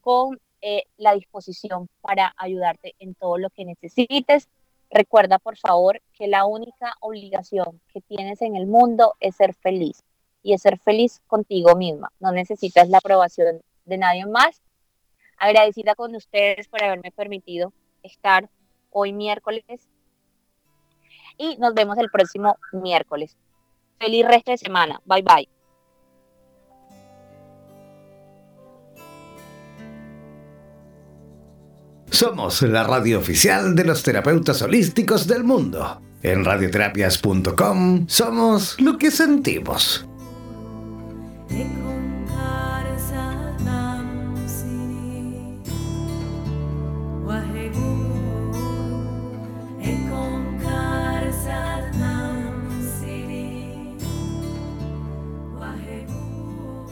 con 0.00 0.38
eh, 0.60 0.84
la 0.96 1.14
disposición 1.14 1.88
para 2.00 2.34
ayudarte 2.36 2.94
en 2.98 3.14
todo 3.14 3.38
lo 3.38 3.50
que 3.50 3.64
necesites. 3.64 4.48
Recuerda, 4.90 5.38
por 5.38 5.56
favor, 5.56 6.00
que 6.14 6.26
la 6.26 6.46
única 6.46 6.94
obligación 7.00 7.80
que 7.92 8.00
tienes 8.00 8.42
en 8.42 8.56
el 8.56 8.66
mundo 8.66 9.14
es 9.20 9.36
ser 9.36 9.54
feliz 9.54 10.02
y 10.42 10.54
es 10.54 10.62
ser 10.62 10.78
feliz 10.78 11.20
contigo 11.26 11.76
misma. 11.76 12.10
No 12.20 12.32
necesitas 12.32 12.88
la 12.88 12.98
aprobación 12.98 13.60
de 13.84 13.98
nadie 13.98 14.26
más 14.26 14.62
agradecida 15.38 15.94
con 15.94 16.14
ustedes 16.14 16.68
por 16.68 16.82
haberme 16.82 17.12
permitido 17.12 17.72
estar 18.02 18.48
hoy 18.90 19.12
miércoles 19.12 19.64
y 21.38 21.56
nos 21.56 21.72
vemos 21.72 21.96
el 21.98 22.10
próximo 22.10 22.58
miércoles. 22.72 23.36
Feliz 23.98 24.26
resto 24.26 24.50
de 24.50 24.58
semana. 24.58 25.00
Bye 25.06 25.22
bye. 25.22 25.48
Somos 32.10 32.62
la 32.62 32.82
radio 32.84 33.18
oficial 33.18 33.76
de 33.76 33.84
los 33.84 34.02
terapeutas 34.02 34.60
holísticos 34.62 35.26
del 35.26 35.44
mundo. 35.44 36.02
En 36.22 36.44
radioterapias.com 36.44 38.06
somos 38.08 38.80
lo 38.80 38.98
que 38.98 39.10
sentimos. 39.10 40.04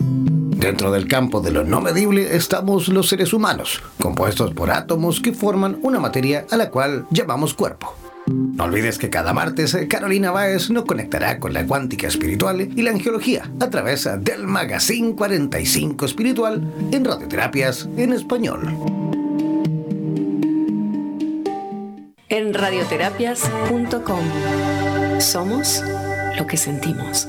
Dentro 0.07 0.91
del 0.91 1.09
campo 1.09 1.41
de 1.41 1.51
lo 1.51 1.65
no 1.65 1.81
medible 1.81 2.37
estamos 2.37 2.89
los 2.89 3.09
seres 3.09 3.33
humanos, 3.33 3.83
compuestos 4.01 4.55
por 4.55 4.71
átomos 4.71 5.21
que 5.21 5.33
forman 5.33 5.79
una 5.83 5.99
materia 5.99 6.47
a 6.51 6.57
la 6.57 6.71
cual 6.71 7.07
llamamos 7.11 7.55
cuerpo. 7.55 7.95
No 8.27 8.65
olvides 8.65 8.99
que 8.99 9.11
cada 9.11 9.33
martes 9.33 9.77
Carolina 9.89 10.31
Báez 10.31 10.71
nos 10.71 10.85
conectará 10.85 11.39
con 11.39 11.53
la 11.53 11.67
cuántica 11.67 12.09
espiritual 12.09 12.61
y 12.61 12.83
la 12.83 12.91
angiología 12.91 13.51
a 13.61 13.71
través 13.71 14.09
del 14.21 14.47
Magazine 14.47 15.15
45 15.15 16.05
Espiritual 16.05 16.63
en 16.91 17.05
Radioterapias 17.05 17.89
en 17.97 18.13
Español. 18.13 18.77
En 22.29 22.55
radioterapias.com 22.55 25.21
somos 25.21 25.83
lo 26.37 26.47
que 26.47 26.57
sentimos. 26.57 27.29